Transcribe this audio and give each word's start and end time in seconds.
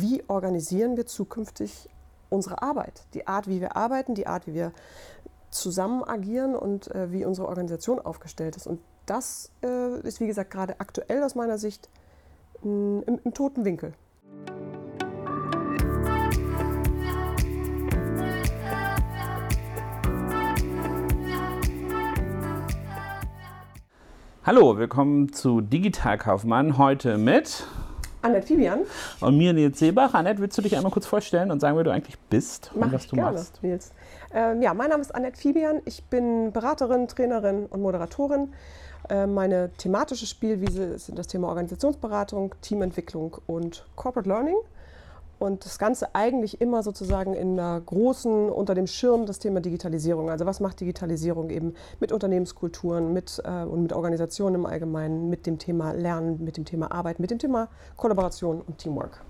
wie 0.00 0.22
organisieren 0.28 0.96
wir 0.96 1.06
zukünftig 1.06 1.88
unsere 2.30 2.62
Arbeit, 2.62 3.04
die 3.14 3.26
Art, 3.26 3.48
wie 3.48 3.60
wir 3.60 3.76
arbeiten, 3.76 4.14
die 4.14 4.26
Art, 4.26 4.46
wie 4.46 4.54
wir 4.54 4.72
zusammen 5.50 6.04
agieren 6.04 6.54
und 6.54 6.94
äh, 6.94 7.10
wie 7.10 7.24
unsere 7.24 7.48
Organisation 7.48 7.98
aufgestellt 7.98 8.56
ist. 8.56 8.66
Und 8.66 8.80
das 9.06 9.50
äh, 9.64 10.00
ist, 10.00 10.20
wie 10.20 10.26
gesagt, 10.26 10.50
gerade 10.50 10.78
aktuell 10.78 11.22
aus 11.22 11.34
meiner 11.34 11.58
Sicht 11.58 11.88
mh, 12.62 13.02
im, 13.06 13.20
im 13.24 13.34
toten 13.34 13.64
Winkel. 13.64 13.94
Hallo, 24.44 24.78
willkommen 24.78 25.32
zu 25.32 25.60
Digitalkaufmann. 25.60 26.78
Heute 26.78 27.18
mit 27.18 27.66
Annette 28.22 28.46
Fibian. 28.46 28.80
Und 29.20 29.36
mir, 29.38 29.52
Nils 29.52 29.78
Seebach. 29.78 30.14
Annette, 30.14 30.40
willst 30.40 30.58
du 30.58 30.62
dich 30.62 30.76
einmal 30.76 30.92
kurz 30.92 31.06
vorstellen 31.06 31.50
und 31.50 31.60
sagen, 31.60 31.76
wer 31.76 31.84
du 31.84 31.92
eigentlich 31.92 32.18
bist 32.30 32.70
Mach 32.74 32.86
und 32.86 32.92
was 32.92 33.04
ich 33.04 33.10
du 33.10 33.16
gerne, 33.16 33.32
machst? 33.32 33.62
Nils. 33.62 33.92
Ähm, 34.34 34.60
ja, 34.62 34.74
mein 34.74 34.90
Name 34.90 35.00
ist 35.00 35.14
Annette 35.14 35.38
Fibian. 35.38 35.80
Ich 35.84 36.04
bin 36.04 36.52
Beraterin, 36.52 37.08
Trainerin 37.08 37.66
und 37.66 37.80
Moderatorin. 37.80 38.52
Äh, 39.08 39.26
meine 39.26 39.70
thematische 39.78 40.26
Spielwiese 40.26 40.98
sind 40.98 41.18
das 41.18 41.28
Thema 41.28 41.48
Organisationsberatung, 41.48 42.54
Teamentwicklung 42.60 43.36
und 43.46 43.86
Corporate 43.96 44.28
Learning. 44.28 44.56
Und 45.38 45.64
das 45.64 45.78
Ganze 45.78 46.14
eigentlich 46.14 46.60
immer 46.60 46.82
sozusagen 46.82 47.34
in 47.34 47.58
einer 47.58 47.80
großen, 47.80 48.50
unter 48.50 48.74
dem 48.74 48.86
Schirm 48.86 49.26
das 49.26 49.38
Thema 49.38 49.60
Digitalisierung. 49.60 50.30
Also 50.30 50.46
was 50.46 50.60
macht 50.60 50.80
Digitalisierung 50.80 51.50
eben 51.50 51.74
mit 52.00 52.12
Unternehmenskulturen 52.12 53.12
mit, 53.12 53.40
äh, 53.44 53.64
und 53.64 53.82
mit 53.82 53.92
Organisationen 53.92 54.56
im 54.56 54.66
Allgemeinen, 54.66 55.30
mit 55.30 55.46
dem 55.46 55.58
Thema 55.58 55.92
Lernen, 55.92 56.42
mit 56.42 56.56
dem 56.56 56.64
Thema 56.64 56.90
Arbeit, 56.90 57.20
mit 57.20 57.30
dem 57.30 57.38
Thema 57.38 57.68
Kollaboration 57.96 58.60
und 58.60 58.78
Teamwork. 58.78 59.22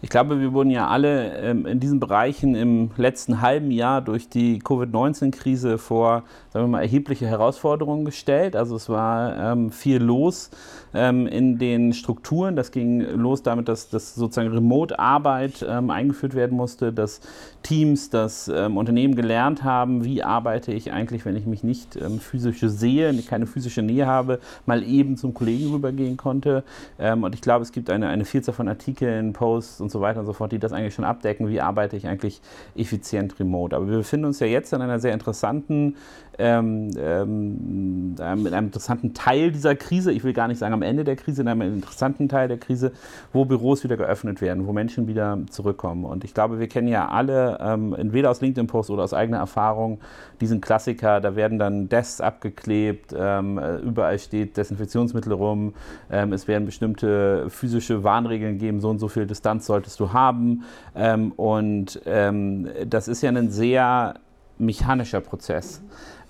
Ich 0.00 0.10
glaube, 0.10 0.40
wir 0.40 0.52
wurden 0.52 0.70
ja 0.70 0.86
alle 0.86 1.36
ähm, 1.38 1.66
in 1.66 1.80
diesen 1.80 1.98
Bereichen 1.98 2.54
im 2.54 2.92
letzten 2.96 3.40
halben 3.40 3.72
Jahr 3.72 4.00
durch 4.00 4.28
die 4.28 4.60
Covid-19-Krise 4.60 5.76
vor, 5.76 6.22
sagen 6.52 6.66
wir 6.66 6.68
mal, 6.68 6.82
erhebliche 6.82 7.26
Herausforderungen 7.26 8.04
gestellt. 8.04 8.54
Also 8.54 8.76
es 8.76 8.88
war 8.88 9.36
ähm, 9.36 9.72
viel 9.72 10.00
los 10.00 10.50
ähm, 10.94 11.26
in 11.26 11.58
den 11.58 11.92
Strukturen. 11.94 12.54
Das 12.54 12.70
ging 12.70 13.00
los 13.00 13.42
damit, 13.42 13.68
dass, 13.68 13.88
dass 13.90 14.14
sozusagen 14.14 14.52
Remote-Arbeit 14.52 15.64
eingeführt 15.64 16.34
werden 16.34 16.56
musste, 16.56 16.92
dass 16.92 17.20
Teams, 17.62 18.10
dass 18.10 18.48
Unternehmen 18.48 19.14
gelernt 19.14 19.64
haben, 19.64 20.04
wie 20.04 20.22
arbeite 20.22 20.72
ich 20.72 20.92
eigentlich, 20.92 21.24
wenn 21.24 21.36
ich 21.36 21.46
mich 21.46 21.64
nicht 21.64 21.98
physisch 22.20 22.60
sehe, 22.60 23.12
keine 23.22 23.46
physische 23.46 23.82
Nähe 23.82 24.06
habe, 24.06 24.38
mal 24.66 24.82
eben 24.82 25.16
zum 25.16 25.34
Kollegen 25.34 25.72
rübergehen 25.72 26.16
konnte. 26.16 26.64
und 26.98 27.34
ich 27.34 27.40
glaube, 27.40 27.62
es 27.62 27.72
gibt 27.72 27.90
eine, 27.90 28.08
eine 28.08 28.24
Vielzahl 28.24 28.54
von 28.54 28.68
Artikeln, 28.68 29.32
Posts 29.32 29.80
und 29.80 29.87
und 29.88 29.92
so 29.92 30.02
weiter 30.02 30.20
und 30.20 30.26
so 30.26 30.34
fort, 30.34 30.52
die 30.52 30.58
das 30.58 30.72
eigentlich 30.72 30.94
schon 30.94 31.06
abdecken, 31.06 31.48
wie 31.48 31.62
arbeite 31.62 31.96
ich 31.96 32.06
eigentlich 32.06 32.42
effizient 32.76 33.40
remote. 33.40 33.74
Aber 33.74 33.88
wir 33.88 33.96
befinden 33.96 34.26
uns 34.26 34.38
ja 34.38 34.46
jetzt 34.46 34.72
in 34.74 34.82
einer 34.82 35.00
sehr 35.00 35.14
interessanten, 35.14 35.96
ähm, 36.38 36.90
ähm, 36.98 38.14
in 38.18 38.22
einem 38.22 38.66
interessanten 38.66 39.14
Teil 39.14 39.50
dieser 39.50 39.74
Krise, 39.74 40.12
ich 40.12 40.22
will 40.22 40.32
gar 40.32 40.48
nicht 40.48 40.58
sagen 40.58 40.74
am 40.74 40.82
Ende 40.82 41.04
der 41.04 41.16
Krise, 41.16 41.42
in 41.42 41.48
einem 41.48 41.62
interessanten 41.62 42.28
Teil 42.28 42.48
der 42.48 42.58
Krise, 42.58 42.92
wo 43.32 43.44
Büros 43.44 43.82
wieder 43.84 43.96
geöffnet 43.96 44.40
werden, 44.42 44.66
wo 44.66 44.72
Menschen 44.72 45.06
wieder 45.06 45.38
zurückkommen. 45.50 46.04
Und 46.04 46.24
ich 46.24 46.34
glaube, 46.34 46.60
wir 46.60 46.68
kennen 46.68 46.88
ja 46.88 47.08
alle, 47.08 47.58
ähm, 47.60 47.94
entweder 47.94 48.30
aus 48.30 48.40
LinkedIn-Posts 48.40 48.90
oder 48.90 49.04
aus 49.04 49.14
eigener 49.14 49.38
Erfahrung, 49.38 50.00
diesen 50.40 50.60
Klassiker, 50.60 51.20
da 51.20 51.34
werden 51.34 51.58
dann 51.58 51.88
Desks 51.88 52.20
abgeklebt, 52.20 53.14
ähm, 53.18 53.58
überall 53.82 54.18
steht 54.18 54.56
Desinfektionsmittel 54.56 55.32
rum, 55.32 55.74
ähm, 56.10 56.32
es 56.32 56.46
werden 56.46 56.66
bestimmte 56.66 57.48
physische 57.48 58.04
Warnregeln 58.04 58.58
geben, 58.58 58.80
so 58.80 58.90
und 58.90 58.98
so 58.98 59.08
viel 59.08 59.26
Distanz 59.26 59.66
soll 59.66 59.78
solltest 59.78 60.00
du 60.00 60.12
haben. 60.12 60.64
Ähm, 60.96 61.32
und 61.32 62.00
das 62.04 63.08
ist 63.08 63.22
ja 63.22 63.30
ein 63.30 63.50
sehr 63.50 64.14
mechanischer 64.58 65.20
Prozess. 65.20 65.80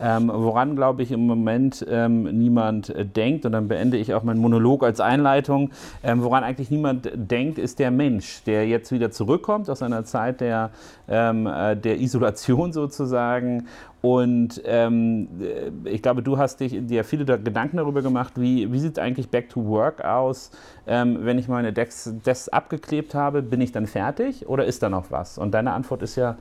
Ähm, 0.01 0.31
woran, 0.33 0.77
glaube 0.77 1.03
ich, 1.03 1.11
im 1.11 1.27
Moment 1.27 1.85
ähm, 1.89 2.23
niemand 2.39 2.91
äh, 2.91 3.05
denkt, 3.05 3.45
und 3.45 3.53
dann 3.53 3.67
beende 3.67 3.97
ich 3.97 4.15
auch 4.15 4.23
meinen 4.23 4.41
Monolog 4.41 4.85
als 4.85 5.01
Einleitung, 5.01 5.71
ähm, 6.05 6.23
woran 6.23 6.45
eigentlich 6.45 6.71
niemand 6.71 7.11
denkt, 7.15 7.59
ist 7.59 7.81
der 7.81 7.91
Mensch, 7.91 8.45
der 8.45 8.69
jetzt 8.69 8.93
wieder 8.93 9.11
zurückkommt 9.11 9.69
aus 9.69 9.83
einer 9.83 10.05
Zeit 10.05 10.41
der, 10.41 10.71
ähm, 11.09 11.47
äh, 11.47 11.75
der 11.75 11.99
Isolation 11.99 12.73
sozusagen. 12.73 13.67
Und 14.01 14.63
ähm, 14.67 15.29
äh, 15.41 15.91
ich 15.91 16.01
glaube, 16.01 16.23
du 16.23 16.39
hast 16.39 16.61
dich, 16.61 16.79
dir 16.87 17.03
viele 17.03 17.25
Gedanken 17.25 17.79
darüber 17.79 18.01
gemacht, 18.01 18.35
wie, 18.37 18.71
wie 18.73 18.79
sieht 18.79 19.01
eigentlich 19.01 19.31
Back 19.31 19.49
to 19.49 19.67
Work 19.67 20.05
aus, 20.05 20.53
ähm, 20.87 21.19
wenn 21.23 21.39
ich 21.39 21.49
meine 21.49 21.73
Decks 21.73 22.49
abgeklebt 22.51 23.17
habe, 23.17 23.43
bin 23.43 23.61
ich 23.61 23.73
dann 23.73 23.89
fertig 23.89 24.49
oder 24.49 24.65
ist 24.65 24.85
da 24.85 24.89
noch 24.89 25.11
was? 25.11 25.39
Und 25.39 25.53
deine 25.53 25.73
Antwort 25.73 26.03
ist 26.03 26.15
ja, 26.15 26.37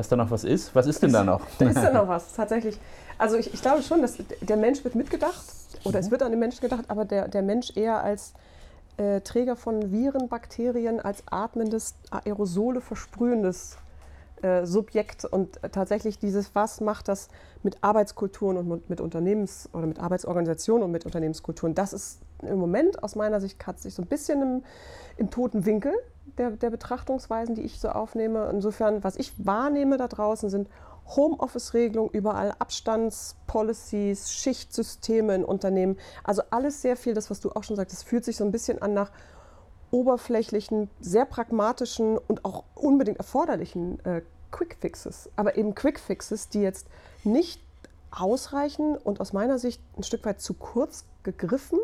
dass 0.00 0.08
da 0.08 0.16
noch 0.16 0.30
was 0.30 0.44
ist. 0.44 0.74
Was 0.74 0.86
ist 0.86 1.02
denn 1.02 1.12
da 1.12 1.22
noch? 1.22 1.42
Da 1.58 1.68
ist 1.68 1.76
da 1.76 1.92
noch 1.92 2.08
was, 2.08 2.32
tatsächlich. 2.32 2.78
Also 3.18 3.36
ich, 3.36 3.52
ich 3.52 3.60
glaube 3.60 3.82
schon, 3.82 4.00
dass 4.00 4.16
der 4.40 4.56
Mensch 4.56 4.82
wird 4.82 4.94
mitgedacht 4.94 5.44
oder 5.84 5.98
es 5.98 6.06
mhm. 6.06 6.12
wird 6.12 6.22
an 6.22 6.30
den 6.30 6.40
Menschen 6.40 6.62
gedacht, 6.62 6.84
aber 6.88 7.04
der, 7.04 7.28
der 7.28 7.42
Mensch 7.42 7.76
eher 7.76 8.02
als 8.02 8.32
äh, 8.96 9.20
Träger 9.20 9.56
von 9.56 9.92
Viren, 9.92 10.28
Bakterien, 10.28 11.00
als 11.00 11.22
atmendes, 11.30 11.94
Aerosole 12.10 12.80
versprühendes 12.80 13.76
äh, 14.40 14.64
Subjekt 14.64 15.26
und 15.26 15.60
tatsächlich 15.70 16.18
dieses, 16.18 16.54
was 16.54 16.80
macht 16.80 17.08
das 17.08 17.28
mit 17.62 17.76
Arbeitskulturen 17.82 18.56
und 18.56 18.88
mit 18.88 19.02
Unternehmens- 19.02 19.68
oder 19.74 19.86
mit 19.86 19.98
Arbeitsorganisationen 20.00 20.84
und 20.84 20.92
mit 20.92 21.04
Unternehmenskulturen, 21.04 21.74
das 21.74 21.92
ist 21.92 22.20
im 22.40 22.56
Moment 22.56 23.02
aus 23.02 23.16
meiner 23.16 23.38
Sicht 23.42 23.66
hat 23.66 23.78
sich 23.80 23.92
so 23.92 24.00
ein 24.00 24.08
bisschen 24.08 24.40
im, 24.40 24.64
im 25.18 25.28
toten 25.28 25.66
Winkel 25.66 25.92
der, 26.38 26.50
der 26.52 26.70
Betrachtungsweisen, 26.70 27.54
die 27.54 27.62
ich 27.62 27.80
so 27.80 27.88
aufnehme. 27.88 28.48
Insofern, 28.50 29.04
was 29.04 29.16
ich 29.16 29.32
wahrnehme 29.44 29.96
da 29.96 30.08
draußen, 30.08 30.50
sind 30.50 30.68
Homeoffice-Regelungen, 31.16 32.10
überall 32.12 32.54
Abstandspolicies, 32.58 34.32
Schichtsysteme 34.32 35.34
in 35.34 35.44
Unternehmen. 35.44 35.98
Also 36.24 36.42
alles 36.50 36.82
sehr 36.82 36.96
viel, 36.96 37.14
das, 37.14 37.30
was 37.30 37.40
du 37.40 37.50
auch 37.50 37.64
schon 37.64 37.76
sagst, 37.76 37.92
das 37.92 38.02
fühlt 38.02 38.24
sich 38.24 38.36
so 38.36 38.44
ein 38.44 38.52
bisschen 38.52 38.80
an 38.80 38.94
nach 38.94 39.10
oberflächlichen, 39.90 40.88
sehr 41.00 41.24
pragmatischen 41.24 42.16
und 42.16 42.44
auch 42.44 42.64
unbedingt 42.74 43.18
erforderlichen 43.18 44.04
äh, 44.04 44.22
Quick-Fixes. 44.52 45.30
Aber 45.36 45.56
eben 45.56 45.74
Quick-Fixes, 45.74 46.48
die 46.48 46.60
jetzt 46.60 46.86
nicht 47.24 47.60
ausreichen 48.10 48.96
und 48.96 49.20
aus 49.20 49.32
meiner 49.32 49.58
Sicht 49.58 49.80
ein 49.96 50.02
Stück 50.02 50.24
weit 50.24 50.40
zu 50.40 50.54
kurz 50.54 51.04
gegriffen 51.22 51.78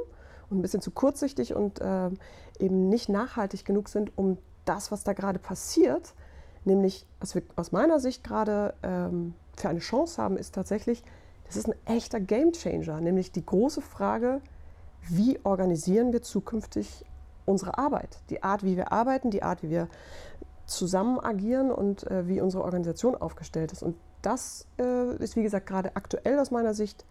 und 0.51 0.59
ein 0.59 0.63
bisschen 0.63 0.81
zu 0.81 0.91
kurzsichtig 0.91 1.55
und 1.55 1.81
äh, 1.81 2.11
eben 2.59 2.89
nicht 2.89 3.09
nachhaltig 3.09 3.65
genug 3.65 3.89
sind, 3.89 4.17
um 4.17 4.39
das, 4.65 4.91
was 4.91 5.05
da 5.05 5.13
gerade 5.13 5.39
passiert, 5.39 6.15
nämlich 6.65 7.07
was 7.21 7.35
wir 7.35 7.43
aus 7.57 7.73
meiner 7.73 8.01
Sicht 8.01 8.25
gerade 8.25 8.75
ähm, 8.83 9.35
für 9.57 9.69
eine 9.69 9.79
Chance 9.79 10.21
haben, 10.21 10.37
ist 10.37 10.55
tatsächlich, 10.55 11.03
das 11.47 11.57
ist 11.57 11.69
ein 11.69 11.75
echter 11.87 12.21
Gamechanger, 12.21 13.01
nämlich 13.01 13.33
die 13.33 13.45
große 13.45 13.81
Frage, 13.81 14.41
wie 15.09 15.39
organisieren 15.45 16.13
wir 16.13 16.23
zukünftig 16.23 17.05
unsere 17.45 17.79
Arbeit, 17.79 18.19
die 18.31 18.43
Art, 18.43 18.65
wie 18.65 18.77
wir 18.77 18.93
arbeiten, 18.93 19.31
die 19.31 19.43
Art, 19.43 19.63
wie 19.63 19.71
wir 19.71 19.89
zusammen 20.67 21.21
agieren 21.21 21.71
und 21.71 22.11
äh, 22.11 22.27
wie 22.27 22.41
unsere 22.41 22.65
Organisation 22.65 23.15
aufgestellt 23.15 23.71
ist. 23.71 23.85
Und 23.85 23.97
das 24.23 24.67
äh, 24.81 25.17
ist, 25.23 25.37
wie 25.37 25.45
gesagt, 25.45 25.67
gerade 25.67 25.95
aktuell 25.95 26.41
aus 26.41 26.51
meiner 26.51 26.75
Sicht 26.75 27.07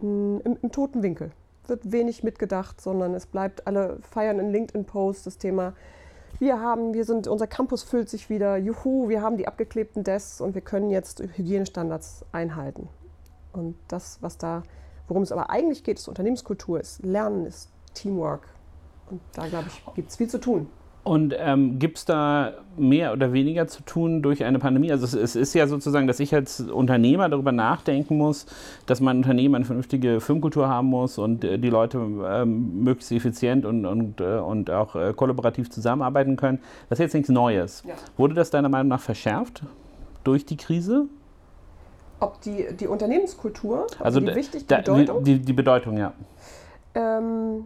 mh, 0.00 0.40
im, 0.44 0.58
im 0.62 0.72
toten 0.72 1.02
Winkel 1.02 1.32
wird 1.68 1.92
wenig 1.92 2.22
mitgedacht, 2.22 2.80
sondern 2.80 3.14
es 3.14 3.26
bleibt, 3.26 3.66
alle 3.66 3.98
feiern 4.02 4.38
in 4.38 4.50
LinkedIn-Posts 4.50 5.24
das 5.24 5.38
Thema, 5.38 5.74
wir 6.38 6.60
haben, 6.60 6.94
wir 6.94 7.04
sind, 7.04 7.26
unser 7.26 7.46
Campus 7.46 7.82
füllt 7.82 8.08
sich 8.08 8.30
wieder, 8.30 8.56
juhu, 8.56 9.08
wir 9.08 9.22
haben 9.22 9.36
die 9.36 9.48
abgeklebten 9.48 10.04
Desks 10.04 10.40
und 10.40 10.54
wir 10.54 10.62
können 10.62 10.90
jetzt 10.90 11.20
Hygienestandards 11.20 12.24
einhalten. 12.30 12.88
Und 13.52 13.76
das, 13.88 14.18
was 14.20 14.38
da, 14.38 14.62
worum 15.08 15.22
es 15.22 15.32
aber 15.32 15.50
eigentlich 15.50 15.82
geht, 15.82 15.98
ist 15.98 16.06
Unternehmenskultur, 16.06 16.80
ist 16.80 17.04
Lernen, 17.04 17.44
ist 17.46 17.70
Teamwork. 17.94 18.48
Und 19.10 19.20
da, 19.32 19.48
glaube 19.48 19.68
ich, 19.68 19.94
gibt 19.94 20.10
es 20.10 20.16
viel 20.16 20.28
zu 20.28 20.38
tun. 20.38 20.68
Und 21.08 21.34
ähm, 21.38 21.78
gibt 21.78 21.96
es 21.96 22.04
da 22.04 22.52
mehr 22.76 23.14
oder 23.14 23.32
weniger 23.32 23.66
zu 23.66 23.82
tun 23.82 24.20
durch 24.20 24.44
eine 24.44 24.58
Pandemie? 24.58 24.92
Also 24.92 25.06
es, 25.06 25.14
es, 25.14 25.36
ist 25.36 25.54
ja 25.54 25.66
sozusagen, 25.66 26.06
dass 26.06 26.20
ich 26.20 26.34
als 26.34 26.60
Unternehmer 26.60 27.30
darüber 27.30 27.50
nachdenken 27.50 28.18
muss, 28.18 28.44
dass 28.84 29.00
mein 29.00 29.16
Unternehmen 29.16 29.54
eine 29.54 29.64
vernünftige 29.64 30.20
Firmenkultur 30.20 30.68
haben 30.68 30.88
muss 30.88 31.16
und 31.16 31.44
äh, 31.44 31.58
die 31.58 31.70
Leute 31.70 31.96
ähm, 31.96 32.84
möglichst 32.84 33.10
effizient 33.12 33.64
und, 33.64 33.86
und, 33.86 34.20
äh, 34.20 34.36
und 34.36 34.70
auch 34.70 34.96
äh, 34.96 35.14
kollaborativ 35.14 35.70
zusammenarbeiten 35.70 36.36
können. 36.36 36.58
Das 36.90 36.98
ist 36.98 37.04
jetzt 37.04 37.14
nichts 37.14 37.30
Neues. 37.30 37.84
Ja. 37.88 37.94
Wurde 38.18 38.34
das 38.34 38.50
deiner 38.50 38.68
Meinung 38.68 38.88
nach 38.88 39.00
verschärft 39.00 39.62
durch 40.24 40.44
die 40.44 40.58
Krise? 40.58 41.06
Ob 42.20 42.42
die, 42.42 42.66
die 42.78 42.86
Unternehmenskultur, 42.86 43.86
also, 43.98 44.04
also 44.04 44.20
die, 44.20 44.34
wichtig, 44.34 44.66
die 44.66 44.74
Bedeutung? 44.74 45.24
Die, 45.24 45.38
die 45.38 45.52
Bedeutung, 45.54 45.96
ja. 45.96 46.12
Ähm, 46.94 47.64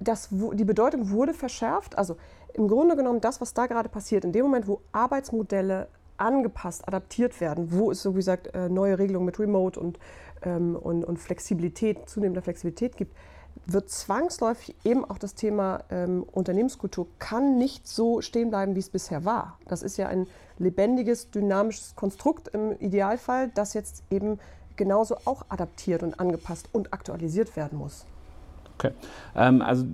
das, 0.00 0.28
die 0.30 0.64
Bedeutung 0.64 1.10
wurde 1.10 1.34
verschärft. 1.34 1.98
Also 1.98 2.16
im 2.54 2.68
Grunde 2.68 2.96
genommen 2.96 3.20
das, 3.20 3.40
was 3.40 3.54
da 3.54 3.66
gerade 3.66 3.88
passiert, 3.88 4.24
in 4.24 4.32
dem 4.32 4.44
Moment, 4.44 4.68
wo 4.68 4.80
Arbeitsmodelle 4.92 5.88
angepasst, 6.16 6.86
adaptiert 6.86 7.40
werden, 7.40 7.72
wo 7.72 7.90
es 7.90 8.02
so 8.02 8.14
wie 8.14 8.18
gesagt 8.18 8.54
äh, 8.54 8.68
neue 8.68 8.98
Regelungen 8.98 9.26
mit 9.26 9.38
Remote 9.38 9.78
und, 9.78 9.98
ähm, 10.42 10.76
und, 10.76 11.04
und 11.04 11.18
Flexibilität, 11.18 12.08
zunehmender 12.08 12.42
Flexibilität 12.42 12.96
gibt, 12.96 13.14
wird 13.66 13.90
zwangsläufig 13.90 14.74
eben 14.84 15.04
auch 15.04 15.18
das 15.18 15.34
Thema 15.34 15.84
ähm, 15.90 16.24
Unternehmenskultur 16.32 17.06
kann 17.18 17.58
nicht 17.58 17.86
so 17.86 18.20
stehen 18.20 18.50
bleiben, 18.50 18.74
wie 18.74 18.80
es 18.80 18.88
bisher 18.88 19.24
war. 19.24 19.58
Das 19.68 19.82
ist 19.82 19.96
ja 19.96 20.08
ein 20.08 20.26
lebendiges, 20.58 21.30
dynamisches 21.30 21.94
Konstrukt 21.94 22.48
im 22.48 22.72
Idealfall, 22.78 23.50
das 23.54 23.74
jetzt 23.74 24.02
eben 24.10 24.38
genauso 24.76 25.16
auch 25.24 25.44
adaptiert 25.48 26.02
und 26.02 26.18
angepasst 26.18 26.68
und 26.72 26.92
aktualisiert 26.92 27.56
werden 27.56 27.78
muss. 27.78 28.06
Okay. 28.78 28.92
Ähm, 29.34 29.60
also 29.60 29.84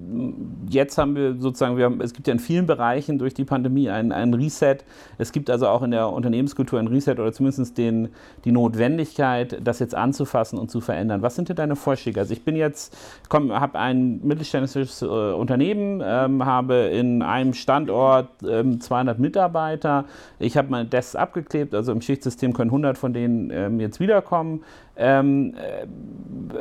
jetzt 0.69 0.99
haben 0.99 1.17
wir 1.17 1.37
sozusagen, 1.39 1.79
wir 1.79 1.87
haben, 1.87 2.03
es 2.03 2.13
gibt 2.13 2.27
ja 2.27 2.35
in 2.35 2.39
vielen 2.39 2.67
Bereichen 2.67 3.19
durch 3.19 3.33
die 3.33 3.47
Pandemie 3.47 3.89
einen, 3.89 4.13
einen 4.13 4.35
Reset. 4.35 4.77
Es 5.17 5.33
gibt 5.33 5.49
also 5.49 5.69
auch 5.69 5.83
in 5.83 5.91
der 5.91 6.11
Unternehmenskultur 6.11 6.79
ein 6.79 6.89
Reset 6.89 7.13
oder 7.13 7.33
zumindest 7.33 7.79
den, 7.79 8.11
die 8.45 8.53
Notwendigkeit, 8.53 9.59
das 9.65 9.79
jetzt 9.79 9.95
anzufassen 9.95 10.59
und 10.59 10.71
zu 10.71 10.83
verändern. 10.83 11.23
Was 11.23 11.35
sind 11.35 11.49
denn 11.49 11.57
deine 11.57 11.77
Vorschläge? 11.77 12.21
Also 12.21 12.35
ich 12.35 12.45
bin 12.45 12.57
jetzt, 12.57 12.95
habe 13.33 13.79
ein 13.79 14.21
mittelständisches 14.23 15.01
äh, 15.01 15.07
Unternehmen, 15.07 16.03
ähm, 16.05 16.45
habe 16.45 16.75
in 16.75 17.23
einem 17.23 17.55
Standort 17.55 18.29
ähm, 18.47 18.83
200 18.83 19.19
Mitarbeiter. 19.19 20.05
Ich 20.39 20.59
habe 20.59 20.69
meine 20.69 20.89
Desks 20.91 21.17
abgeklebt, 21.17 21.75
also 21.75 21.91
im 21.91 22.03
Schichtsystem 22.03 22.53
können 22.53 22.69
100 22.69 22.99
von 22.99 23.15
denen 23.15 23.51
ähm, 23.51 23.81
jetzt 23.81 23.99
wiederkommen. 23.99 24.63
Ähm, 24.97 25.55
äh, 25.57 25.87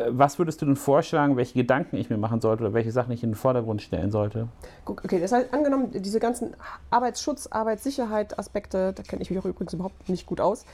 was 0.09 0.39
würdest 0.39 0.61
du 0.61 0.65
denn 0.65 0.75
vorschlagen, 0.75 1.37
welche 1.37 1.53
Gedanken 1.53 1.97
ich 1.97 2.09
mir 2.09 2.17
machen 2.17 2.41
sollte 2.41 2.63
oder 2.63 2.73
welche 2.73 2.91
Sachen 2.91 3.11
ich 3.11 3.23
in 3.23 3.31
den 3.31 3.35
Vordergrund 3.35 3.81
stellen 3.81 4.11
sollte? 4.11 4.47
Okay, 4.85 5.19
das 5.19 5.31
heißt, 5.31 5.53
angenommen, 5.53 5.91
diese 5.93 6.19
ganzen 6.19 6.55
Arbeitsschutz, 6.89 7.47
Arbeitssicherheit 7.47 8.39
Aspekte, 8.39 8.93
da 8.93 9.03
kenne 9.03 9.21
ich 9.21 9.29
mich 9.29 9.39
auch 9.39 9.45
übrigens 9.45 9.73
überhaupt 9.73 10.09
nicht 10.09 10.25
gut 10.25 10.41
aus, 10.41 10.65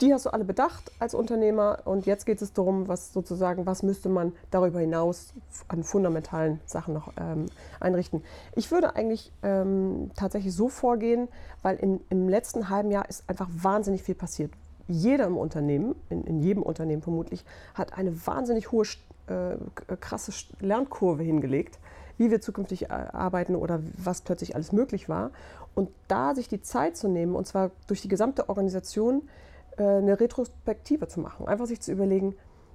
die 0.00 0.14
hast 0.14 0.26
du 0.26 0.30
alle 0.30 0.44
bedacht 0.44 0.92
als 1.00 1.12
Unternehmer 1.12 1.80
und 1.84 2.06
jetzt 2.06 2.24
geht 2.24 2.40
es 2.40 2.52
darum, 2.52 2.86
was 2.86 3.12
sozusagen, 3.12 3.66
was 3.66 3.82
müsste 3.82 4.08
man 4.08 4.32
darüber 4.52 4.78
hinaus 4.78 5.34
an 5.66 5.82
fundamentalen 5.82 6.60
Sachen 6.66 6.94
noch 6.94 7.12
ähm, 7.18 7.46
einrichten. 7.80 8.22
Ich 8.54 8.70
würde 8.70 8.94
eigentlich 8.94 9.32
ähm, 9.42 10.12
tatsächlich 10.14 10.54
so 10.54 10.68
vorgehen, 10.68 11.26
weil 11.62 11.76
in, 11.76 12.00
im 12.10 12.28
letzten 12.28 12.68
halben 12.68 12.92
Jahr 12.92 13.08
ist 13.08 13.28
einfach 13.28 13.48
wahnsinnig 13.50 14.04
viel 14.04 14.14
passiert 14.14 14.52
jeder 14.88 15.26
im 15.26 15.36
Unternehmen, 15.36 15.94
in, 16.08 16.24
in 16.24 16.40
jedem 16.40 16.62
Unternehmen 16.62 17.02
vermutlich, 17.02 17.44
hat 17.74 17.96
eine 17.96 18.26
wahnsinnig 18.26 18.72
hohe, 18.72 18.86
äh, 19.28 19.56
krasse 20.00 20.32
Lernkurve 20.60 21.22
hingelegt, 21.22 21.78
wie 22.16 22.30
wir 22.30 22.40
zukünftig 22.40 22.84
äh, 22.84 22.88
arbeiten 22.88 23.54
oder 23.54 23.80
was 23.96 24.22
plötzlich 24.22 24.54
alles 24.54 24.72
möglich 24.72 25.08
war. 25.08 25.30
Und 25.74 25.90
da 26.08 26.34
sich 26.34 26.48
die 26.48 26.60
Zeit 26.60 26.96
zu 26.96 27.08
nehmen, 27.08 27.36
und 27.36 27.46
zwar 27.46 27.70
durch 27.86 28.02
die 28.02 28.08
gesamte 28.08 28.48
Organisation, 28.48 29.28
äh, 29.76 29.82
eine 29.82 30.18
Retrospektive 30.18 31.06
zu 31.06 31.20
machen. 31.20 31.46
Einfach 31.46 31.66
sich 31.66 31.80
zu 31.80 31.92
überlegen, 31.92 32.34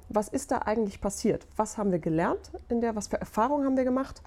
was 0.10 0.30
ist 0.30 0.52
da 0.52 0.60
eigentlich 0.60 1.02
passiert? 1.02 1.48
Was 1.56 1.78
haben 1.78 1.92
wir 1.92 2.00
gelernt 2.00 2.52
in 2.70 2.82
der, 2.82 2.96
was 2.96 3.08
für 3.08 3.20
Erfahrungen 3.20 3.66
haben 3.66 3.78
wir 3.78 3.84
gemacht? 3.84 4.22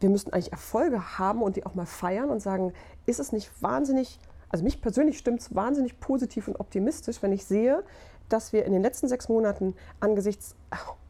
Wir 0.00 0.10
müssten 0.10 0.32
eigentlich 0.32 0.52
Erfolge 0.52 1.18
haben 1.18 1.42
und 1.42 1.56
die 1.56 1.64
auch 1.64 1.74
mal 1.74 1.86
feiern 1.86 2.30
und 2.30 2.40
sagen, 2.40 2.72
ist 3.06 3.20
es 3.20 3.30
nicht 3.30 3.50
wahnsinnig 3.62 4.18
also 4.52 4.64
mich 4.64 4.80
persönlich 4.80 5.18
stimmt 5.18 5.40
es 5.40 5.54
wahnsinnig 5.54 5.98
positiv 5.98 6.46
und 6.46 6.60
optimistisch, 6.60 7.22
wenn 7.22 7.32
ich 7.32 7.44
sehe, 7.46 7.82
dass 8.28 8.52
wir 8.52 8.64
in 8.64 8.72
den 8.72 8.82
letzten 8.82 9.08
sechs 9.08 9.28
Monaten 9.28 9.74
angesichts 9.98 10.54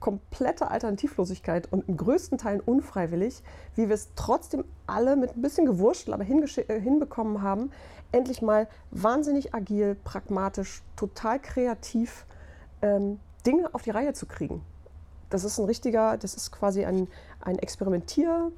kompletter 0.01 0.71
Alternativlosigkeit 0.71 1.71
und 1.71 1.89
in 1.89 1.97
größten 1.97 2.39
Teilen 2.39 2.61
unfreiwillig, 2.61 3.43
wie 3.75 3.89
wir 3.89 3.95
es 3.95 4.11
trotzdem 4.17 4.65
alle 4.87 5.17
mit 5.17 5.37
ein 5.37 5.43
bisschen 5.43 5.67
Gewurschtel, 5.67 6.15
aber 6.15 6.25
äh, 6.25 6.81
hinbekommen 6.81 7.43
haben, 7.43 7.71
endlich 8.13 8.43
mal 8.43 8.69
wahnsinnig 8.91 9.55
agil, 9.55 9.97
pragmatisch, 10.03 10.83
total 10.97 11.41
kreativ 11.41 12.27
ähm, 12.81 13.21
Dinge 13.45 13.75
auf 13.75 13.83
die 13.83 13.91
Reihe 13.91 14.13
zu 14.13 14.27
kriegen. 14.27 14.65
Das 15.31 15.45
ist 15.45 15.59
ein 15.59 15.65
richtiger, 15.65 16.17
das 16.17 16.35
ist 16.35 16.53
quasi 16.53 16.85
ein, 16.85 17.09
ein 17.41 17.59
Experimentier- 17.59 18.53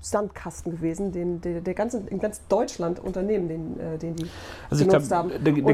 Sandkasten 0.00 0.72
gewesen, 0.72 1.12
den, 1.12 1.40
der, 1.40 1.60
der 1.60 1.74
ganze, 1.74 2.02
in 2.08 2.18
ganz 2.18 2.46
Deutschland 2.48 2.98
Unternehmen, 2.98 3.48
den, 3.48 3.80
äh, 3.80 3.98
den 3.98 4.16
die 4.16 4.26
also 4.70 4.84
genutzt 4.84 5.08
glaub, 5.08 5.18
haben. 5.18 5.30
Da, 5.44 5.50
da, 5.50 5.72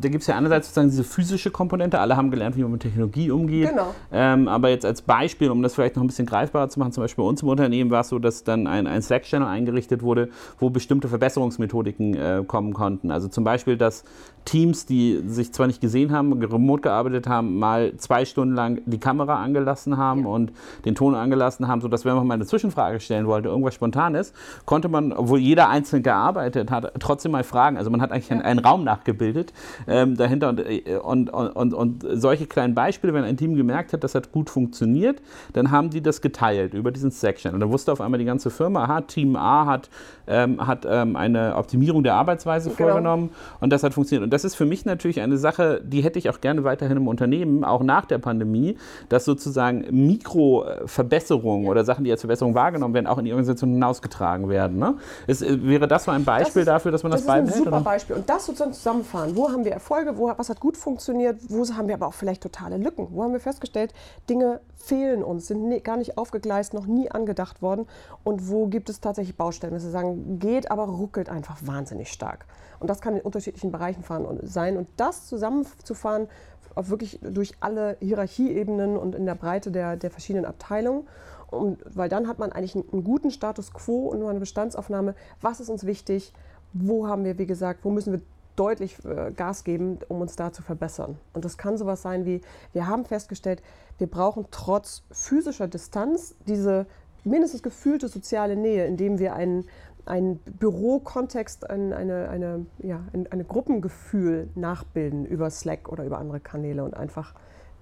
da 0.00 0.08
gibt 0.08 0.22
es 0.22 0.26
ja 0.26 0.36
einerseits 0.36 0.68
sozusagen 0.68 0.90
diese 0.90 1.04
physische 1.04 1.50
Komponente, 1.50 1.98
alle 1.98 2.16
haben 2.16 2.30
gelernt, 2.30 2.56
wie 2.56 2.62
man 2.62 2.72
mit 2.72 2.82
Technologie 2.82 3.30
umgeht. 3.30 3.70
Genau. 3.70 3.94
Ähm, 4.12 4.48
aber 4.48 4.70
jetzt 4.70 4.84
als 4.84 5.02
Beispiel, 5.02 5.50
um 5.50 5.62
das 5.62 5.74
vielleicht 5.74 5.96
noch 5.96 6.02
ein 6.02 6.06
bisschen 6.06 6.26
greifbarer 6.26 6.68
zu 6.68 6.78
machen, 6.78 6.92
zum 6.92 7.04
Beispiel 7.04 7.22
bei 7.24 7.28
uns 7.28 7.42
im 7.42 7.48
Unternehmen 7.48 7.90
war 7.90 8.00
es 8.00 8.08
so, 8.08 8.18
dass 8.18 8.44
dann 8.44 8.66
ein, 8.66 8.86
ein 8.86 9.02
Slack-Channel 9.02 9.48
eingerichtet 9.48 10.02
wurde, 10.02 10.30
wo 10.58 10.70
bestimmte 10.70 11.08
Verbesserungsmethodiken 11.08 12.14
äh, 12.14 12.44
kommen 12.46 12.72
konnten. 12.72 13.10
Also 13.10 13.28
zum 13.28 13.44
Beispiel, 13.44 13.76
dass 13.76 14.04
Teams, 14.44 14.86
die 14.86 15.22
sich 15.26 15.52
zwar 15.52 15.66
nicht 15.66 15.80
gesehen 15.80 16.12
haben, 16.12 16.32
remote 16.42 16.82
gearbeitet 16.82 17.26
haben, 17.26 17.58
mal 17.58 17.96
zwei 17.98 18.24
Stunden 18.24 18.54
lang 18.54 18.80
die 18.86 18.98
Kamera 18.98 19.42
angelassen 19.42 19.96
haben 19.96 20.22
ja. 20.22 20.28
und 20.28 20.52
den 20.84 20.94
Ton 20.94 21.14
angelassen 21.14 21.68
haben, 21.68 21.80
sodass 21.80 22.04
wenn 22.04 22.14
man 22.14 22.26
mal 22.26 22.34
eine 22.34 22.46
Zwischenfrage 22.46 23.00
stellen 23.00 23.26
wollte, 23.26 23.49
irgendwas 23.50 23.74
Spontanes, 23.74 24.32
konnte 24.64 24.88
man, 24.88 25.12
obwohl 25.12 25.38
jeder 25.38 25.68
einzeln 25.68 26.02
gearbeitet 26.02 26.70
hat, 26.70 26.92
trotzdem 27.00 27.32
mal 27.32 27.44
fragen. 27.44 27.76
Also 27.76 27.90
man 27.90 28.00
hat 28.00 28.12
eigentlich 28.12 28.28
ja. 28.28 28.36
einen, 28.36 28.44
einen, 28.44 28.60
Raum 28.60 28.84
nachgebildet 28.84 29.52
ähm, 29.86 30.16
dahinter 30.16 30.54
und, 31.02 31.30
und, 31.30 31.48
und, 31.48 31.74
und, 31.74 32.04
solche 32.12 32.46
kleinen 32.46 32.74
Beispiele, 32.74 33.14
wenn 33.14 33.24
ein 33.24 33.36
Team 33.36 33.54
gemerkt 33.54 33.92
hat, 33.92 34.04
das 34.04 34.14
hat 34.14 34.32
gut 34.32 34.50
funktioniert, 34.50 35.22
dann 35.52 35.70
haben 35.70 35.90
die 35.90 36.02
das 36.02 36.20
geteilt 36.20 36.74
über 36.74 36.90
diesen 36.90 37.10
Section. 37.10 37.54
Und 37.54 37.60
dann 37.60 37.70
wusste 37.70 37.92
auf 37.92 38.00
einmal 38.00 38.18
die 38.18 38.24
ganze 38.24 38.50
Firma, 38.50 38.84
aha, 38.84 39.00
Team 39.02 39.36
A 39.36 39.66
hat, 39.66 39.90
ähm, 40.26 40.66
hat 40.66 40.86
ähm, 40.88 41.16
eine 41.16 41.56
Optimierung 41.56 42.02
der 42.02 42.14
Arbeitsweise 42.14 42.70
genau. 42.70 42.90
vorgenommen 42.90 43.30
und 43.60 43.72
das 43.72 43.82
hat 43.82 43.94
funktioniert. 43.94 44.24
Und 44.24 44.32
das 44.32 44.44
ist 44.44 44.54
für 44.54 44.66
mich 44.66 44.84
natürlich 44.84 45.20
eine 45.20 45.38
Sache, 45.38 45.80
die 45.84 46.02
hätte 46.02 46.18
ich 46.18 46.30
auch 46.30 46.40
gerne 46.40 46.64
weiterhin 46.64 46.96
im 46.96 47.08
Unternehmen, 47.08 47.64
auch 47.64 47.82
nach 47.82 48.04
der 48.04 48.18
Pandemie, 48.18 48.76
dass 49.08 49.24
sozusagen 49.24 49.84
Mikroverbesserungen 49.90 51.68
oder 51.68 51.84
Sachen, 51.84 52.04
die 52.04 52.10
als 52.10 52.20
Verbesserung 52.20 52.54
wahrgenommen 52.54 52.94
werden, 52.94 53.06
auch 53.06 53.18
in 53.18 53.24
die 53.24 53.32
Organisation 53.40 53.72
hinausgetragen 53.72 54.48
werden. 54.48 54.78
Ne? 54.78 54.96
Es, 55.26 55.42
äh, 55.42 55.62
wäre 55.62 55.88
das 55.88 56.04
so 56.04 56.10
ein 56.10 56.24
Beispiel 56.24 56.46
das 56.46 56.56
ist, 56.56 56.66
dafür, 56.66 56.92
dass 56.92 57.02
man 57.02 57.12
das, 57.12 57.22
das 57.22 57.26
beibehält? 57.26 57.48
Das 57.48 57.56
ist 57.56 57.60
ein 57.60 57.64
super 57.64 57.76
oder? 57.76 57.84
Beispiel. 57.84 58.16
Und 58.16 58.28
das 58.28 58.46
sozusagen 58.46 58.72
zusammenfahren. 58.72 59.36
Wo 59.36 59.50
haben 59.50 59.64
wir 59.64 59.72
Erfolge? 59.72 60.16
Wo, 60.16 60.32
was 60.36 60.48
hat 60.48 60.60
gut 60.60 60.76
funktioniert? 60.76 61.40
Wo 61.48 61.66
haben 61.74 61.88
wir 61.88 61.94
aber 61.94 62.06
auch 62.06 62.14
vielleicht 62.14 62.42
totale 62.42 62.76
Lücken? 62.76 63.08
Wo 63.10 63.22
haben 63.22 63.32
wir 63.32 63.40
festgestellt, 63.40 63.92
Dinge 64.28 64.60
fehlen 64.76 65.22
uns, 65.22 65.46
sind 65.46 65.68
nie, 65.68 65.80
gar 65.80 65.96
nicht 65.96 66.18
aufgegleist, 66.18 66.74
noch 66.74 66.86
nie 66.86 67.10
angedacht 67.10 67.62
worden? 67.62 67.86
Und 68.24 68.48
wo 68.48 68.66
gibt 68.66 68.88
es 68.90 69.00
tatsächlich 69.00 69.36
Baustellen, 69.36 69.74
dass 69.74 69.84
wir 69.84 69.90
sagen, 69.90 70.38
geht, 70.38 70.70
aber 70.70 70.84
ruckelt 70.84 71.28
einfach 71.28 71.58
wahnsinnig 71.64 72.12
stark? 72.12 72.46
Und 72.78 72.88
das 72.88 73.00
kann 73.00 73.14
in 73.14 73.20
unterschiedlichen 73.20 73.72
Bereichen 73.72 74.02
fahren 74.02 74.24
und 74.24 74.48
sein. 74.48 74.78
Und 74.78 74.88
das 74.96 75.26
zusammenzufahren, 75.26 76.28
wirklich 76.76 77.18
durch 77.22 77.54
alle 77.60 77.96
Hierarchieebenen 78.00 78.96
und 78.96 79.14
in 79.14 79.26
der 79.26 79.34
Breite 79.34 79.70
der, 79.70 79.96
der 79.96 80.10
verschiedenen 80.10 80.46
Abteilungen. 80.46 81.06
Und, 81.50 81.78
weil 81.94 82.08
dann 82.08 82.28
hat 82.28 82.38
man 82.38 82.52
eigentlich 82.52 82.74
einen, 82.74 82.88
einen 82.92 83.04
guten 83.04 83.30
Status 83.30 83.72
quo 83.72 84.08
und 84.08 84.20
nur 84.20 84.30
eine 84.30 84.40
Bestandsaufnahme. 84.40 85.14
Was 85.40 85.60
ist 85.60 85.68
uns 85.68 85.84
wichtig? 85.84 86.32
Wo 86.72 87.08
haben 87.08 87.24
wir, 87.24 87.38
wie 87.38 87.46
gesagt, 87.46 87.84
wo 87.84 87.90
müssen 87.90 88.12
wir 88.12 88.20
deutlich 88.56 89.02
äh, 89.06 89.32
Gas 89.32 89.64
geben, 89.64 89.98
um 90.08 90.20
uns 90.20 90.36
da 90.36 90.52
zu 90.52 90.62
verbessern. 90.62 91.16
Und 91.32 91.46
das 91.46 91.56
kann 91.56 91.78
sowas 91.78 92.02
sein 92.02 92.26
wie, 92.26 92.42
wir 92.74 92.86
haben 92.86 93.06
festgestellt, 93.06 93.62
wir 93.96 94.06
brauchen 94.06 94.46
trotz 94.50 95.02
physischer 95.10 95.66
Distanz 95.66 96.34
diese 96.46 96.86
mindestens 97.24 97.62
gefühlte 97.62 98.08
soziale 98.08 98.56
Nähe, 98.56 98.86
indem 98.86 99.18
wir 99.18 99.34
einen, 99.34 99.66
einen 100.04 100.36
Bürokontext, 100.58 101.70
ein, 101.70 101.92
eine, 101.92 102.28
eine, 102.28 102.66
ja, 102.78 103.00
ein, 103.12 103.30
eine 103.30 103.44
Gruppengefühl 103.44 104.48
nachbilden 104.54 105.24
über 105.24 105.50
Slack 105.50 105.90
oder 105.90 106.04
über 106.04 106.18
andere 106.18 106.40
Kanäle 106.40 106.84
und 106.84 106.94
einfach 106.94 107.34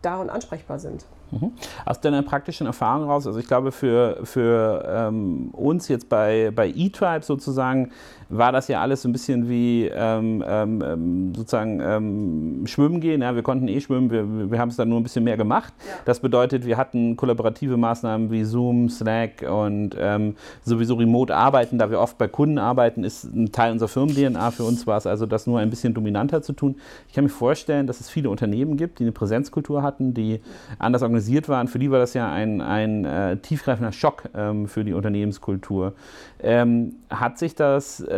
da 0.03 0.21
und 0.21 0.31
ansprechbar 0.31 0.79
sind. 0.79 1.07
Mhm. 1.31 1.53
Aus 1.85 2.01
deiner 2.01 2.23
praktischen 2.23 2.67
Erfahrung 2.67 3.09
raus, 3.09 3.27
also 3.27 3.39
ich 3.39 3.47
glaube 3.47 3.73
für, 3.73 4.21
für 4.25 4.85
ähm, 4.89 5.51
uns 5.53 5.89
jetzt 5.89 6.09
bei, 6.09 6.51
bei 6.55 6.69
E-Tribe 6.69 7.25
sozusagen, 7.25 7.91
war 8.31 8.53
das 8.53 8.69
ja 8.69 8.83
alles 8.83 9.03
so 9.03 9.09
ein 9.09 9.13
bisschen 9.13 9.49
wie 9.49 9.87
ähm, 9.87 10.45
ähm, 10.47 10.83
ähm 10.85 11.35
sozusagen 11.35 11.81
ähm, 11.81 12.67
Schwimmen 12.67 13.01
gehen. 13.01 13.23
Ja, 13.23 13.35
wir 13.35 13.43
konnten 13.43 13.69
eh 13.69 13.81
schwimmen, 13.81 14.11
wir, 14.11 14.51
wir 14.51 14.59
haben 14.59 14.69
es 14.69 14.77
dann 14.77 14.89
nur 14.89 15.01
ein 15.01 15.03
bisschen 15.03 15.25
mehr 15.25 15.37
gemacht. 15.37 15.73
Ja. 15.87 15.95
Das 16.05 16.21
bedeutet, 16.21 16.67
wir 16.67 16.77
hatten 16.77 17.17
kollaborative 17.17 17.77
Maßnahmen 17.77 18.31
wie 18.31 18.45
Zoom, 18.45 18.91
Slack 18.91 19.47
und 19.49 19.97
ähm, 19.99 20.37
sowieso 20.63 20.97
Remote 20.97 21.35
arbeiten, 21.35 21.79
da 21.79 21.91
wir 21.91 22.01
oft 22.01 22.19
bei 22.19 22.29
Kunden 22.29 22.59
arbeiten, 22.59 23.03
ist 23.03 23.25
ein 23.25 23.51
Teil 23.51 23.73
unserer 23.73 23.89
Firmen-DNA. 23.89 24.51
Für 24.51 24.65
uns 24.65 24.87
war 24.87 24.99
es 24.99 25.07
also, 25.07 25.25
das 25.25 25.47
nur 25.47 25.59
ein 25.61 25.71
bisschen 25.71 25.95
dominanter 25.95 26.43
zu 26.43 26.53
tun. 26.53 26.77
Ich 27.09 27.15
kann 27.15 27.25
mir 27.25 27.31
vorstellen, 27.31 27.87
dass 27.87 28.01
es 28.01 28.11
viele 28.11 28.29
Unternehmen 28.29 28.77
gibt, 28.77 28.99
die 28.99 29.05
eine 29.05 29.13
Präsenzkultur 29.13 29.83
hatten, 29.83 30.13
die 30.13 30.41
anders 30.79 31.03
organisiert 31.03 31.18
organisiert 31.19 31.49
waren, 31.49 31.67
für 31.67 31.79
die 31.79 31.91
war 31.91 31.99
das 31.99 32.15
ja 32.15 32.31
ein, 32.31 32.61
ein 32.61 33.05
äh, 33.05 33.37
tiefgreifender 33.39 33.91
Schock 33.93 34.25
ähm, 34.35 34.69
für 34.69 34.85
die 34.85 34.93
Unternehmenskultur. 34.93 35.95
Ähm, 36.41 36.97
hat 37.11 37.39
sich 37.39 37.57
das, 37.57 38.01
äh, 38.01 38.13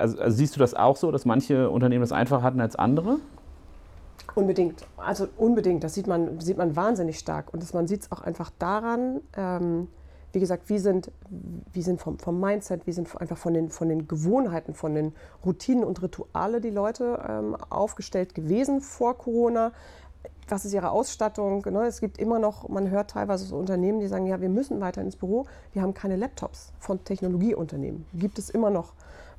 also, 0.00 0.18
also 0.18 0.36
siehst 0.36 0.56
du 0.56 0.60
das 0.60 0.74
auch 0.74 0.96
so, 0.96 1.12
dass 1.12 1.26
manche 1.26 1.68
Unternehmen 1.68 2.00
das 2.00 2.12
einfacher 2.12 2.42
hatten 2.42 2.60
als 2.60 2.76
andere? 2.76 3.18
Unbedingt, 4.34 4.86
also 4.96 5.28
unbedingt. 5.36 5.84
Das 5.84 5.94
sieht 5.94 6.06
man, 6.06 6.40
sieht 6.40 6.56
man 6.56 6.76
wahnsinnig 6.76 7.18
stark. 7.18 7.52
Und 7.52 7.62
das, 7.62 7.74
man 7.74 7.86
sieht 7.86 8.02
es 8.02 8.12
auch 8.12 8.22
einfach 8.22 8.50
daran, 8.58 9.20
ähm, 9.36 9.88
wie 10.32 10.40
gesagt, 10.40 10.68
wie 10.68 10.78
sind, 10.78 11.10
wie 11.72 11.82
sind 11.82 12.00
vom, 12.00 12.18
vom 12.18 12.40
Mindset, 12.40 12.86
wie 12.86 12.92
sind 12.92 13.14
einfach 13.20 13.38
von 13.38 13.54
den, 13.54 13.70
von 13.70 13.88
den 13.88 14.08
Gewohnheiten, 14.08 14.74
von 14.74 14.94
den 14.94 15.12
Routinen 15.44 15.84
und 15.84 16.02
Rituale 16.02 16.60
die 16.60 16.70
Leute 16.70 17.22
ähm, 17.26 17.54
aufgestellt 17.70 18.34
gewesen 18.34 18.80
vor 18.80 19.16
Corona 19.16 19.72
was 20.48 20.64
ist 20.64 20.72
ihre 20.72 20.90
Ausstattung? 20.90 21.64
Ne? 21.70 21.84
Es 21.86 22.00
gibt 22.00 22.18
immer 22.18 22.38
noch, 22.38 22.68
man 22.68 22.90
hört 22.90 23.10
teilweise 23.10 23.44
so 23.44 23.56
Unternehmen, 23.56 24.00
die 24.00 24.06
sagen, 24.06 24.26
ja, 24.26 24.40
wir 24.40 24.48
müssen 24.48 24.80
weiter 24.80 25.00
ins 25.02 25.16
Büro, 25.16 25.46
wir 25.72 25.82
haben 25.82 25.94
keine 25.94 26.16
Laptops 26.16 26.72
von 26.78 27.02
Technologieunternehmen. 27.04 28.06
Gibt 28.14 28.38
es 28.38 28.50
immer 28.50 28.70
noch 28.70 28.94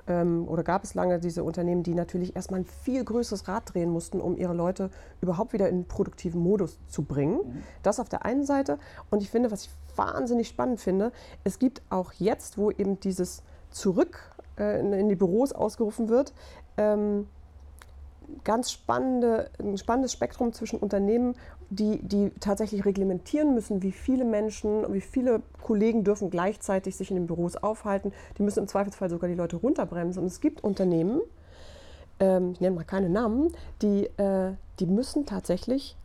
ähm, 0.08 0.48
oder 0.48 0.64
gab 0.64 0.84
es 0.84 0.94
lange 0.94 1.20
diese 1.20 1.44
Unternehmen, 1.44 1.84
die 1.84 1.94
natürlich 1.94 2.36
erstmal 2.36 2.62
ein 2.62 2.66
viel 2.66 3.04
größeres 3.04 3.48
Rad 3.48 3.74
drehen 3.74 3.90
mussten, 3.90 4.22
um 4.22 4.38
ihre 4.38 4.54
Leute 4.54 4.90
überhaupt 5.22 5.54
wieder 5.54 5.68
in 5.68 5.76
einen 5.76 5.86
produktiven 5.86 6.42
Modus 6.42 6.80
zu 6.88 7.04
bringen. 7.04 7.38
Mhm. 7.38 7.64
Das 7.84 8.00
auf 8.00 8.10
der 8.10 8.26
einen 8.26 8.46
Seite. 8.46 8.80
Und 9.10 9.22
ich 9.22 9.30
finde, 9.30 9.52
was 9.52 9.64
ich 9.64 9.70
wahnsinnig 9.96 10.48
spannend 10.48 10.80
finde, 10.80 11.12
es 11.44 11.60
gibt 11.60 11.82
auch 11.90 12.14
jetzt, 12.14 12.58
wo 12.58 12.72
eben 12.72 13.00
dieses 13.00 13.44
Zurück 13.70 14.20
äh, 14.58 14.80
in 14.80 15.10
die 15.10 15.16
Büros 15.16 15.52
ausgerufen 15.52 16.10
wird, 16.10 16.34
ähm, 16.78 17.28
ganz 18.44 18.72
spannende, 18.72 19.50
ein 19.60 19.78
spannendes 19.78 20.14
Spektrum 20.14 20.54
zwischen 20.54 20.80
Unternehmen, 20.80 21.36
die, 21.70 22.00
die 22.02 22.32
tatsächlich 22.40 22.86
reglementieren 22.86 23.54
müssen, 23.54 23.82
wie 23.84 23.92
viele 23.92 24.26
Menschen, 24.26 24.92
wie 24.94 25.02
viele 25.02 25.42
Kollegen 25.62 26.04
dürfen 26.04 26.30
gleichzeitig 26.30 26.96
sich 26.96 27.12
in 27.12 27.18
den 27.18 27.28
Büros 27.28 27.56
aufhalten. 27.58 28.14
Die 28.38 28.44
müssen 28.44 28.60
im 28.60 28.68
Zweifelsfall 28.68 29.10
sogar 29.10 29.30
die 29.30 29.36
Leute 29.36 29.58
runterbremsen. 29.58 30.22
Und 30.22 30.28
es 30.28 30.40
gibt 30.40 30.64
Unternehmen, 30.64 31.22
ähm, 32.20 32.52
ich 32.54 32.62
nenne 32.62 32.76
mal 32.76 32.84
keine 32.84 33.10
Namen, 33.10 33.54
die, 33.82 34.06
äh, 34.18 34.54
die 34.80 34.86
müssen 34.86 35.26
tatsächlich 35.26 35.98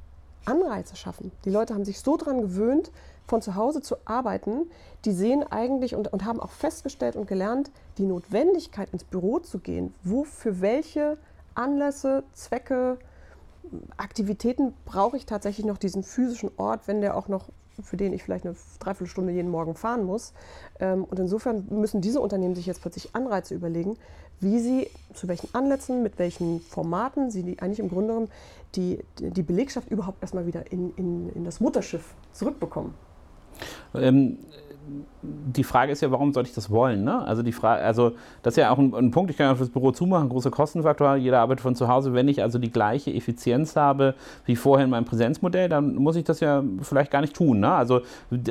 Anreize 0.45 0.97
schaffen. 0.97 1.31
Die 1.45 1.51
Leute 1.51 1.75
haben 1.75 1.85
sich 1.85 2.01
so 2.01 2.17
daran 2.17 2.41
gewöhnt, 2.41 2.91
von 3.27 3.41
zu 3.41 3.55
Hause 3.55 3.81
zu 3.81 3.97
arbeiten, 4.05 4.71
die 5.05 5.13
sehen 5.13 5.45
eigentlich 5.45 5.95
und, 5.95 6.13
und 6.13 6.25
haben 6.25 6.41
auch 6.41 6.51
festgestellt 6.51 7.17
und 7.17 7.27
gelernt, 7.27 7.71
die 7.99 8.05
Notwendigkeit 8.05 8.91
ins 8.93 9.05
Büro 9.05 9.39
zu 9.39 9.59
gehen, 9.59 9.95
wo 10.03 10.25
für 10.25 10.61
welche 10.61 11.17
Anlässe, 11.55 12.25
Zwecke, 12.33 12.99
Aktivitäten 13.97 14.75
brauche 14.85 15.17
ich 15.17 15.27
tatsächlich 15.27 15.67
noch 15.67 15.79
diesen 15.79 16.03
physischen 16.03 16.51
Ort, 16.57 16.89
wenn 16.89 17.01
der 17.01 17.17
auch 17.17 17.29
noch, 17.29 17.49
für 17.83 17.97
den 17.97 18.13
ich 18.13 18.23
vielleicht 18.23 18.45
eine 18.45 18.55
Dreiviertelstunde 18.81 19.33
jeden 19.33 19.51
Morgen 19.51 19.75
fahren 19.75 20.05
muss. 20.05 20.35
Ähm, 20.79 21.05
und 21.05 21.19
insofern 21.19 21.67
müssen 21.71 22.01
diese 22.01 22.21
Unternehmen 22.21 22.55
sich 22.55 22.67
jetzt 22.67 22.83
plötzlich 22.83 23.15
Anreize 23.15 23.55
überlegen, 23.55 23.97
wie 24.41 24.59
sie, 24.59 24.91
zu 25.15 25.29
welchen 25.29 25.55
Anlässen, 25.55 26.03
mit 26.03 26.19
welchen 26.19 26.61
Formaten 26.61 27.31
sie 27.31 27.57
eigentlich 27.61 27.79
im 27.79 27.89
Grunde 27.89 28.09
genommen 28.09 28.31
die, 28.75 28.99
die 29.19 29.43
Belegschaft 29.43 29.91
überhaupt 29.91 30.21
erstmal 30.23 30.47
wieder 30.47 30.71
in, 30.73 30.93
in, 30.97 31.31
in 31.31 31.45
das 31.45 31.61
Mutterschiff 31.61 32.15
zurückbekommen. 32.33 32.95
Ähm, 33.95 34.39
die 35.23 35.63
Frage 35.65 35.93
ist 35.93 36.03
ja, 36.03 36.11
warum 36.11 36.33
sollte 36.33 36.49
ich 36.49 36.55
das 36.55 36.71
wollen? 36.71 37.05
Ne? 37.05 37.25
Also 37.25 37.43
die 37.43 37.53
Frage, 37.53 37.83
also 37.83 38.13
das 38.43 38.55
ist 38.55 38.57
ja 38.59 38.71
auch 38.71 38.79
ein, 38.79 38.93
ein 38.95 39.11
Punkt, 39.13 39.31
ich 39.31 39.37
kann 39.37 39.47
ja 39.47 39.55
das 39.55 39.69
Büro 39.69 39.93
zumachen, 39.93 40.29
großer 40.29 40.51
Kostenfaktor, 40.51 41.15
jeder 41.15 41.41
arbeitet 41.41 41.61
von 41.61 41.77
zu 41.77 41.87
Hause. 41.87 42.13
Wenn 42.13 42.27
ich 42.27 42.43
also 42.43 42.59
die 42.59 42.71
gleiche 42.71 43.13
Effizienz 43.13 43.77
habe 43.77 44.15
wie 44.47 44.57
vorher 44.57 44.85
in 44.85 44.91
meinem 44.91 45.05
Präsenzmodell, 45.05 45.69
dann 45.69 45.95
muss 45.95 46.17
ich 46.17 46.25
das 46.25 46.41
ja 46.41 46.63
vielleicht 46.83 47.11
gar 47.11 47.21
nicht 47.21 47.35
tun. 47.35 47.61
Ne? 47.61 47.71
Also 47.71 48.01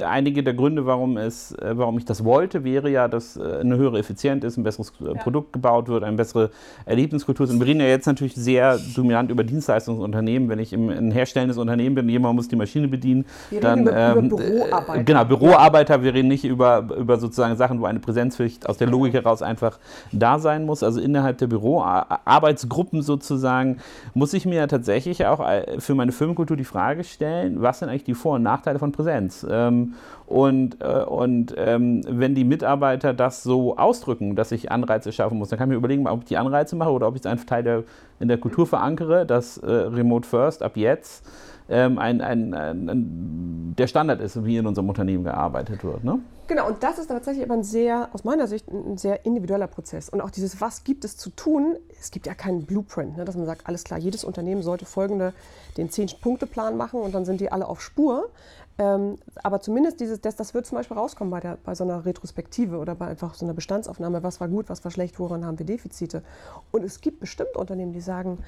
einige 0.01 0.43
der 0.43 0.53
Gründe, 0.53 0.85
warum, 0.85 1.17
es, 1.17 1.51
äh, 1.53 1.77
warum 1.77 1.97
ich 1.97 2.05
das 2.05 2.23
wollte, 2.23 2.63
wäre 2.63 2.89
ja, 2.89 3.07
dass 3.07 3.35
äh, 3.35 3.59
eine 3.59 3.75
höhere 3.75 3.99
Effizienz 3.99 4.43
ist, 4.45 4.57
ein 4.57 4.63
besseres 4.63 4.93
äh, 5.01 5.07
ja. 5.07 5.13
Produkt 5.15 5.51
gebaut 5.51 5.89
wird, 5.89 6.03
eine 6.03 6.15
bessere 6.15 6.51
Erlebniskultur. 6.85 7.49
Und 7.49 7.59
wir 7.59 7.67
reden 7.67 7.81
ja 7.81 7.87
jetzt 7.87 8.05
natürlich 8.05 8.35
sehr 8.35 8.79
dominant 8.95 9.29
über 9.29 9.43
Dienstleistungsunternehmen. 9.43 10.47
Wenn 10.47 10.59
ich 10.59 10.71
im, 10.71 10.89
ein 10.89 11.11
herstellendes 11.11 11.57
Unternehmen 11.57 11.95
bin, 11.95 12.07
jemand 12.07 12.35
muss 12.35 12.47
die 12.47 12.55
Maschine 12.55 12.87
bedienen, 12.87 13.25
wir 13.49 13.59
dann 13.59 13.81
über, 13.81 13.97
ähm, 13.97 14.25
über 14.25 14.37
Büroarbeiter. 14.37 15.03
Genau, 15.03 15.25
Büroarbeiter, 15.25 16.03
wir 16.03 16.13
reden 16.13 16.27
nicht 16.29 16.45
über, 16.45 16.60
über 16.61 17.17
sozusagen 17.17 17.55
Sachen, 17.55 17.81
wo 17.81 17.85
eine 17.85 17.99
Präsenzpflicht 17.99 18.67
aus 18.67 18.77
der 18.77 18.87
Logik 18.87 19.13
heraus 19.13 19.41
einfach 19.41 19.79
da 20.11 20.39
sein 20.39 20.65
muss. 20.65 20.83
Also 20.83 20.99
innerhalb 21.01 21.37
der 21.37 21.47
Büroarbeitsgruppen 21.47 23.01
sozusagen 23.01 23.77
muss 24.13 24.33
ich 24.33 24.45
mir 24.45 24.55
ja 24.55 24.67
tatsächlich 24.67 25.25
auch 25.25 25.39
äh, 25.47 25.79
für 25.79 25.95
meine 25.95 26.11
Firmenkultur 26.11 26.57
die 26.57 26.63
Frage 26.63 27.03
stellen, 27.03 27.61
was 27.61 27.79
sind 27.79 27.89
eigentlich 27.89 28.03
die 28.03 28.13
Vor- 28.13 28.35
und 28.35 28.43
Nachteile 28.43 28.79
von 28.79 28.91
Präsenz? 28.91 29.45
Ähm, 29.49 29.93
und, 30.31 30.81
äh, 30.81 31.03
und 31.03 31.53
ähm, 31.57 32.01
wenn 32.07 32.35
die 32.35 32.45
Mitarbeiter 32.45 33.13
das 33.13 33.43
so 33.43 33.75
ausdrücken, 33.77 34.37
dass 34.37 34.53
ich 34.53 34.71
Anreize 34.71 35.11
schaffen 35.11 35.37
muss, 35.37 35.49
dann 35.49 35.59
kann 35.59 35.67
ich 35.67 35.71
mir 35.71 35.77
überlegen, 35.77 36.07
ob 36.07 36.21
ich 36.21 36.27
die 36.29 36.37
Anreize 36.37 36.77
mache 36.77 36.91
oder 36.91 37.07
ob 37.07 37.15
ich 37.15 37.21
es 37.21 37.25
einfach 37.25 37.45
Teil 37.45 37.63
der, 37.63 37.83
in 38.21 38.29
der 38.29 38.37
Kultur 38.37 38.65
verankere, 38.65 39.25
dass 39.25 39.57
äh, 39.57 39.69
Remote 39.69 40.27
First 40.27 40.63
ab 40.63 40.77
jetzt 40.77 41.25
ähm, 41.69 41.97
ein, 41.97 42.21
ein, 42.21 42.53
ein, 42.53 43.75
der 43.77 43.87
Standard 43.87 44.21
ist, 44.21 44.43
wie 44.43 44.57
in 44.57 44.67
unserem 44.67 44.89
Unternehmen 44.89 45.23
gearbeitet 45.23 45.83
wird. 45.83 46.03
Ne? 46.03 46.19
Genau, 46.47 46.67
und 46.67 46.83
das 46.83 46.99
ist 46.99 47.07
tatsächlich 47.07 47.45
aber 47.45 47.53
ein 47.53 47.63
sehr, 47.63 48.09
aus 48.11 48.25
meiner 48.25 48.45
Sicht, 48.45 48.67
ein 48.67 48.97
sehr 48.97 49.25
individueller 49.25 49.67
Prozess. 49.67 50.09
Und 50.09 50.19
auch 50.19 50.31
dieses, 50.31 50.59
was 50.59 50.83
gibt 50.83 51.05
es 51.05 51.15
zu 51.15 51.29
tun, 51.29 51.77
es 51.97 52.11
gibt 52.11 52.27
ja 52.27 52.33
keinen 52.33 52.65
Blueprint, 52.65 53.15
ne, 53.15 53.23
dass 53.23 53.37
man 53.37 53.45
sagt, 53.45 53.67
alles 53.67 53.85
klar, 53.85 53.97
jedes 53.97 54.25
Unternehmen 54.25 54.61
sollte 54.61 54.85
folgende, 54.85 55.33
den 55.77 55.89
Zehn-Punkte-Plan 55.89 56.75
machen 56.75 56.99
und 56.99 57.15
dann 57.15 57.23
sind 57.23 57.39
die 57.39 57.51
alle 57.51 57.67
auf 57.67 57.81
Spur. 57.81 58.29
Ähm, 58.77 59.15
aber 59.43 59.61
zumindest 59.61 60.01
dieses, 60.01 60.19
das, 60.19 60.35
das 60.35 60.53
wird 60.53 60.65
zum 60.65 60.77
Beispiel 60.77 60.97
rauskommen 60.97 61.31
bei, 61.31 61.39
der, 61.39 61.57
bei 61.63 61.73
so 61.73 61.83
einer 61.83 62.05
Retrospektive 62.05 62.79
oder 62.79 62.95
bei 62.95 63.07
einfach 63.07 63.33
so 63.35 63.45
einer 63.45 63.53
Bestandsaufnahme, 63.53 64.23
was 64.23 64.41
war 64.41 64.49
gut, 64.49 64.69
was 64.69 64.83
war 64.83 64.91
schlecht, 64.91 65.19
woran 65.19 65.45
haben 65.45 65.57
wir 65.57 65.65
Defizite. 65.65 66.23
Und 66.71 66.83
es 66.83 66.99
gibt 66.99 67.19
bestimmte 67.19 67.59
Unternehmen, 67.59 67.93
die 67.93 68.01
sagen, 68.01 68.39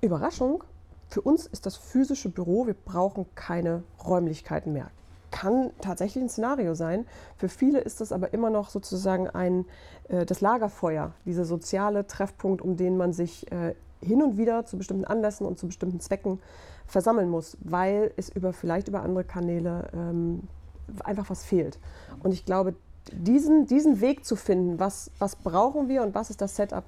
Überraschung, 0.00 0.64
für 1.08 1.22
uns 1.22 1.46
ist 1.46 1.66
das 1.66 1.76
physische 1.76 2.28
Büro, 2.28 2.66
wir 2.66 2.74
brauchen 2.74 3.26
keine 3.34 3.82
Räumlichkeiten 4.04 4.72
mehr. 4.72 4.90
Kann 5.30 5.70
tatsächlich 5.80 6.24
ein 6.24 6.28
Szenario 6.28 6.74
sein. 6.74 7.06
Für 7.36 7.48
viele 7.48 7.80
ist 7.80 8.00
das 8.00 8.12
aber 8.12 8.32
immer 8.32 8.50
noch 8.50 8.70
sozusagen 8.70 9.28
ein, 9.28 9.66
äh, 10.08 10.24
das 10.24 10.40
Lagerfeuer, 10.40 11.12
dieser 11.24 11.44
soziale 11.44 12.06
Treffpunkt, 12.06 12.62
um 12.62 12.76
den 12.76 12.96
man 12.96 13.12
sich 13.12 13.50
äh, 13.52 13.74
hin 14.00 14.22
und 14.22 14.36
wieder 14.36 14.64
zu 14.64 14.78
bestimmten 14.78 15.04
Anlässen 15.04 15.46
und 15.46 15.58
zu 15.58 15.66
bestimmten 15.66 16.00
Zwecken 16.00 16.40
versammeln 16.86 17.28
muss, 17.28 17.56
weil 17.60 18.12
es 18.16 18.28
über, 18.28 18.52
vielleicht 18.52 18.88
über 18.88 19.02
andere 19.02 19.24
Kanäle 19.24 19.88
ähm, 19.92 20.42
einfach 21.04 21.28
was 21.30 21.44
fehlt. 21.44 21.78
Und 22.22 22.32
ich 22.32 22.44
glaube, 22.44 22.74
diesen, 23.12 23.66
diesen 23.66 24.00
Weg 24.00 24.24
zu 24.24 24.36
finden, 24.36 24.78
was, 24.78 25.10
was 25.18 25.36
brauchen 25.36 25.88
wir 25.88 26.02
und 26.02 26.14
was 26.14 26.30
ist 26.30 26.40
das 26.40 26.56
Setup, 26.56 26.84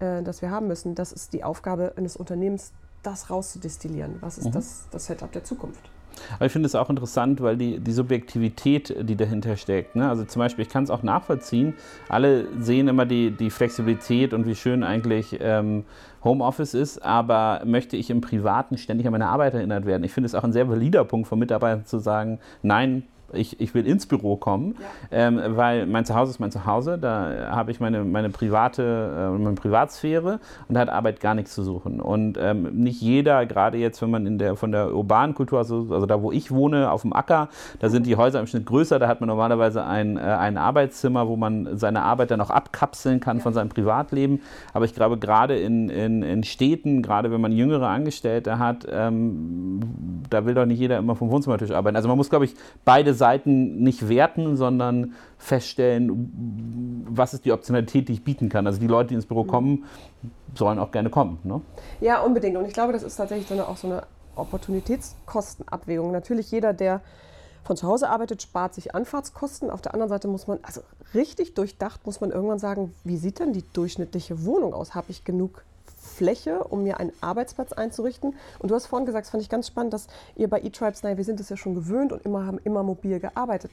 äh, 0.00 0.22
das 0.22 0.42
wir 0.42 0.50
haben 0.50 0.68
müssen, 0.68 0.94
das 0.94 1.12
ist 1.12 1.32
die 1.32 1.44
Aufgabe 1.44 1.94
eines 1.96 2.16
Unternehmens, 2.16 2.72
das 3.06 3.30
rauszudestillieren. 3.30 4.16
Was 4.20 4.38
ist 4.38 4.46
mhm. 4.46 4.52
das, 4.52 4.88
das 4.90 5.06
Setup 5.06 5.30
der 5.32 5.44
Zukunft? 5.44 5.90
Aber 6.36 6.46
ich 6.46 6.52
finde 6.52 6.66
es 6.66 6.74
auch 6.74 6.90
interessant, 6.90 7.40
weil 7.42 7.56
die, 7.56 7.80
die 7.80 7.92
Subjektivität, 7.92 8.94
die 9.08 9.16
dahinter 9.16 9.56
steckt, 9.56 9.96
ne? 9.96 10.08
also 10.08 10.24
zum 10.24 10.40
Beispiel, 10.40 10.64
ich 10.64 10.68
kann 10.68 10.84
es 10.84 10.90
auch 10.90 11.02
nachvollziehen, 11.02 11.74
alle 12.08 12.46
sehen 12.60 12.88
immer 12.88 13.06
die, 13.06 13.30
die 13.30 13.50
Flexibilität 13.50 14.32
und 14.32 14.46
wie 14.46 14.54
schön 14.54 14.82
eigentlich 14.84 15.36
ähm, 15.40 15.84
Homeoffice 16.22 16.74
ist, 16.74 17.02
aber 17.04 17.62
möchte 17.64 17.96
ich 17.96 18.10
im 18.10 18.20
Privaten 18.20 18.78
ständig 18.78 19.06
an 19.06 19.12
meine 19.12 19.26
Arbeit 19.26 19.54
erinnert 19.54 19.86
werden? 19.86 20.04
Ich 20.04 20.12
finde 20.12 20.26
es 20.26 20.34
auch 20.34 20.44
ein 20.44 20.52
sehr 20.52 20.68
valider 20.68 21.04
Punkt 21.04 21.28
von 21.28 21.38
Mitarbeitern 21.38 21.84
zu 21.84 21.98
sagen, 21.98 22.38
nein, 22.62 23.04
ich, 23.34 23.60
ich 23.60 23.74
will 23.74 23.86
ins 23.86 24.06
Büro 24.06 24.36
kommen, 24.36 24.76
ja. 25.10 25.28
ähm, 25.28 25.40
weil 25.56 25.86
mein 25.86 26.04
Zuhause 26.04 26.30
ist 26.30 26.40
mein 26.40 26.50
Zuhause, 26.50 26.98
da 26.98 27.50
habe 27.50 27.70
ich 27.70 27.80
meine, 27.80 28.04
meine 28.04 28.30
private, 28.30 28.82
äh, 28.82 29.38
meine 29.38 29.54
Privatsphäre 29.54 30.40
und 30.68 30.74
da 30.74 30.80
hat 30.80 30.88
Arbeit 30.88 31.20
gar 31.20 31.34
nichts 31.34 31.54
zu 31.54 31.62
suchen. 31.62 32.00
Und 32.00 32.38
ähm, 32.40 32.62
nicht 32.74 33.00
jeder, 33.00 33.46
gerade 33.46 33.78
jetzt, 33.78 34.00
wenn 34.02 34.10
man 34.10 34.26
in 34.26 34.38
der, 34.38 34.56
von 34.56 34.72
der 34.72 34.94
urbanen 34.94 35.34
Kultur, 35.34 35.58
also, 35.58 35.86
also 35.90 36.06
da 36.06 36.22
wo 36.22 36.32
ich 36.32 36.50
wohne, 36.50 36.90
auf 36.90 37.02
dem 37.02 37.12
Acker, 37.12 37.48
da 37.80 37.88
sind 37.88 38.06
die 38.06 38.16
Häuser 38.16 38.40
im 38.40 38.46
Schnitt 38.46 38.66
größer, 38.66 38.98
da 38.98 39.08
hat 39.08 39.20
man 39.20 39.28
normalerweise 39.28 39.84
ein, 39.84 40.16
äh, 40.16 40.20
ein 40.20 40.56
Arbeitszimmer, 40.56 41.28
wo 41.28 41.36
man 41.36 41.76
seine 41.76 42.02
Arbeit 42.02 42.30
dann 42.30 42.40
auch 42.40 42.50
abkapseln 42.50 43.20
kann 43.20 43.38
ja. 43.38 43.42
von 43.42 43.52
seinem 43.52 43.68
Privatleben. 43.68 44.40
Aber 44.72 44.84
ich 44.84 44.94
glaube, 44.94 45.18
gerade 45.18 45.56
in, 45.56 45.88
in, 45.88 46.22
in 46.22 46.44
Städten, 46.44 47.02
gerade 47.02 47.30
wenn 47.30 47.40
man 47.40 47.52
jüngere 47.52 47.88
Angestellte 47.88 48.58
hat, 48.58 48.86
ähm, 48.90 49.80
da 50.30 50.46
will 50.46 50.54
doch 50.54 50.66
nicht 50.66 50.78
jeder 50.78 50.98
immer 50.98 51.16
vom 51.16 51.30
Wohnzimmertisch 51.30 51.70
arbeiten. 51.70 51.96
Also 51.96 52.08
man 52.08 52.16
muss, 52.16 52.30
glaube 52.30 52.44
ich, 52.44 52.54
beide 52.84 53.14
Seiten 53.14 53.23
Seiten 53.24 53.82
nicht 53.82 54.06
werten, 54.10 54.54
sondern 54.58 55.14
feststellen, 55.38 57.06
was 57.08 57.32
ist 57.32 57.46
die 57.46 57.52
Optionalität, 57.52 58.06
die 58.08 58.12
ich 58.12 58.22
bieten 58.22 58.50
kann. 58.50 58.66
Also 58.66 58.78
die 58.78 58.86
Leute, 58.86 59.08
die 59.08 59.14
ins 59.14 59.24
Büro 59.24 59.44
kommen, 59.44 59.84
sollen 60.54 60.78
auch 60.78 60.90
gerne 60.90 61.08
kommen. 61.08 61.38
Ne? 61.42 61.62
Ja, 62.02 62.20
unbedingt. 62.20 62.58
Und 62.58 62.66
ich 62.66 62.74
glaube, 62.74 62.92
das 62.92 63.02
ist 63.02 63.16
tatsächlich 63.16 63.48
so 63.48 63.54
eine, 63.54 63.66
auch 63.66 63.78
so 63.78 63.86
eine 63.86 64.02
Opportunitätskostenabwägung. 64.36 66.12
Natürlich 66.12 66.50
jeder, 66.50 66.74
der 66.74 67.00
von 67.64 67.78
zu 67.78 67.88
Hause 67.88 68.10
arbeitet, 68.10 68.42
spart 68.42 68.74
sich 68.74 68.94
Anfahrtskosten. 68.94 69.70
Auf 69.70 69.80
der 69.80 69.94
anderen 69.94 70.10
Seite 70.10 70.28
muss 70.28 70.46
man, 70.46 70.58
also 70.62 70.82
richtig 71.14 71.54
durchdacht, 71.54 72.04
muss 72.04 72.20
man 72.20 72.30
irgendwann 72.30 72.58
sagen, 72.58 72.94
wie 73.04 73.16
sieht 73.16 73.38
denn 73.38 73.54
die 73.54 73.64
durchschnittliche 73.72 74.44
Wohnung 74.44 74.74
aus? 74.74 74.94
Habe 74.94 75.06
ich 75.08 75.24
genug 75.24 75.64
Fläche, 76.04 76.64
um 76.64 76.82
mir 76.82 77.00
einen 77.00 77.12
Arbeitsplatz 77.20 77.72
einzurichten. 77.72 78.34
Und 78.58 78.70
du 78.70 78.74
hast 78.74 78.86
vorhin 78.86 79.06
gesagt, 79.06 79.26
das 79.26 79.30
fand 79.30 79.42
ich 79.42 79.48
ganz 79.48 79.66
spannend, 79.66 79.92
dass 79.92 80.06
ihr 80.36 80.48
bei 80.48 80.60
eTribes, 80.60 81.02
naja, 81.02 81.16
wir 81.16 81.24
sind 81.24 81.40
es 81.40 81.48
ja 81.48 81.56
schon 81.56 81.74
gewöhnt 81.74 82.12
und 82.12 82.24
immer 82.24 82.46
haben 82.46 82.58
immer 82.64 82.82
mobil 82.82 83.20
gearbeitet. 83.20 83.70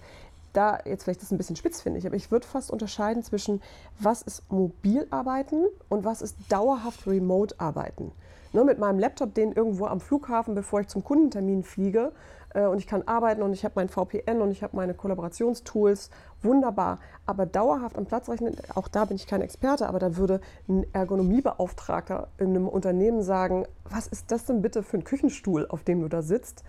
Da 0.54 0.80
jetzt 0.86 1.04
vielleicht 1.04 1.22
das 1.22 1.32
ein 1.32 1.38
bisschen 1.38 1.56
spitz 1.56 1.82
finde 1.82 2.00
ich, 2.00 2.06
aber 2.06 2.16
ich 2.16 2.30
würde 2.30 2.46
fast 2.46 2.72
unterscheiden 2.72 3.24
zwischen 3.24 3.62
was 4.00 4.22
ist 4.22 4.52
mobil 4.52 5.08
arbeiten 5.10 5.66
und 5.88 6.04
was 6.04 6.22
ist 6.22 6.36
dauerhaft 6.50 7.08
remote 7.08 7.56
arbeiten. 7.60 8.12
Ne, 8.54 8.66
mit 8.66 8.80
meinem 8.80 9.00
Laptop, 9.00 9.34
den 9.34 9.54
irgendwo 9.54 9.86
am 9.86 10.02
Flughafen, 10.02 10.56
bevor 10.56 10.82
ich 10.82 10.88
zum 10.88 11.06
Kundentermin 11.06 11.64
fliege, 11.64 12.12
äh, 12.53 12.65
und 12.65 12.77
ich 12.77 12.88
kann 12.88 13.03
arbeiten 13.03 13.41
und 13.41 13.53
ich 13.53 13.63
habe 13.63 13.74
mein 13.75 13.89
VPN 13.89 14.41
und 14.41 14.51
ich 14.51 14.63
habe 14.63 14.75
meine 14.75 14.93
Kollaborationstools. 14.93 16.10
Wunderbar. 16.41 17.00
Aber 17.25 17.46
dauerhaft 17.46 17.98
am 17.98 18.05
Platz 18.05 18.27
rechnen, 18.29 18.55
auch 18.74 18.88
da 18.88 19.05
bin 19.05 19.15
ich 19.15 19.27
kein 19.27 19.41
Experte, 19.41 19.88
aber 19.88 20.00
da 20.00 20.17
würde 20.17 20.41
ein 20.67 20.86
Ergonomiebeauftragter 20.93 22.29
in 22.38 22.50
einem 22.50 22.67
Unternehmen 22.67 23.22
sagen, 23.22 23.65
was 23.86 24.08
ist 24.08 24.31
das 24.31 24.46
denn 24.46 24.62
bitte 24.62 24.84
für 24.84 24.98
ein 24.98 25.03
Küchenstuhl, 25.03 25.67
auf 25.67 25.84
dem 25.84 26.01
du 26.01 26.08
da 26.08 26.22
sitzt? 26.22 26.63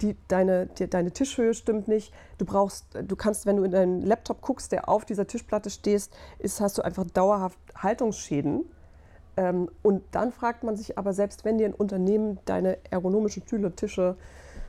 Die, 0.00 0.16
deine, 0.28 0.66
die, 0.66 0.88
deine 0.88 1.10
Tischhöhe 1.10 1.54
stimmt 1.54 1.88
nicht. 1.88 2.12
Du 2.38 2.44
brauchst, 2.44 2.86
du 3.02 3.16
kannst, 3.16 3.46
wenn 3.46 3.56
du 3.56 3.64
in 3.64 3.72
deinen 3.72 4.00
Laptop 4.00 4.40
guckst, 4.40 4.72
der 4.72 4.88
auf 4.88 5.04
dieser 5.04 5.26
Tischplatte 5.26 5.70
stehst, 5.70 6.16
ist, 6.38 6.60
hast 6.60 6.78
du 6.78 6.82
einfach 6.82 7.04
dauerhaft 7.04 7.58
Haltungsschäden. 7.76 8.64
Ähm, 9.36 9.68
und 9.82 10.02
dann 10.12 10.32
fragt 10.32 10.64
man 10.64 10.76
sich 10.76 10.98
aber, 10.98 11.12
selbst 11.12 11.44
wenn 11.44 11.58
dir 11.58 11.66
ein 11.66 11.74
Unternehmen 11.74 12.38
deine 12.44 12.78
ergonomischen 12.90 13.42
Stühle, 13.42 13.74
Tische, 13.74 14.16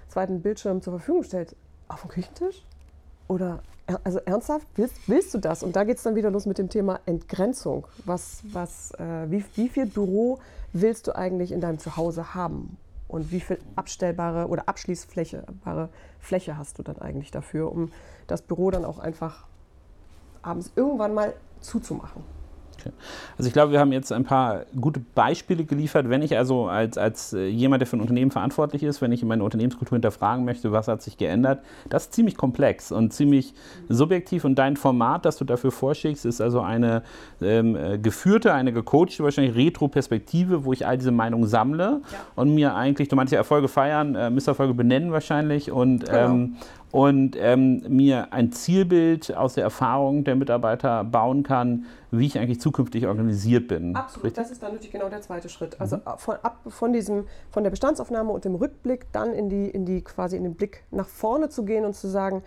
zweiten 0.10 0.42
Bildschirm 0.42 0.82
zur 0.82 0.94
Verfügung 0.94 1.24
stellt, 1.24 1.56
auf 1.88 2.02
dem 2.02 2.10
Küchentisch? 2.10 2.64
Oder 3.28 3.62
also 4.04 4.20
ernsthaft, 4.20 4.68
willst, 4.76 4.96
willst 5.08 5.34
du 5.34 5.38
das? 5.40 5.64
Und 5.64 5.76
da 5.76 5.84
geht 5.84 5.98
es 5.98 6.04
dann 6.04 6.16
wieder 6.16 6.30
los 6.30 6.46
mit 6.46 6.58
dem 6.58 6.70
Thema 6.70 7.00
Entgrenzung. 7.06 7.88
Was, 8.06 8.42
was, 8.52 8.92
äh, 8.92 9.30
wie, 9.30 9.44
wie 9.56 9.70
viel 9.70 9.86
Büro 9.86 10.40
willst 10.74 11.08
du 11.08 11.16
eigentlich 11.16 11.52
in 11.52 11.62
deinem 11.62 11.80
Zuhause 11.80 12.36
haben? 12.36 12.78
Und 13.08 13.32
wie 13.32 13.40
viel 13.40 13.58
abstellbare 13.76 14.48
oder 14.48 14.70
abschließfläche 14.70 15.44
Fläche 16.20 16.58
hast 16.58 16.78
du 16.78 16.84
dann 16.84 17.00
eigentlich 17.00 17.32
dafür, 17.32 17.72
um 17.72 17.92
das 18.28 18.44
Büro 18.44 18.70
dann 18.70 18.86
auch 18.86 19.00
einfach 19.00 19.48
abends 20.44 20.72
irgendwann 20.76 21.16
mal 21.16 21.34
zuzumachen? 21.60 22.24
Okay. 22.80 22.92
Also 23.38 23.48
ich 23.48 23.54
glaube, 23.54 23.72
wir 23.72 23.80
haben 23.80 23.92
jetzt 23.92 24.12
ein 24.12 24.24
paar 24.24 24.66
gute 24.80 25.00
Beispiele 25.16 25.64
geliefert. 25.64 26.10
Wenn 26.10 26.22
ich 26.22 26.38
also 26.38 26.68
als, 26.68 26.98
als 26.98 27.34
äh, 27.34 27.48
jemand, 27.48 27.82
der 27.82 27.88
für 27.88 27.98
ein 27.98 28.02
Unternehmen 28.02 28.32
verantwortlich 28.32 28.84
ist, 28.84 29.02
wenn 29.02 29.12
ich 29.12 29.24
meine 29.24 29.44
Unternehmenskultur 29.44 29.96
hinterfragen 29.96 30.46
möchte, 30.46 30.72
was 30.72 30.88
hat 30.88 31.02
sich 31.02 31.18
geändert, 31.18 31.60
das 31.90 32.06
ist 32.06 32.14
ziemlich 32.14 32.38
komplex 32.38 32.92
und 32.92 33.14
ziemlich 33.14 33.54
subjektiv. 33.88 34.46
Und 34.46 34.56
dein 34.56 34.78
Format, 34.78 35.26
das 35.26 35.38
du 35.38 35.46
dafür 35.46 35.72
vorschickst, 35.72 36.26
ist 36.26 36.42
also 36.42 36.62
eine 36.62 37.04
ähm, 37.42 37.76
äh, 37.76 37.98
geführte, 37.98 38.54
eine 38.54 38.74
gecoachte, 38.74 39.24
wahrscheinlich 39.24 39.56
Retro-Perspektive, 39.56 40.66
wo 40.66 40.74
ich 40.74 40.86
all 40.86 40.98
diese 40.98 41.12
Meinungen 41.12 41.48
sammle 41.48 42.02
ja. 42.12 42.20
und 42.36 42.54
mir 42.54 42.76
eigentlich, 42.76 43.08
du 43.08 43.16
meinst 43.16 43.34
ja 43.34 43.40
Erfolge 43.40 43.68
feiern, 43.68 44.16
äh, 44.16 44.30
Misserfolge 44.30 44.74
benennen 44.74 45.12
wahrscheinlich 45.12 45.72
und, 45.72 46.06
genau. 46.06 46.18
ähm, 46.18 46.56
und 46.92 47.36
ähm, 47.40 47.84
mir 47.88 48.34
ein 48.34 48.52
Zielbild 48.52 49.36
aus 49.36 49.54
der 49.54 49.64
Erfahrung 49.64 50.24
der 50.24 50.36
Mitarbeiter 50.36 51.04
bauen 51.04 51.44
kann, 51.44 51.86
wie 52.12 52.26
ich 52.26 52.40
eigentlich 52.40 52.60
zukünftig 52.60 53.08
organisiert 53.08 53.68
bin. 53.68 53.96
Absolut, 53.96 54.26
Richtig? 54.26 54.44
das 54.44 54.52
ist 54.52 54.64
dann 54.64 54.72
natürlich 54.72 54.92
genau 54.92 55.10
der 55.10 55.22
zweite 55.22 55.50
Schritt. 55.50 55.80
Also 55.80 55.98
mhm. 55.98 56.02
von, 56.18 56.36
ab 56.42 56.60
von, 56.68 56.94
diesem, 56.94 57.26
von 57.52 57.64
der 57.64 57.70
Bestandsaufnahme 57.70 58.32
und 58.32 58.46
dem 58.46 58.56
Rückblick 58.56 59.12
dann 59.12 59.34
in 59.34 59.50
die, 59.50 59.70
in 59.70 59.86
die 59.86 60.02
quasi 60.02 60.38
in 60.38 60.44
den 60.44 60.56
Blick 60.56 60.84
nach 60.92 61.08
vorne 61.08 61.50
zu 61.50 61.64
gehen 61.66 61.86
und 61.86 61.96
zu 61.96 62.08
sagen, 62.08 62.44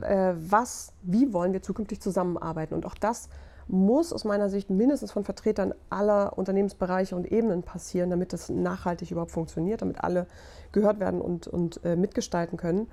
äh, 0.00 0.34
was, 0.36 0.92
wie 1.02 1.32
wollen 1.32 1.52
wir 1.52 1.62
zukünftig 1.62 2.00
zusammenarbeiten. 2.00 2.74
Und 2.74 2.86
auch 2.86 2.94
das 2.94 3.28
muss 3.68 4.12
aus 4.12 4.24
meiner 4.24 4.48
Sicht 4.48 4.70
mindestens 4.70 5.10
von 5.10 5.24
Vertretern 5.24 5.74
aller 5.90 6.38
Unternehmensbereiche 6.38 7.16
und 7.16 7.30
Ebenen 7.30 7.62
passieren, 7.62 8.10
damit 8.10 8.32
das 8.32 8.48
nachhaltig 8.48 9.10
überhaupt 9.10 9.32
funktioniert, 9.32 9.82
damit 9.82 10.02
alle 10.02 10.26
gehört 10.72 11.00
werden 11.00 11.20
und, 11.20 11.48
und 11.48 11.84
äh, 11.84 11.96
mitgestalten 11.96 12.56
können. 12.56 12.86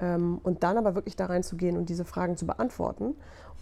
Ähm, 0.00 0.40
und 0.42 0.62
dann 0.62 0.76
aber 0.76 0.94
wirklich 0.94 1.16
da 1.16 1.26
reinzugehen 1.26 1.76
und 1.76 1.88
diese 1.88 2.04
Fragen 2.04 2.36
zu 2.36 2.46
beantworten 2.46 3.14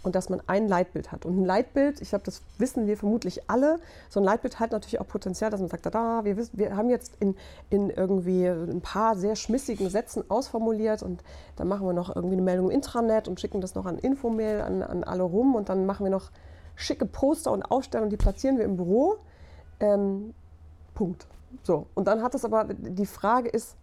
und 0.05 0.15
dass 0.15 0.29
man 0.29 0.41
ein 0.45 0.67
Leitbild 0.67 1.11
hat. 1.11 1.25
Und 1.25 1.39
ein 1.39 1.45
Leitbild, 1.45 1.99
ich 1.99 2.09
glaube, 2.09 2.23
das 2.25 2.43
wissen 2.59 2.85
wir 2.85 2.95
vermutlich 2.95 3.49
alle, 3.49 3.79
so 4.09 4.19
ein 4.19 4.23
Leitbild 4.23 4.59
hat 4.59 4.71
natürlich 4.71 5.01
auch 5.01 5.07
Potenzial, 5.07 5.49
dass 5.49 5.59
man 5.59 5.69
sagt, 5.69 5.87
da, 5.87 6.23
wir, 6.23 6.37
wir 6.37 6.77
haben 6.77 6.89
jetzt 6.89 7.13
in, 7.19 7.35
in 7.71 7.89
irgendwie 7.89 8.45
ein 8.45 8.81
paar 8.81 9.15
sehr 9.15 9.35
schmissigen 9.35 9.89
Sätzen 9.89 10.23
ausformuliert 10.29 11.01
und 11.01 11.23
dann 11.55 11.67
machen 11.67 11.87
wir 11.87 11.93
noch 11.93 12.15
irgendwie 12.15 12.35
eine 12.35 12.43
Meldung 12.43 12.67
im 12.67 12.71
Intranet 12.71 13.27
und 13.27 13.39
schicken 13.39 13.61
das 13.61 13.73
noch 13.73 13.87
an 13.87 13.97
Infomail 13.97 14.61
an, 14.61 14.83
an 14.83 15.03
alle 15.03 15.23
rum 15.23 15.55
und 15.55 15.69
dann 15.69 15.87
machen 15.87 16.05
wir 16.05 16.11
noch 16.11 16.29
schicke 16.75 17.05
Poster 17.05 17.51
und 17.51 17.63
Aufstellungen, 17.63 18.11
die 18.11 18.17
platzieren 18.17 18.57
wir 18.57 18.65
im 18.65 18.77
Büro. 18.77 19.15
Ähm, 19.79 20.35
Punkt. 20.93 21.25
So, 21.63 21.87
und 21.95 22.07
dann 22.07 22.21
hat 22.21 22.35
es 22.35 22.45
aber, 22.45 22.65
die 22.65 23.05
Frage 23.05 23.49
ist, 23.49 23.75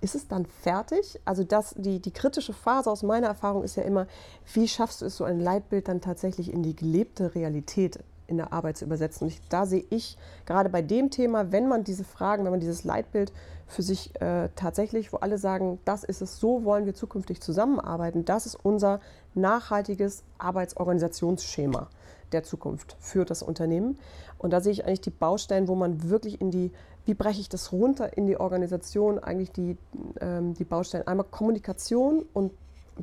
ist 0.00 0.14
es 0.14 0.28
dann 0.28 0.46
fertig? 0.46 1.20
Also 1.24 1.44
das, 1.44 1.74
die, 1.76 2.00
die 2.00 2.12
kritische 2.12 2.52
Phase 2.52 2.90
aus 2.90 3.02
meiner 3.02 3.26
Erfahrung 3.26 3.64
ist 3.64 3.76
ja 3.76 3.82
immer, 3.82 4.06
wie 4.52 4.68
schaffst 4.68 5.02
du 5.02 5.06
es, 5.06 5.16
so 5.16 5.24
ein 5.24 5.40
Leitbild 5.40 5.88
dann 5.88 6.00
tatsächlich 6.00 6.52
in 6.52 6.62
die 6.62 6.76
gelebte 6.76 7.34
Realität 7.34 7.98
in 8.26 8.36
der 8.36 8.52
Arbeit 8.52 8.76
zu 8.76 8.84
übersetzen? 8.84 9.24
Und 9.24 9.32
ich, 9.32 9.40
da 9.48 9.66
sehe 9.66 9.84
ich 9.90 10.16
gerade 10.46 10.68
bei 10.68 10.82
dem 10.82 11.10
Thema, 11.10 11.50
wenn 11.50 11.68
man 11.68 11.82
diese 11.84 12.04
Fragen, 12.04 12.44
wenn 12.44 12.52
man 12.52 12.60
dieses 12.60 12.84
Leitbild 12.84 13.32
für 13.66 13.82
sich 13.82 14.18
äh, 14.20 14.48
tatsächlich, 14.54 15.12
wo 15.12 15.18
alle 15.18 15.38
sagen, 15.38 15.78
das 15.84 16.04
ist 16.04 16.22
es, 16.22 16.38
so 16.38 16.64
wollen 16.64 16.86
wir 16.86 16.94
zukünftig 16.94 17.40
zusammenarbeiten, 17.40 18.24
das 18.24 18.46
ist 18.46 18.54
unser 18.54 19.00
nachhaltiges 19.34 20.22
Arbeitsorganisationsschema 20.38 21.88
der 22.32 22.44
Zukunft 22.44 22.96
für 23.00 23.24
das 23.24 23.42
Unternehmen. 23.42 23.98
Und 24.38 24.52
da 24.52 24.60
sehe 24.60 24.72
ich 24.72 24.84
eigentlich 24.84 25.00
die 25.00 25.10
Baustellen, 25.10 25.68
wo 25.68 25.74
man 25.74 26.08
wirklich 26.08 26.40
in 26.40 26.50
die 26.50 26.70
wie 27.08 27.14
breche 27.14 27.40
ich 27.40 27.48
das 27.48 27.72
runter 27.72 28.18
in 28.18 28.26
die 28.26 28.38
Organisation, 28.38 29.18
eigentlich 29.18 29.50
die, 29.50 29.78
ähm, 30.20 30.52
die 30.52 30.64
Baustellen. 30.64 31.06
Einmal 31.06 31.24
Kommunikation 31.30 32.26
und 32.34 32.52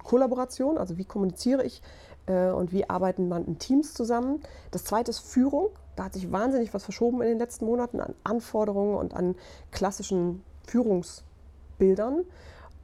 Kollaboration, 0.04 0.78
also 0.78 1.00
wie 1.00 1.06
kommuniziere 1.06 1.64
ich 1.64 1.82
äh, 2.28 2.50
und 2.50 2.72
wie 2.72 2.88
arbeiten 2.88 3.28
man 3.28 3.46
in 3.46 3.58
Teams 3.58 3.96
zusammen. 3.96 4.42
Das 4.70 4.84
zweite 4.84 5.10
ist 5.10 5.20
Führung. 5.20 5.70
Da 5.96 6.04
hat 6.04 6.14
sich 6.14 6.32
wahnsinnig 6.32 6.72
was 6.74 6.84
verschoben 6.84 7.24
in 7.24 7.30
den 7.30 7.40
letzten 7.40 7.66
Monaten 7.66 8.00
an 8.00 8.14
Anforderungen 8.24 8.96
und 8.96 9.16
an 9.16 9.36
klassischen 9.72 10.44
Führungsbildern. 10.68 12.26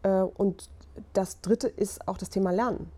Äh, 0.01 0.21
und 0.21 0.71
das 1.13 1.39
dritte 1.41 1.67
ist 1.67 2.07
auch 2.07 2.17
das 2.17 2.31
Thema 2.31 2.51
Lernen 2.51 2.89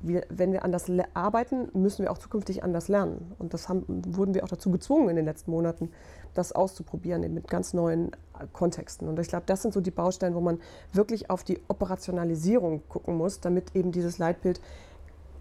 wir, 0.00 0.24
wenn 0.28 0.52
wir 0.52 0.64
anders 0.64 0.86
arbeiten, 1.14 1.68
müssen 1.72 2.04
wir 2.04 2.12
auch 2.12 2.18
zukünftig 2.18 2.62
anders 2.62 2.88
lernen. 2.88 3.32
Und 3.38 3.52
das 3.54 3.68
haben, 3.68 3.84
wurden 3.88 4.34
wir 4.34 4.44
auch 4.44 4.48
dazu 4.48 4.70
gezwungen 4.70 5.08
in 5.10 5.16
den 5.16 5.24
letzten 5.24 5.50
Monaten, 5.50 5.90
das 6.34 6.52
auszuprobieren 6.52 7.22
mit 7.34 7.48
ganz 7.48 7.74
neuen 7.74 8.12
äh, 8.12 8.46
Kontexten. 8.52 9.08
Und 9.08 9.18
ich 9.18 9.28
glaube, 9.28 9.44
das 9.46 9.62
sind 9.62 9.74
so 9.74 9.80
die 9.80 9.90
Baustellen, 9.90 10.34
wo 10.34 10.40
man 10.40 10.60
wirklich 10.92 11.30
auf 11.30 11.42
die 11.42 11.60
Operationalisierung 11.68 12.82
gucken 12.88 13.16
muss, 13.16 13.40
damit 13.40 13.74
eben 13.74 13.90
dieses 13.90 14.18
Leitbild 14.18 14.60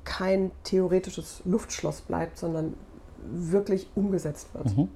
kein 0.06 0.52
theoretisches 0.64 1.42
Luftschloss 1.46 2.02
bleibt, 2.02 2.38
sondern 2.38 2.74
wirklich 3.32 3.88
umgesetzt 3.96 4.54
wird. 4.54 4.78
Mhm. 4.78 4.90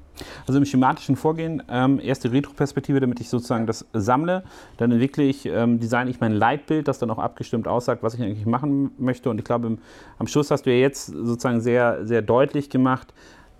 Also 0.47 0.59
im 0.59 0.65
schematischen 0.65 1.15
Vorgehen, 1.15 1.63
ähm, 1.69 1.99
erste 1.99 2.31
Retroperspektive, 2.31 2.99
damit 2.99 3.19
ich 3.19 3.29
sozusagen 3.29 3.67
das 3.67 3.85
sammle, 3.93 4.43
dann 4.77 4.91
entwickle 4.91 5.23
ich, 5.23 5.45
ähm, 5.45 5.79
designe 5.79 6.09
ich 6.09 6.19
mein 6.19 6.33
Leitbild, 6.33 6.87
das 6.87 6.99
dann 6.99 7.09
auch 7.09 7.19
abgestimmt 7.19 7.67
aussagt, 7.67 8.03
was 8.03 8.13
ich 8.13 8.21
eigentlich 8.21 8.45
machen 8.45 8.91
möchte. 8.97 9.29
Und 9.29 9.39
ich 9.39 9.45
glaube, 9.45 9.67
im, 9.67 9.77
am 10.19 10.27
Schluss 10.27 10.51
hast 10.51 10.65
du 10.65 10.71
ja 10.71 10.77
jetzt 10.77 11.07
sozusagen 11.07 11.61
sehr, 11.61 12.05
sehr 12.05 12.21
deutlich 12.21 12.69
gemacht, 12.69 13.13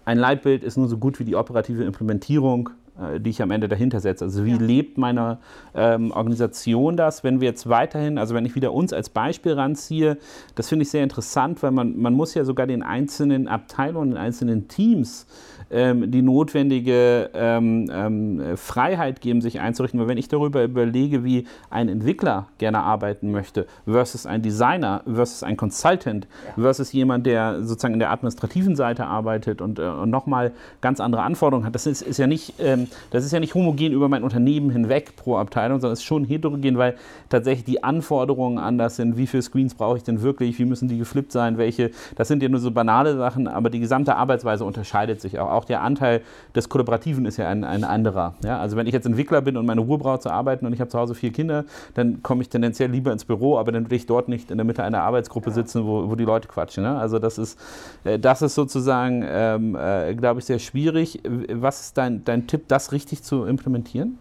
ein 0.04 0.18
Leitbild 0.18 0.64
ist 0.64 0.78
nur 0.78 0.88
so 0.88 0.98
gut 0.98 1.20
wie 1.20 1.26
die 1.26 1.36
operative 1.36 1.84
Implementierung 1.84 2.72
die 3.20 3.30
ich 3.30 3.42
am 3.42 3.52
Ende 3.52 3.68
dahinter 3.68 4.00
setze. 4.00 4.26
Also 4.26 4.46
wie 4.46 4.52
ja. 4.52 4.58
lebt 4.58 4.98
meine 4.98 5.40
ähm, 5.74 6.12
Organisation 6.12 6.98
das, 6.98 7.24
wenn 7.24 7.42
wir 7.42 7.48
jetzt 7.48 7.68
weiterhin, 7.70 8.18
also 8.18 8.36
wenn 8.36 8.46
ich 8.46 8.56
wieder 8.56 8.74
uns 8.74 8.94
als 8.94 9.10
Beispiel 9.10 9.54
ranziehe, 9.54 10.18
das 10.56 10.70
finde 10.70 10.84
ich 10.84 10.92
sehr 10.92 11.04
interessant, 11.04 11.64
weil 11.64 11.72
man, 11.72 12.00
man 12.00 12.14
muss 12.14 12.34
ja 12.34 12.44
sogar 12.44 12.68
den 12.68 12.84
einzelnen 12.84 13.48
Abteilungen, 13.48 14.12
den 14.12 14.18
einzelnen 14.18 14.68
Teams 14.68 15.26
ähm, 15.72 16.12
die 16.12 16.22
notwendige 16.22 17.30
ähm, 17.34 17.90
ähm, 17.92 18.58
Freiheit 18.58 19.22
geben, 19.22 19.42
sich 19.42 19.60
einzurichten. 19.60 20.00
Weil 20.00 20.08
wenn 20.08 20.18
ich 20.18 20.28
darüber 20.28 20.64
überlege, 20.64 21.24
wie 21.24 21.46
ein 21.70 21.88
Entwickler 21.90 22.48
gerne 22.58 22.80
arbeiten 22.80 23.32
möchte, 23.32 23.66
versus 23.86 24.26
ein 24.26 24.42
Designer, 24.42 25.02
versus 25.06 25.44
ein 25.44 25.58
Consultant, 25.58 26.28
ja. 26.46 26.64
versus 26.64 26.92
jemand, 26.92 27.26
der 27.26 27.64
sozusagen 27.64 27.94
in 27.94 28.00
der 28.00 28.12
administrativen 28.12 28.76
Seite 28.76 29.06
arbeitet 29.06 29.62
und, 29.62 29.80
äh, 29.80 29.84
und 29.84 30.10
nochmal 30.10 30.52
ganz 30.82 31.00
andere 31.00 31.24
Anforderungen 31.24 31.66
hat, 31.66 31.76
das 31.76 31.88
ist, 31.88 32.02
ist 32.02 32.18
ja 32.18 32.28
nicht, 32.28 32.56
ähm, 32.60 32.88
das 33.12 33.24
ist 33.24 33.32
ja 33.32 33.40
nicht 33.40 33.54
homogen 33.56 33.92
über 33.92 34.10
mein 34.10 34.24
Unternehmen 34.24 34.72
hinweg 34.72 35.16
pro 35.16 35.38
Abteilung, 35.38 35.80
sondern 35.80 35.94
es 35.94 36.00
ist 36.00 36.06
schon 36.06 36.26
heterogen, 36.26 36.78
weil 36.78 36.96
tatsächlich 37.30 37.66
die 37.66 37.84
Anforderungen 37.84 38.58
anders 38.58 38.96
sind. 38.96 39.18
Wie 39.18 39.28
viele 39.28 39.44
Screens 39.44 39.76
brauche 39.76 39.98
ich 39.98 40.04
denn 40.04 40.22
wirklich? 40.22 40.58
Wie 40.60 40.66
müssen 40.66 40.88
die 40.88 40.98
geflippt 40.98 41.32
sein? 41.32 41.58
Welche? 41.58 41.92
Das 42.16 42.28
sind 42.28 42.44
ja 42.44 42.50
nur 42.50 42.60
so 42.60 42.72
banale 42.72 43.16
Sachen, 43.16 43.48
aber 43.48 43.70
die 43.70 43.80
gesamte 43.80 44.16
Arbeitsweise 44.16 44.66
unterscheidet 44.66 45.22
sich 45.22 45.40
auch 45.40 45.52
auch 45.52 45.66
der 45.66 45.82
Anteil 45.82 46.22
des 46.56 46.70
Kollaborativen 46.70 47.26
ist 47.26 47.38
ja 47.38 47.48
ein, 47.48 47.64
ein 47.64 47.84
anderer. 47.84 48.36
Ja? 48.44 48.60
Also 48.60 48.78
wenn 48.78 48.88
ich 48.88 48.94
jetzt 48.94 49.06
Entwickler 49.06 49.42
bin 49.42 49.58
und 49.58 49.66
meine 49.66 49.82
Ruhe 49.82 49.98
brauche 49.98 50.20
zu 50.20 50.30
arbeiten 50.30 50.66
und 50.66 50.74
ich 50.74 50.80
habe 50.80 50.90
zu 50.90 50.98
Hause 50.98 51.14
vier 51.14 51.32
Kinder, 51.32 51.66
dann 51.94 52.24
komme 52.24 52.42
ich 52.42 52.50
tendenziell 52.50 52.90
lieber 52.90 53.12
ins 53.12 53.26
Büro, 53.26 53.58
aber 53.58 53.72
dann 53.72 53.90
will 53.90 53.98
ich 53.98 54.06
dort 54.06 54.28
nicht 54.28 54.50
in 54.52 54.58
der 54.58 54.66
Mitte 54.66 54.84
einer 54.84 55.02
Arbeitsgruppe 55.04 55.52
sitzen, 55.52 55.86
wo, 55.86 56.10
wo 56.10 56.16
die 56.16 56.26
Leute 56.26 56.48
quatschen. 56.48 56.84
Ne? 56.84 56.98
Also 56.98 57.20
das 57.20 57.38
ist, 57.38 57.60
äh, 58.04 58.18
das 58.18 58.42
ist 58.42 58.56
sozusagen, 58.56 59.24
ähm, 59.28 59.76
äh, 59.76 60.16
glaube 60.16 60.40
ich, 60.40 60.46
sehr 60.46 60.60
schwierig. 60.60 61.22
Was 61.52 61.82
ist 61.82 61.98
dein, 61.98 62.24
dein 62.24 62.48
Tipp, 62.48 62.68
das 62.72 62.92
richtig 62.92 63.24
zu 63.24 63.46
implementieren? 63.46 64.18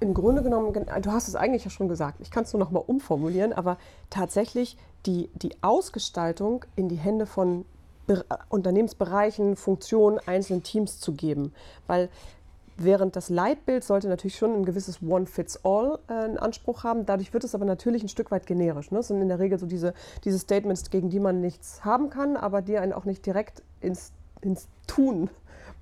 Im 0.00 0.14
Grunde 0.14 0.42
genommen, 0.42 0.72
du 0.72 1.12
hast 1.12 1.28
es 1.28 1.34
eigentlich 1.34 1.64
ja 1.64 1.70
schon 1.70 1.88
gesagt, 1.88 2.20
ich 2.20 2.30
kann 2.30 2.44
es 2.44 2.52
nur 2.52 2.60
noch 2.60 2.70
mal 2.70 2.82
umformulieren, 2.84 3.52
aber 3.52 3.76
tatsächlich 4.08 4.78
die, 5.04 5.28
die 5.34 5.54
Ausgestaltung 5.62 6.64
in 6.76 6.88
die 6.88 6.96
Hände 6.96 7.26
von 7.26 7.64
Unternehmensbereichen, 8.48 9.56
Funktionen, 9.56 10.18
einzelnen 10.26 10.62
Teams 10.62 11.00
zu 11.00 11.12
geben. 11.12 11.52
Weil 11.86 12.08
Während 12.82 13.14
das 13.14 13.28
Leitbild 13.28 13.84
sollte 13.84 14.08
natürlich 14.08 14.38
schon 14.38 14.54
ein 14.54 14.64
gewisses 14.64 15.02
One-Fits-All 15.02 15.98
äh, 16.08 16.24
in 16.24 16.38
Anspruch 16.38 16.82
haben. 16.82 17.04
Dadurch 17.04 17.34
wird 17.34 17.44
es 17.44 17.54
aber 17.54 17.66
natürlich 17.66 18.02
ein 18.02 18.08
Stück 18.08 18.30
weit 18.30 18.46
generisch. 18.46 18.90
Ne? 18.90 18.96
Das 18.96 19.08
sind 19.08 19.20
in 19.20 19.28
der 19.28 19.38
Regel 19.38 19.58
so 19.58 19.66
diese, 19.66 19.92
diese 20.24 20.38
Statements, 20.38 20.88
gegen 20.88 21.10
die 21.10 21.20
man 21.20 21.42
nichts 21.42 21.84
haben 21.84 22.08
kann, 22.08 22.38
aber 22.38 22.62
die 22.62 22.78
einen 22.78 22.94
auch 22.94 23.04
nicht 23.04 23.26
direkt 23.26 23.62
ins, 23.82 24.12
ins 24.40 24.66
Tun 24.86 25.28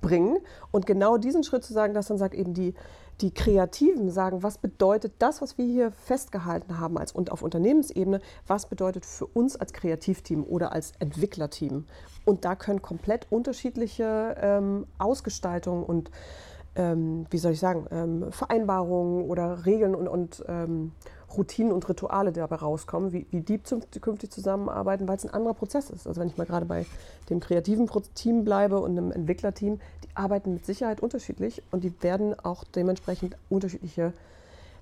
bringen. 0.01 0.37
Und 0.71 0.85
genau 0.85 1.17
diesen 1.17 1.43
Schritt 1.43 1.63
zu 1.63 1.73
sagen, 1.73 1.93
dass 1.93 2.07
dann 2.07 2.17
sagt 2.17 2.33
eben 2.33 2.53
die, 2.53 2.73
die 3.21 3.33
Kreativen 3.33 4.09
sagen, 4.11 4.43
was 4.43 4.57
bedeutet 4.57 5.13
das, 5.19 5.41
was 5.41 5.57
wir 5.57 5.65
hier 5.65 5.91
festgehalten 5.91 6.79
haben 6.79 6.97
als, 6.97 7.11
und 7.11 7.31
auf 7.31 7.41
Unternehmensebene, 7.41 8.21
was 8.47 8.67
bedeutet 8.67 9.05
für 9.05 9.25
uns 9.25 9.55
als 9.55 9.73
Kreativteam 9.73 10.43
oder 10.43 10.71
als 10.71 10.93
Entwicklerteam. 10.99 11.85
Und 12.25 12.45
da 12.45 12.55
können 12.55 12.81
komplett 12.81 13.27
unterschiedliche 13.29 14.35
ähm, 14.39 14.87
Ausgestaltungen 14.97 15.83
und 15.83 16.11
ähm, 16.75 17.25
wie 17.29 17.37
soll 17.39 17.53
ich 17.53 17.59
sagen, 17.59 17.87
ähm, 17.91 18.31
Vereinbarungen 18.31 19.29
oder 19.29 19.65
Regeln 19.65 19.95
und, 19.95 20.07
und 20.07 20.43
ähm, 20.47 20.93
Routinen 21.35 21.71
und 21.71 21.87
Rituale 21.87 22.31
dabei 22.31 22.57
rauskommen, 22.57 23.11
wie, 23.11 23.27
wie 23.31 23.41
die 23.41 23.61
zukünftig 23.61 24.31
zusammenarbeiten, 24.31 25.07
weil 25.07 25.17
es 25.17 25.25
ein 25.25 25.33
anderer 25.33 25.53
Prozess 25.53 25.89
ist. 25.89 26.07
Also 26.07 26.19
wenn 26.19 26.27
ich 26.27 26.37
mal 26.37 26.45
gerade 26.45 26.65
bei 26.65 26.85
dem 27.29 27.39
kreativen 27.39 27.89
Team 28.15 28.43
bleibe 28.43 28.79
und 28.79 28.91
einem 28.91 29.11
Entwicklerteam, 29.11 29.79
die 30.03 30.15
arbeiten 30.15 30.53
mit 30.53 30.65
Sicherheit 30.65 31.01
unterschiedlich 31.01 31.61
und 31.71 31.83
die 31.83 31.93
werden 32.01 32.39
auch 32.39 32.63
dementsprechend 32.63 33.35
unterschiedliche 33.49 34.13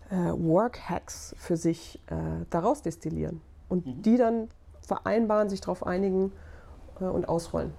äh, 0.10 0.16
Work-Hacks 0.16 1.36
für 1.38 1.58
sich 1.58 2.00
äh, 2.08 2.16
daraus 2.50 2.82
destillieren 2.82 3.42
und 3.70 3.86
mhm. 3.86 4.02
die 4.02 4.18
dann 4.18 4.48
vereinbaren, 4.82 5.50
sich 5.50 5.62
darauf 5.62 5.86
einigen 5.86 6.32
äh, 7.02 7.06
und 7.06 7.28
ausrollen. 7.28 7.74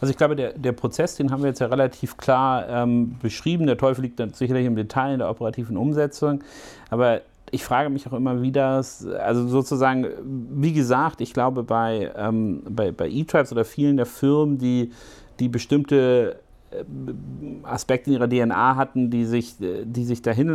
Also 0.00 0.10
ich 0.10 0.16
glaube, 0.16 0.36
der, 0.36 0.52
der 0.52 0.72
Prozess, 0.72 1.16
den 1.16 1.30
haben 1.30 1.42
wir 1.42 1.48
jetzt 1.48 1.60
ja 1.60 1.66
relativ 1.66 2.16
klar 2.16 2.68
ähm, 2.68 3.18
beschrieben. 3.20 3.66
Der 3.66 3.78
Teufel 3.78 4.02
liegt 4.02 4.20
dann 4.20 4.32
sicherlich 4.32 4.66
im 4.66 4.76
Detail 4.76 5.14
in 5.14 5.18
der 5.20 5.30
operativen 5.30 5.76
Umsetzung. 5.76 6.42
Aber 6.90 7.22
ich 7.54 7.62
frage 7.62 7.88
mich 7.88 8.06
auch 8.08 8.12
immer 8.12 8.42
wieder, 8.42 8.82
also 9.20 9.48
sozusagen, 9.48 10.06
wie 10.50 10.72
gesagt, 10.72 11.20
ich 11.20 11.32
glaube, 11.32 11.62
bei, 11.62 12.12
ähm, 12.16 12.62
bei, 12.68 12.90
bei 12.90 13.08
E-Tribes 13.08 13.52
oder 13.52 13.64
vielen 13.64 13.96
der 13.96 14.06
Firmen, 14.06 14.58
die, 14.58 14.90
die 15.38 15.48
bestimmte 15.48 16.40
äh, 16.72 16.82
Aspekte 17.62 18.10
in 18.10 18.16
ihrer 18.16 18.28
DNA 18.28 18.74
hatten, 18.74 19.08
die 19.08 19.24
sich, 19.24 19.54
die 19.58 20.04
sich 20.04 20.20
dahin 20.20 20.52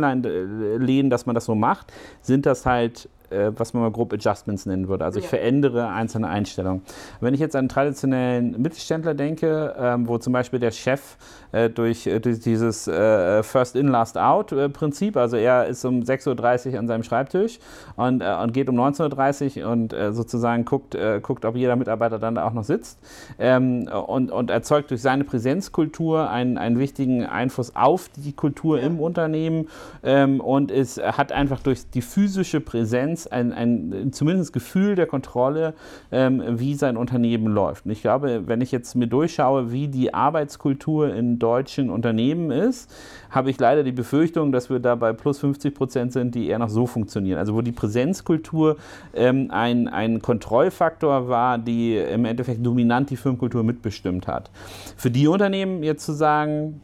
lehnen, 0.78 1.08
dass 1.08 1.24
man 1.24 1.34
das 1.34 1.46
so 1.46 1.54
macht, 1.54 1.90
sind 2.20 2.44
das 2.44 2.66
halt 2.66 3.08
äh, 3.30 3.52
was 3.56 3.74
man 3.74 3.82
mal 3.82 3.90
grob 3.90 4.12
Adjustments 4.12 4.66
nennen 4.66 4.88
würde. 4.88 5.04
Also 5.04 5.18
ich 5.18 5.24
ja. 5.24 5.30
verändere 5.30 5.88
einzelne 5.88 6.28
Einstellungen. 6.28 6.82
Wenn 7.20 7.34
ich 7.34 7.40
jetzt 7.40 7.56
an 7.56 7.60
einen 7.60 7.68
traditionellen 7.68 8.60
Mittelständler 8.60 9.14
denke, 9.14 9.74
ähm, 9.78 10.08
wo 10.08 10.18
zum 10.18 10.32
Beispiel 10.32 10.58
der 10.58 10.70
Chef 10.70 11.16
äh, 11.52 11.68
durch, 11.68 12.06
äh, 12.06 12.20
durch, 12.20 12.40
dieses 12.40 12.86
äh, 12.88 13.42
First 13.42 13.76
In, 13.76 13.88
Last 13.88 14.16
Out 14.18 14.52
äh, 14.52 14.68
Prinzip, 14.68 15.16
also 15.16 15.36
er 15.36 15.66
ist 15.66 15.84
um 15.84 16.00
6.30 16.00 16.72
Uhr 16.72 16.78
an 16.78 16.86
seinem 16.86 17.02
Schreibtisch 17.02 17.58
und, 17.96 18.20
äh, 18.20 18.36
und 18.42 18.52
geht 18.52 18.68
um 18.68 18.78
19.30 18.78 19.62
Uhr 19.62 19.70
und 19.70 19.94
sozusagen 20.10 20.64
guckt, 20.64 20.96
guckt, 21.22 21.44
ob 21.44 21.56
jeder 21.56 21.76
Mitarbeiter 21.76 22.18
dann 22.18 22.34
da 22.34 22.46
auch 22.46 22.52
noch 22.52 22.64
sitzt 22.64 22.98
ähm, 23.38 23.88
und, 23.88 24.30
und 24.30 24.50
erzeugt 24.50 24.90
durch 24.90 25.02
seine 25.02 25.24
Präsenzkultur 25.24 26.30
einen, 26.30 26.58
einen 26.58 26.78
wichtigen 26.78 27.24
Einfluss 27.24 27.74
auf 27.74 28.08
die 28.16 28.32
Kultur 28.32 28.78
ja. 28.78 28.86
im 28.86 29.00
Unternehmen 29.00 29.68
ähm, 30.02 30.40
und 30.40 30.70
es 30.70 30.98
hat 30.98 31.32
einfach 31.32 31.60
durch 31.60 31.90
die 31.90 32.02
physische 32.02 32.60
Präsenz 32.60 33.19
Transparenz, 33.24 33.26
ein, 33.26 33.92
ein 33.92 34.12
zumindest 34.12 34.52
Gefühl 34.52 34.94
der 34.94 35.06
Kontrolle, 35.06 35.74
ähm, 36.12 36.42
wie 36.58 36.74
sein 36.74 36.96
Unternehmen 36.96 37.52
läuft. 37.52 37.86
Und 37.86 37.92
ich 37.92 38.02
glaube, 38.02 38.42
wenn 38.46 38.60
ich 38.60 38.72
jetzt 38.72 38.94
mir 38.94 39.06
durchschaue, 39.06 39.72
wie 39.72 39.88
die 39.88 40.14
Arbeitskultur 40.14 41.14
in 41.14 41.38
deutschen 41.38 41.90
Unternehmen 41.90 42.50
ist, 42.50 42.92
habe 43.30 43.50
ich 43.50 43.58
leider 43.58 43.82
die 43.82 43.92
Befürchtung, 43.92 44.52
dass 44.52 44.70
wir 44.70 44.80
da 44.80 44.94
bei 44.94 45.12
plus 45.12 45.38
50 45.38 45.74
Prozent 45.74 46.12
sind, 46.12 46.34
die 46.34 46.48
eher 46.48 46.58
noch 46.58 46.68
so 46.68 46.86
funktionieren. 46.86 47.38
Also 47.38 47.54
wo 47.54 47.62
die 47.62 47.72
Präsenzkultur 47.72 48.76
ähm, 49.14 49.48
ein, 49.50 49.88
ein 49.88 50.22
Kontrollfaktor 50.22 51.28
war, 51.28 51.58
die 51.58 51.96
im 51.96 52.24
Endeffekt 52.24 52.64
dominant 52.64 53.10
die 53.10 53.16
Firmenkultur 53.16 53.62
mitbestimmt 53.62 54.26
hat. 54.26 54.50
Für 54.96 55.10
die 55.10 55.26
Unternehmen 55.26 55.82
jetzt 55.82 56.04
zu 56.04 56.12
sagen, 56.12 56.80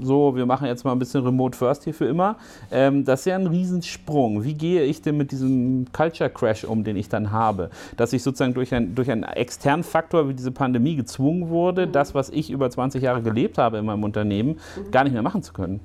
so, 0.00 0.34
wir 0.34 0.46
machen 0.46 0.66
jetzt 0.66 0.84
mal 0.84 0.92
ein 0.92 0.98
bisschen 0.98 1.24
Remote 1.24 1.56
First 1.56 1.84
hier 1.84 1.94
für 1.94 2.06
immer. 2.06 2.36
Ähm, 2.70 3.04
das 3.04 3.20
ist 3.20 3.26
ja 3.26 3.36
ein 3.36 3.46
Riesensprung. 3.46 4.44
Wie 4.44 4.54
gehe 4.54 4.82
ich 4.82 5.02
denn 5.02 5.16
mit 5.16 5.32
diesem 5.32 5.86
Culture 5.92 6.30
Crash 6.30 6.64
um, 6.64 6.84
den 6.84 6.96
ich 6.96 7.08
dann 7.08 7.30
habe? 7.30 7.70
Dass 7.96 8.12
ich 8.12 8.22
sozusagen 8.22 8.54
durch, 8.54 8.74
ein, 8.74 8.94
durch 8.94 9.10
einen 9.10 9.24
externen 9.24 9.84
Faktor 9.84 10.28
wie 10.28 10.34
diese 10.34 10.50
Pandemie 10.50 10.96
gezwungen 10.96 11.48
wurde, 11.48 11.86
mhm. 11.86 11.92
das, 11.92 12.14
was 12.14 12.30
ich 12.30 12.50
über 12.50 12.70
20 12.70 13.02
Jahre 13.02 13.22
gelebt 13.22 13.58
habe 13.58 13.78
in 13.78 13.84
meinem 13.84 14.04
Unternehmen, 14.04 14.58
mhm. 14.76 14.90
gar 14.90 15.04
nicht 15.04 15.12
mehr 15.12 15.22
machen 15.22 15.42
zu 15.42 15.52
können. 15.52 15.80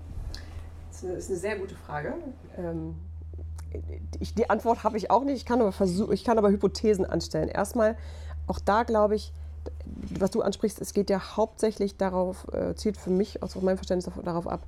Das 0.89 1.03
ist 1.03 1.29
eine 1.29 1.39
sehr 1.39 1.59
gute 1.59 1.75
Frage. 1.75 2.13
Ähm, 2.57 2.95
ich, 4.19 4.33
die 4.33 4.49
Antwort 4.49 4.83
habe 4.83 4.97
ich 4.97 5.11
auch 5.11 5.23
nicht. 5.23 5.37
Ich 5.37 5.45
kann 5.45 5.61
aber, 5.61 5.71
versuch, 5.71 6.09
ich 6.11 6.23
kann 6.23 6.37
aber 6.37 6.49
Hypothesen 6.49 7.05
anstellen. 7.05 7.49
Erstmal, 7.49 7.95
auch 8.47 8.59
da 8.59 8.83
glaube 8.83 9.15
ich, 9.15 9.33
was 9.85 10.31
du 10.31 10.41
ansprichst, 10.41 10.81
es 10.81 10.93
geht 10.93 11.09
ja 11.09 11.37
hauptsächlich 11.37 11.97
darauf, 11.97 12.47
äh, 12.53 12.75
zielt 12.75 12.97
für 12.97 13.09
mich 13.09 13.43
aus 13.43 13.55
meinem 13.55 13.77
Verständnis 13.77 14.13
darauf 14.23 14.47
ab, 14.47 14.61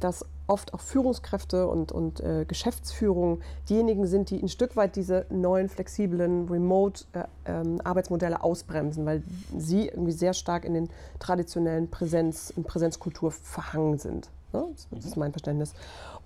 dass 0.00 0.24
oft 0.46 0.74
auch 0.74 0.80
Führungskräfte 0.80 1.66
und, 1.66 1.90
und 1.90 2.20
äh, 2.20 2.44
Geschäftsführung 2.46 3.40
diejenigen 3.68 4.06
sind, 4.06 4.30
die 4.30 4.40
ein 4.42 4.48
Stück 4.48 4.76
weit 4.76 4.96
diese 4.96 5.26
neuen 5.30 5.68
flexiblen 5.68 6.48
Remote-Arbeitsmodelle 6.48 8.34
äh, 8.34 8.38
ähm, 8.38 8.42
ausbremsen, 8.42 9.06
weil 9.06 9.22
sie 9.56 9.88
irgendwie 9.88 10.12
sehr 10.12 10.34
stark 10.34 10.64
in 10.64 10.74
den 10.74 10.90
traditionellen 11.18 11.90
Präsenz, 11.90 12.50
in 12.50 12.64
Präsenzkultur 12.64 13.30
verhangen 13.30 13.98
sind. 13.98 14.28
Ne? 14.52 14.66
Das 14.90 15.04
ist 15.04 15.16
mein 15.16 15.32
Verständnis. 15.32 15.72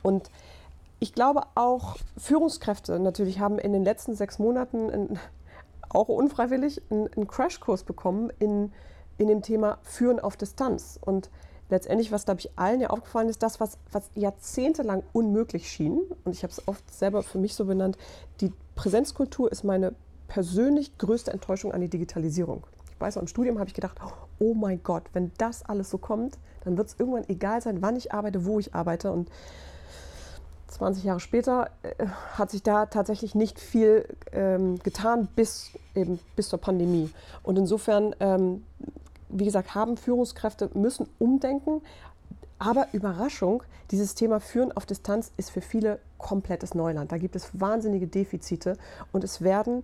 Und 0.02 0.30
ich 0.98 1.14
glaube 1.14 1.42
auch, 1.54 1.96
Führungskräfte 2.18 2.98
natürlich 2.98 3.40
haben 3.40 3.58
in 3.58 3.72
den 3.72 3.84
letzten 3.84 4.14
sechs 4.14 4.38
Monaten 4.38 4.90
ein 4.90 5.18
auch 5.90 6.08
unfreiwillig 6.08 6.82
einen, 6.90 7.28
Crashkurs 7.28 7.84
bekommen 7.84 8.32
in, 8.38 8.72
in 9.18 9.28
dem 9.28 9.42
Thema 9.42 9.78
Führen 9.82 10.20
auf 10.20 10.36
Distanz. 10.36 10.98
Und 11.00 11.30
letztendlich, 11.68 12.12
was, 12.12 12.24
glaube 12.24 12.40
ich, 12.40 12.50
allen 12.56 12.80
ja 12.80 12.90
aufgefallen 12.90 13.28
ist, 13.28 13.42
das, 13.42 13.60
was, 13.60 13.78
was 13.92 14.10
jahrzehntelang 14.14 15.02
unmöglich 15.12 15.68
schien, 15.68 16.00
und 16.24 16.32
ich 16.32 16.42
habe 16.42 16.52
es 16.52 16.66
oft 16.66 16.92
selber 16.92 17.22
für 17.22 17.38
mich 17.38 17.54
so 17.54 17.64
benannt, 17.64 17.98
die 18.40 18.52
Präsenzkultur 18.74 19.50
ist 19.50 19.64
meine 19.64 19.94
persönlich 20.28 20.96
größte 20.96 21.32
Enttäuschung 21.32 21.72
an 21.72 21.80
die 21.80 21.88
Digitalisierung. 21.88 22.64
Ich 22.92 23.00
weiß, 23.00 23.16
im 23.16 23.26
Studium 23.26 23.58
habe 23.58 23.68
ich 23.68 23.74
gedacht, 23.74 23.98
oh 24.38 24.54
mein 24.54 24.82
Gott, 24.82 25.04
wenn 25.12 25.32
das 25.38 25.64
alles 25.64 25.90
so 25.90 25.98
kommt, 25.98 26.38
dann 26.64 26.76
wird 26.76 26.88
es 26.88 26.96
irgendwann 26.98 27.28
egal 27.28 27.60
sein, 27.62 27.82
wann 27.82 27.96
ich 27.96 28.12
arbeite, 28.12 28.44
wo 28.44 28.58
ich 28.58 28.74
arbeite. 28.74 29.10
Und 29.10 29.30
20 30.70 31.04
Jahre 31.04 31.20
später 31.20 31.70
äh, 31.82 32.06
hat 32.34 32.50
sich 32.50 32.62
da 32.62 32.86
tatsächlich 32.86 33.34
nicht 33.34 33.58
viel 33.58 34.06
ähm, 34.32 34.78
getan 34.78 35.28
bis 35.34 35.72
eben 35.94 36.18
bis 36.36 36.48
zur 36.48 36.60
Pandemie. 36.60 37.10
Und 37.42 37.58
insofern, 37.58 38.14
ähm, 38.20 38.64
wie 39.28 39.44
gesagt, 39.44 39.74
haben 39.74 39.96
Führungskräfte 39.96 40.70
müssen 40.74 41.08
umdenken. 41.18 41.82
Aber 42.58 42.88
Überraschung, 42.92 43.62
dieses 43.90 44.14
Thema 44.14 44.38
Führen 44.38 44.70
auf 44.72 44.84
Distanz 44.84 45.32
ist 45.38 45.50
für 45.50 45.62
viele 45.62 45.98
komplettes 46.18 46.74
Neuland. 46.74 47.10
Da 47.10 47.16
gibt 47.16 47.34
es 47.34 47.58
wahnsinnige 47.58 48.06
Defizite 48.06 48.76
und 49.12 49.24
es 49.24 49.40
werden 49.40 49.82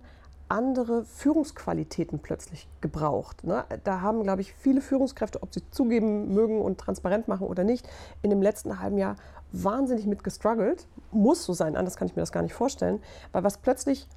andere 0.49 1.03
Führungsqualitäten 1.03 2.19
plötzlich 2.19 2.67
gebraucht. 2.81 3.43
Ne? 3.43 3.65
Da 3.83 4.01
haben, 4.01 4.23
glaube 4.23 4.41
ich, 4.41 4.53
viele 4.53 4.81
Führungskräfte, 4.81 5.43
ob 5.43 5.53
sie 5.53 5.61
zugeben 5.71 6.33
mögen 6.33 6.61
und 6.61 6.77
transparent 6.77 7.27
machen 7.27 7.47
oder 7.47 7.63
nicht, 7.63 7.87
in 8.21 8.29
dem 8.29 8.41
letzten 8.41 8.79
halben 8.79 8.97
Jahr 8.97 9.15
wahnsinnig 9.51 10.05
mit 10.05 10.23
gestruggelt. 10.23 10.87
Muss 11.11 11.43
so 11.43 11.53
sein, 11.53 11.75
anders 11.75 11.95
kann 11.95 12.07
ich 12.07 12.15
mir 12.15 12.21
das 12.21 12.31
gar 12.31 12.43
nicht 12.43 12.53
vorstellen. 12.53 13.01
Weil 13.31 13.43
was 13.43 13.57
plötzlich 13.57 14.07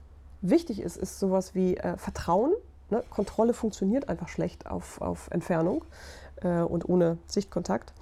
wichtig 0.40 0.80
ist, 0.80 0.96
ist 0.96 1.18
sowas 1.18 1.54
wie 1.54 1.76
äh, 1.76 1.96
Vertrauen. 1.96 2.52
Ne? 2.90 3.02
Kontrolle 3.10 3.54
funktioniert 3.54 4.08
einfach 4.08 4.28
schlecht 4.28 4.66
auf, 4.66 5.00
auf 5.00 5.28
Entfernung 5.30 5.84
äh, 6.42 6.60
und 6.60 6.88
ohne 6.88 7.18
Sichtkontakt. 7.26 7.92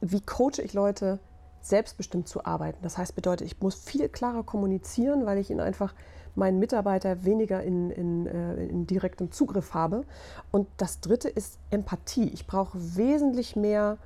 Wie 0.00 0.20
coache 0.20 0.62
ich 0.62 0.74
Leute, 0.74 1.18
selbstbestimmt 1.60 2.28
zu 2.28 2.44
arbeiten? 2.44 2.78
Das 2.82 2.98
heißt, 2.98 3.14
bedeutet, 3.14 3.46
ich 3.46 3.60
muss 3.60 3.74
viel 3.74 4.08
klarer 4.08 4.42
kommunizieren, 4.42 5.26
weil 5.26 5.38
ich 5.38 5.50
ihnen 5.50 5.60
einfach 5.60 5.94
meinen 6.34 6.58
Mitarbeiter 6.58 7.24
weniger 7.24 7.62
in, 7.62 7.90
in, 7.90 8.26
äh, 8.26 8.64
in 8.66 8.86
direktem 8.86 9.32
Zugriff 9.32 9.74
habe. 9.74 10.04
Und 10.50 10.68
das 10.76 11.00
Dritte 11.00 11.28
ist 11.28 11.58
Empathie. 11.70 12.28
Ich 12.28 12.46
brauche 12.46 12.78
wesentlich 12.96 13.56
mehr 13.56 13.98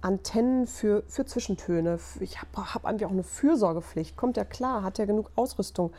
Antennen 0.00 0.66
für, 0.66 1.02
für 1.06 1.24
Zwischentöne. 1.26 1.98
Ich 2.20 2.40
habe 2.40 2.74
hab 2.74 2.84
eigentlich 2.84 3.06
auch 3.06 3.12
eine 3.12 3.22
Fürsorgepflicht. 3.24 4.16
Kommt 4.16 4.36
ja 4.36 4.44
klar, 4.44 4.82
hat 4.82 4.98
ja 4.98 5.04
genug 5.04 5.30
Ausrüstung. 5.34 5.92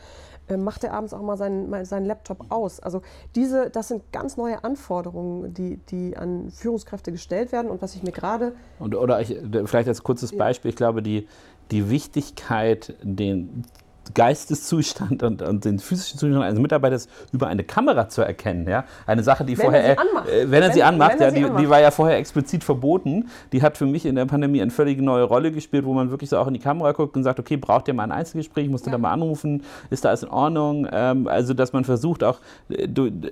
Äh, 0.48 0.56
macht 0.56 0.84
er 0.84 0.94
abends 0.94 1.12
auch 1.12 1.22
mal 1.22 1.36
seinen, 1.36 1.84
seinen 1.84 2.06
Laptop 2.06 2.46
aus. 2.50 2.80
Also 2.80 3.02
diese, 3.34 3.70
das 3.70 3.88
sind 3.88 4.10
ganz 4.12 4.36
neue 4.36 4.64
Anforderungen, 4.64 5.52
die, 5.52 5.76
die 5.76 6.16
an 6.16 6.50
Führungskräfte 6.50 7.12
gestellt 7.12 7.52
werden 7.52 7.70
und 7.70 7.82
was 7.82 7.94
ich 7.94 8.02
mir 8.02 8.12
gerade... 8.12 8.54
Oder 8.78 9.20
ich, 9.20 9.36
vielleicht 9.66 9.88
als 9.88 10.02
kurzes 10.02 10.36
Beispiel, 10.36 10.70
ja. 10.70 10.72
ich 10.72 10.76
glaube, 10.76 11.02
die, 11.02 11.28
die 11.70 11.90
Wichtigkeit, 11.90 12.96
den 13.02 13.64
Geisteszustand 14.14 15.22
und, 15.22 15.42
und, 15.42 15.64
den 15.64 15.78
physischen 15.78 16.18
Zustand 16.18 16.42
eines 16.44 16.58
Mitarbeiters 16.58 17.08
über 17.32 17.48
eine 17.48 17.64
Kamera 17.64 18.08
zu 18.08 18.22
erkennen. 18.22 18.68
Ja? 18.68 18.84
Eine 19.06 19.22
Sache, 19.22 19.44
die 19.44 19.56
wenn 19.58 19.64
vorher. 19.64 19.84
Er 19.84 19.94
sie 19.94 19.98
anmacht. 19.98 20.28
Äh, 20.28 20.50
wenn 20.50 20.62
er 20.62 20.68
wenn, 20.68 20.74
sie 20.74 20.82
anmacht, 20.82 21.12
er 21.18 21.20
ja, 21.20 21.30
sie 21.30 21.38
die, 21.38 21.44
anmacht. 21.44 21.62
die, 21.62 21.70
war 21.70 21.80
ja 21.80 21.90
vorher 21.90 22.16
explizit 22.18 22.64
verboten. 22.64 23.28
Die 23.52 23.62
hat 23.62 23.76
für 23.76 23.86
mich 23.86 24.06
in 24.06 24.14
der 24.14 24.26
Pandemie 24.26 24.62
eine 24.62 24.70
völlig 24.70 25.00
neue 25.00 25.24
Rolle 25.24 25.52
gespielt, 25.52 25.84
wo 25.84 25.94
man 25.94 26.10
wirklich 26.10 26.30
so 26.30 26.38
auch 26.38 26.46
in 26.46 26.54
die 26.54 26.60
Kamera 26.60 26.92
guckt 26.92 27.16
und 27.16 27.24
sagt, 27.24 27.38
okay, 27.38 27.56
braucht 27.56 27.88
ihr 27.88 27.94
mal 27.94 28.04
ein 28.04 28.12
Einzelgespräch, 28.12 28.68
musst 28.68 28.86
du 28.86 28.90
Ja. 28.90 28.96
da 28.96 28.98
mal 28.98 29.12
anrufen, 29.12 29.62
ist 29.90 30.04
da 30.04 30.10
alles 30.10 30.22
in 30.22 30.30
Ordnung? 30.30 30.86
Ähm, 30.90 31.26
also, 31.28 31.54
dass 31.54 31.72
man 31.72 31.84
versucht 31.84 32.24
auch 32.24 32.38
äh, 32.68 32.88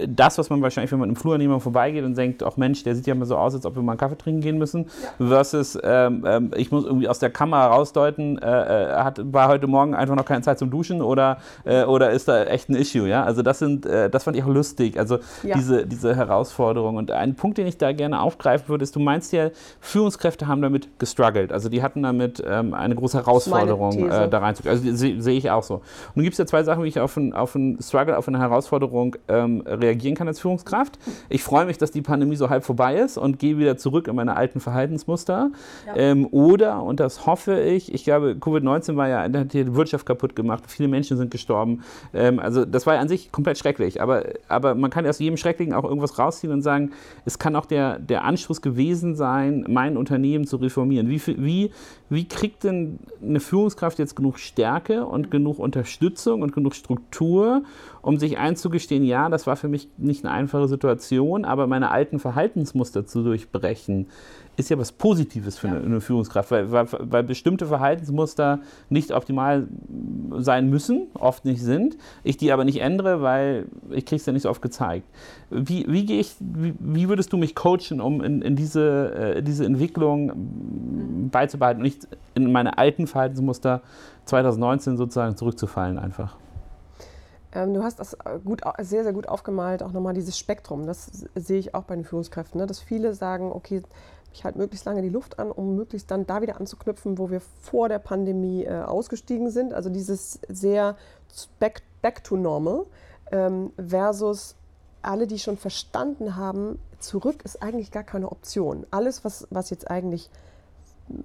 das, 0.09 0.39
was 0.39 0.51
man 0.51 0.63
wahrscheinlich, 0.63 0.93
wenn 0.93 1.01
man 1.01 1.09
im 1.09 1.17
Flur 1.17 1.35
an 1.35 1.41
jemandem 1.41 1.63
vorbeigeht 1.63 2.05
und 2.05 2.17
denkt, 2.17 2.43
auch 2.43 2.57
Mensch, 2.57 2.83
der 2.85 2.95
sieht 2.95 3.07
ja 3.07 3.15
mal 3.15 3.27
so 3.27 3.37
aus, 3.37 3.55
als 3.55 3.67
ob 3.67 3.75
wir 3.77 3.83
mal 3.83 3.93
einen 3.93 3.99
Kaffee 3.99 4.19
trinken 4.19 4.41
gehen 4.41 4.59
müssen, 4.59 4.87
versus 5.19 5.79
ähm, 5.83 6.25
ähm, 6.27 6.51
ich 6.57 6.71
muss 6.71 6.85
irgendwie 6.85 7.09
aus 7.09 7.19
der 7.19 7.31
Kamera 7.31 7.67
rausdeuten, 7.69 8.39
äh, 8.39 8.47
äh, 8.47 8.95
hat, 8.97 9.21
war 9.33 9.49
heute 9.49 9.67
Morgen 9.67 9.95
einfach 9.95 10.15
noch 10.15 10.25
keine 10.25 10.43
Zeit 10.43 10.59
zum 10.59 10.68
Duschen 10.71 11.03
oder, 11.03 11.39
äh, 11.65 11.85
oder 11.85 12.11
ist 12.11 12.29
da 12.29 12.45
echt 12.45 12.69
ein 12.69 12.77
Issue, 12.77 13.09
ja? 13.09 13.25
Also 13.25 13.43
das 13.43 13.59
sind, 13.59 13.87
äh, 13.87 14.11
das 14.11 14.25
fand 14.25 14.37
ich 14.37 14.43
auch 14.45 14.49
lustig, 14.49 14.99
also 14.99 15.19
Ja. 15.43 15.57
diese, 15.57 15.87
diese 15.87 16.15
Herausforderung. 16.15 16.97
Und 16.97 17.11
ein 17.11 17.35
Punkt, 17.35 17.59
den 17.59 17.67
ich 17.67 17.79
da 17.79 17.93
gerne 17.93 18.21
aufgreifen 18.21 18.69
würde, 18.69 18.83
ist, 18.83 18.95
du 18.97 19.01
meinst 19.01 19.33
ja, 19.33 19.51
Führungskräfte 19.81 20.47
haben 20.47 20.63
damit 20.63 20.89
gestruggelt, 20.99 21.53
also 21.53 21.69
die 21.69 21.83
hatten 21.83 22.03
damit 22.03 22.43
ähm, 22.47 22.75
eine 22.75 22.95
große 22.95 23.19
Herausforderung 23.19 24.09
äh, 24.11 24.29
da 24.29 24.39
reinzugehen. 24.39 24.75
Also 24.75 24.97
sehe 24.97 25.21
sehe 25.21 25.37
ich 25.39 25.51
auch 25.51 25.63
so. 25.63 25.75
Und 25.75 26.17
nun 26.17 26.25
gibt 26.25 26.35
es 26.35 26.39
ja 26.39 26.47
zwei 26.47 26.63
Sachen, 26.63 26.83
wie 26.85 26.89
ich 26.89 26.99
auf 27.01 27.17
einen, 27.17 27.33
auf 27.33 27.57
Struggle, 27.81 28.17
auf 28.17 28.29
eine 28.29 28.39
Herausforderung 28.39 29.17
ähm, 29.29 29.63
reagieren 29.67 30.15
kann 30.15 30.29
als 30.29 30.41
Führungskraft. 30.41 30.99
Ich 31.29 31.43
freue 31.43 31.67
mich, 31.67 31.79
dass 31.79 31.91
die 31.91 32.03
Pandemie 32.03 32.37
so 32.37 32.51
halb 32.51 32.65
vorbei 32.65 32.97
ist 32.97 33.19
und 33.19 33.39
gehe 33.39 33.59
wieder 33.59 33.77
zurück 33.77 34.09
in 34.09 34.17
meine 34.17 34.37
alten 34.37 34.61
Verhaltensmuster. 34.61 35.51
Ja. 35.87 35.97
Ähm, 35.97 36.27
oder, 36.31 36.83
und 36.83 37.01
das 37.01 37.27
hoffe 37.27 37.61
ich, 37.61 37.93
ich 37.95 38.05
glaube, 38.05 38.37
Covid-19 38.41 38.97
war 38.97 39.09
ja, 39.09 39.23
hat 39.23 39.53
die 39.53 39.75
Wirtschaft 39.75 40.07
kaputt 40.07 40.35
gemacht, 40.35 40.48
viele 40.67 40.89
Menschen 40.89 41.17
sind 41.17 41.31
gestorben. 41.31 41.83
Ähm, 42.15 42.39
also 42.39 42.65
das 42.65 42.87
war 42.87 42.95
ja 42.95 43.01
an 43.01 43.09
sich 43.09 43.33
komplett 43.33 43.59
schrecklich. 43.59 44.01
Aber, 44.01 44.25
aber 44.49 44.75
man 44.75 44.91
kann 44.91 45.07
aus 45.07 45.19
jedem 45.19 45.37
Schrecklichen 45.37 45.75
auch 45.75 45.85
irgendwas 45.85 46.19
rausziehen 46.19 46.53
und 46.53 46.63
sagen, 46.63 46.93
es 47.25 47.39
kann 47.39 47.57
auch 47.57 47.67
der, 47.67 47.99
der 47.99 48.25
Anschluss 48.25 48.63
gewesen 48.63 49.15
sein, 49.15 49.65
mein 49.69 49.97
Unternehmen 49.97 50.47
zu 50.47 50.57
reformieren. 50.57 51.09
Wie, 51.09 51.21
wie, 51.27 51.71
wie 52.11 52.27
kriegt 52.27 52.65
denn 52.65 52.99
eine 53.23 53.41
Führungskraft 53.41 53.99
jetzt 53.99 54.17
genug 54.17 54.39
Stärke 54.39 55.05
und 55.05 55.31
genug 55.31 55.59
Unterstützung 55.59 56.43
und 56.43 56.53
genug 56.53 56.75
Struktur, 56.75 57.63
um 58.03 58.19
sich 58.19 58.39
einzugestehen, 58.39 59.05
ja, 59.05 59.29
das 59.29 59.47
war 59.47 59.57
für 59.57 59.69
mich 59.69 59.89
nicht 59.99 60.25
eine 60.25 60.33
einfache 60.33 60.69
Situation, 60.69 61.45
aber 61.45 61.67
meine 61.67 61.91
alten 61.91 62.19
Verhaltensmuster 62.19 63.07
zu 63.07 63.23
durchbrechen, 63.23 64.07
ist 64.59 64.71
ja 64.71 64.79
was 64.79 64.91
Positives 64.91 65.57
für 65.57 65.69
eine, 65.69 65.81
eine 65.81 66.01
Führungskraft, 66.01 66.51
weil, 66.51 66.73
weil, 66.73 66.89
weil 66.91 67.23
bestimmte 67.23 67.67
Verhaltensmuster 67.67 68.59
nicht 68.89 69.13
optimal 69.13 69.69
sein 70.39 70.69
müssen, 70.69 71.07
oft 71.15 71.45
nicht 71.45 71.63
sind, 71.63 71.97
ich 72.25 72.37
die 72.37 72.51
aber 72.51 72.65
nicht 72.65 72.81
ändere, 72.81 73.23
weil 73.23 73.67
ich 73.91 74.05
kriege 74.05 74.17
es 74.17 74.27
ja 74.27 74.33
nicht 74.33 74.43
so 74.43 74.51
oft 74.51 74.61
gezeigt. 74.61 75.07
Wie, 75.51 75.87
wie, 75.89 76.05
gehe 76.05 76.19
ich, 76.19 76.35
wie, 76.41 76.75
wie 76.81 77.09
würdest 77.09 77.33
du 77.33 77.37
mich 77.37 77.55
coachen, 77.55 78.01
um 78.01 78.21
in, 78.21 78.43
in 78.43 78.57
diese, 78.57 79.37
äh, 79.37 79.43
diese 79.45 79.65
Entwicklung 79.65 81.31
beizubehalten 81.31 81.81
und 81.81 81.85
nicht 81.85 82.09
in 82.35 82.51
meine 82.51 82.79
alten 82.79 83.07
Verhaltensmuster 83.07 83.81
2019 84.25 84.97
sozusagen 84.97 85.37
zurückzufallen 85.37 86.01
einfach? 86.01 86.37
Ähm, 87.53 87.75
du 87.75 87.83
hast 87.83 87.99
das 87.99 88.15
äh, 88.15 88.39
gut, 88.45 88.61
sehr, 88.79 89.05
sehr 89.05 89.13
gut 89.13 89.29
aufgemalt, 89.29 89.83
auch 89.83 89.93
nochmal 89.93 90.15
dieses 90.15 90.39
Spektrum. 90.39 90.87
Das 90.87 91.29
sehe 91.35 91.59
ich 91.59 91.75
auch 91.75 91.85
bei 91.85 91.95
den 91.95 92.05
Führungskräften, 92.05 92.61
ne? 92.61 92.67
dass 92.67 92.81
viele 92.81 93.15
sagen, 93.15 93.51
okay, 93.53 93.83
ich 94.33 94.45
halte 94.45 94.59
möglichst 94.59 94.87
lange 94.87 95.03
die 95.03 95.09
Luft 95.09 95.39
an, 95.39 95.51
um 95.51 95.77
möglichst 95.77 96.11
dann 96.11 96.27
da 96.27 96.43
wieder 96.43 96.59
anzuknüpfen, 96.59 97.19
wo 97.19 97.31
wir 97.31 97.41
vor 97.41 97.89
der 97.89 97.99
Pandemie 97.99 98.65
äh, 98.65 98.83
ausgestiegen 98.83 99.51
sind. 99.51 99.73
Also 99.73 99.91
dieses 99.91 100.41
sehr 100.49 100.97
back, 101.59 101.83
back 102.03 102.23
to 102.25 102.37
normal 102.37 102.87
ähm, 103.31 103.73
versus 103.77 104.55
alle, 105.03 105.27
die 105.27 105.39
schon 105.39 105.57
verstanden 105.57 106.37
haben, 106.37 106.79
zurück 106.99 107.43
ist 107.45 107.63
eigentlich 107.63 107.91
gar 107.91 108.03
keine 108.03 108.31
Option. 108.31 108.87
Alles, 108.91 109.25
was, 109.25 109.47
was 109.51 109.71
jetzt 109.71 109.91
eigentlich 109.91 110.31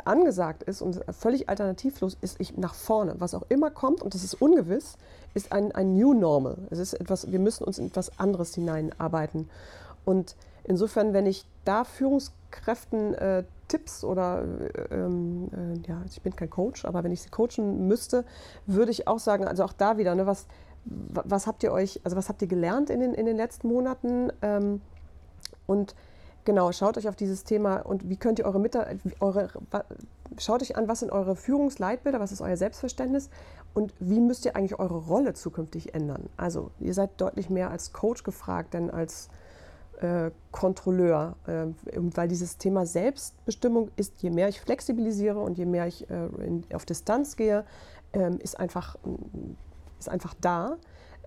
angesagt 0.05 0.63
ist 0.63 0.81
und 0.81 1.01
völlig 1.11 1.49
alternativlos 1.49 2.17
ist, 2.21 2.39
ich 2.39 2.57
nach 2.57 2.73
vorne. 2.73 3.15
Was 3.19 3.33
auch 3.33 3.43
immer 3.49 3.69
kommt, 3.69 4.01
und 4.01 4.13
das 4.13 4.23
ist 4.23 4.35
ungewiss, 4.35 4.97
ist 5.33 5.51
ein, 5.51 5.71
ein 5.73 5.93
New 5.93 6.13
Normal. 6.13 6.57
Es 6.69 6.79
ist 6.79 6.93
etwas, 6.93 7.31
wir 7.31 7.39
müssen 7.39 7.63
uns 7.63 7.79
in 7.79 7.87
etwas 7.87 8.17
anderes 8.19 8.55
hineinarbeiten. 8.55 9.49
Und 10.05 10.35
insofern, 10.63 11.13
wenn 11.13 11.25
ich 11.25 11.45
da 11.65 11.83
Führungskräften 11.83 13.13
äh, 13.15 13.43
Tipps 13.67 14.03
oder, 14.03 14.43
äh, 14.43 14.95
ähm, 14.95 15.49
äh, 15.53 15.89
ja, 15.89 16.01
ich 16.07 16.21
bin 16.21 16.35
kein 16.35 16.49
Coach, 16.49 16.85
aber 16.85 17.03
wenn 17.03 17.11
ich 17.11 17.21
sie 17.21 17.29
coachen 17.29 17.87
müsste, 17.87 18.25
würde 18.67 18.91
ich 18.91 19.07
auch 19.07 19.19
sagen, 19.19 19.47
also 19.47 19.63
auch 19.63 19.73
da 19.73 19.97
wieder, 19.97 20.15
ne, 20.15 20.25
was, 20.27 20.47
wa- 20.85 21.23
was 21.25 21.47
habt 21.47 21.63
ihr 21.63 21.71
euch, 21.71 22.01
also 22.03 22.15
was 22.15 22.29
habt 22.29 22.41
ihr 22.41 22.47
gelernt 22.47 22.89
in 22.89 22.99
den, 22.99 23.13
in 23.13 23.25
den 23.25 23.37
letzten 23.37 23.67
Monaten? 23.67 24.31
Ähm, 24.41 24.81
und 25.65 25.95
genau, 26.45 26.71
schaut 26.71 26.97
euch 26.97 27.07
auf 27.07 27.15
dieses 27.15 27.45
Thema 27.45 27.77
und 27.77 28.09
wie 28.09 28.17
könnt 28.17 28.37
ihr 28.37 28.45
eure 28.45 28.59
Mitarbeiter, 28.59 29.47
schaut 30.37 30.61
euch 30.61 30.75
an, 30.75 30.87
was 30.87 30.99
sind 30.99 31.11
eure 31.11 31.35
Führungsleitbilder, 31.35 32.19
was 32.19 32.31
ist 32.31 32.41
euer 32.41 32.57
Selbstverständnis 32.57 33.29
und 33.73 33.93
wie 33.99 34.19
müsst 34.19 34.45
ihr 34.45 34.55
eigentlich 34.55 34.77
eure 34.77 34.97
Rolle 34.97 35.33
zukünftig 35.33 35.95
ändern. 35.95 36.29
Also 36.37 36.71
ihr 36.79 36.93
seid 36.93 37.11
deutlich 37.17 37.49
mehr 37.49 37.71
als 37.71 37.93
Coach 37.93 38.23
gefragt, 38.23 38.73
denn 38.73 38.91
als 38.91 39.29
äh, 40.03 40.31
Kontrolleur, 40.51 41.35
äh, 41.47 41.67
weil 41.95 42.27
dieses 42.27 42.57
Thema 42.57 42.85
Selbstbestimmung 42.85 43.89
ist, 43.95 44.21
je 44.21 44.29
mehr 44.29 44.49
ich 44.49 44.59
flexibilisiere 44.59 45.39
und 45.39 45.57
je 45.57 45.65
mehr 45.65 45.87
ich 45.87 46.09
äh, 46.09 46.25
in, 46.45 46.65
auf 46.73 46.85
Distanz 46.85 47.37
gehe, 47.37 47.65
ähm, 48.11 48.37
ist, 48.39 48.59
einfach, 48.59 48.97
mm, 49.03 49.55
ist 49.99 50.09
einfach 50.09 50.33
da. 50.41 50.77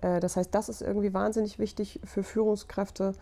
Äh, 0.01 0.19
das 0.19 0.37
heißt, 0.37 0.53
das 0.53 0.69
ist 0.69 0.81
irgendwie 0.81 1.13
wahnsinnig 1.13 1.57
wichtig 1.57 1.99
für 2.03 2.21
Führungskräfte 2.21 3.13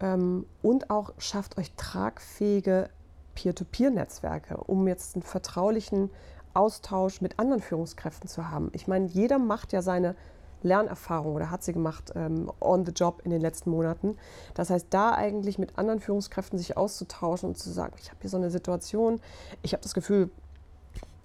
ähm, 0.00 0.44
und 0.62 0.90
auch 0.90 1.14
schafft 1.16 1.56
euch 1.58 1.72
tragfähige 1.76 2.90
Peer-to-Peer-Netzwerke, 3.34 4.58
um 4.58 4.86
jetzt 4.88 5.14
einen 5.16 5.22
vertraulichen 5.22 6.10
Austausch 6.52 7.20
mit 7.20 7.38
anderen 7.38 7.62
Führungskräften 7.62 8.28
zu 8.28 8.50
haben. 8.50 8.70
Ich 8.72 8.86
meine, 8.88 9.06
jeder 9.06 9.38
macht 9.38 9.72
ja 9.72 9.80
seine 9.80 10.16
Lernerfahrung 10.62 11.34
oder 11.34 11.50
hat 11.50 11.62
sie 11.62 11.72
gemacht 11.72 12.12
ähm, 12.14 12.50
on 12.60 12.84
the 12.84 12.92
job 12.92 13.20
in 13.24 13.30
den 13.30 13.40
letzten 13.40 13.70
Monaten. 13.70 14.16
Das 14.54 14.70
heißt, 14.70 14.86
da 14.90 15.12
eigentlich 15.12 15.58
mit 15.58 15.78
anderen 15.78 16.00
Führungskräften 16.00 16.58
sich 16.58 16.76
auszutauschen 16.76 17.50
und 17.50 17.58
zu 17.58 17.70
sagen, 17.70 17.94
ich 18.00 18.10
habe 18.10 18.18
hier 18.20 18.30
so 18.30 18.36
eine 18.36 18.50
Situation, 18.50 19.20
ich 19.62 19.72
habe 19.72 19.82
das 19.82 19.94
Gefühl, 19.94 20.30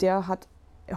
der 0.01 0.27
hat 0.27 0.47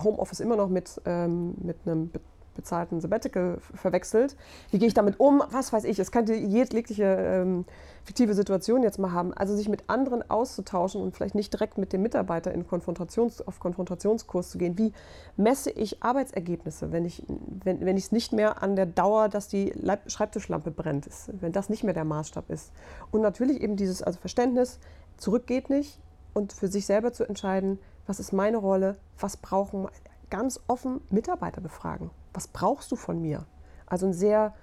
Homeoffice 0.02 0.40
immer 0.40 0.56
noch 0.56 0.68
mit, 0.68 1.00
ähm, 1.04 1.54
mit 1.58 1.76
einem 1.86 2.10
bezahlten 2.56 3.00
Sabbatical 3.00 3.58
verwechselt. 3.74 4.36
Wie 4.70 4.78
gehe 4.78 4.88
ich 4.88 4.94
damit 4.94 5.20
um? 5.20 5.42
Was 5.50 5.72
weiß 5.72 5.84
ich. 5.84 5.98
Es 5.98 6.10
könnte 6.10 6.34
jegliche 6.34 7.04
ähm, 7.04 7.64
fiktive 8.04 8.34
Situation 8.34 8.82
jetzt 8.82 8.98
mal 8.98 9.12
haben. 9.12 9.34
Also 9.34 9.56
sich 9.56 9.68
mit 9.68 9.84
anderen 9.88 10.28
auszutauschen 10.28 11.02
und 11.02 11.14
vielleicht 11.14 11.34
nicht 11.34 11.52
direkt 11.52 11.76
mit 11.76 11.92
dem 11.92 12.02
Mitarbeiter 12.02 12.52
in 12.52 12.66
Konfrontations, 12.66 13.46
auf 13.46 13.60
Konfrontationskurs 13.60 14.50
zu 14.50 14.58
gehen. 14.58 14.78
Wie 14.78 14.92
messe 15.36 15.70
ich 15.70 16.02
Arbeitsergebnisse, 16.02 16.92
wenn 16.92 17.04
ich 17.04 17.22
wenn, 17.62 17.80
wenn 17.84 17.96
es 17.96 18.12
nicht 18.12 18.32
mehr 18.32 18.62
an 18.62 18.76
der 18.76 18.86
Dauer, 18.86 19.28
dass 19.28 19.48
die 19.48 19.72
Leib 19.74 20.10
Schreibtischlampe 20.10 20.70
brennt, 20.70 21.06
ist, 21.06 21.30
wenn 21.40 21.52
das 21.52 21.68
nicht 21.68 21.84
mehr 21.84 21.94
der 21.94 22.04
Maßstab 22.04 22.50
ist. 22.50 22.72
Und 23.10 23.20
natürlich 23.20 23.60
eben 23.60 23.76
dieses 23.76 24.02
also 24.02 24.18
Verständnis, 24.18 24.78
zurück 25.16 25.46
geht 25.46 25.70
nicht 25.70 26.00
und 26.34 26.52
für 26.52 26.68
sich 26.68 26.86
selber 26.86 27.12
zu 27.12 27.24
entscheiden, 27.24 27.78
was 28.06 28.20
ist 28.20 28.32
meine 28.32 28.58
Rolle, 28.58 28.96
was 29.18 29.36
brauchen 29.36 29.88
ganz 30.30 30.60
offen 30.66 31.00
Mitarbeiter 31.10 31.60
befragen. 31.60 32.10
Was 32.32 32.48
brauchst 32.48 32.90
du 32.92 32.96
von 32.96 33.20
mir? 33.20 33.46
Also 33.86 34.06
ein 34.06 34.12
sehr, 34.12 34.54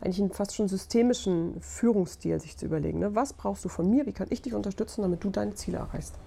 eigentlich 0.00 0.20
einen 0.20 0.32
fast 0.32 0.54
schon 0.54 0.68
systemischen 0.68 1.60
Führungsstil 1.60 2.38
sich 2.40 2.56
zu 2.56 2.66
überlegen. 2.66 2.98
Ne? 2.98 3.14
Was 3.14 3.32
brauchst 3.32 3.64
du 3.64 3.68
von 3.68 3.88
mir? 3.88 4.06
Wie 4.06 4.12
kann 4.12 4.28
ich 4.30 4.42
dich 4.42 4.54
unterstützen, 4.54 5.02
damit 5.02 5.24
du 5.24 5.30
deine 5.30 5.54
Ziele 5.54 5.78
erreichst? 5.78 6.18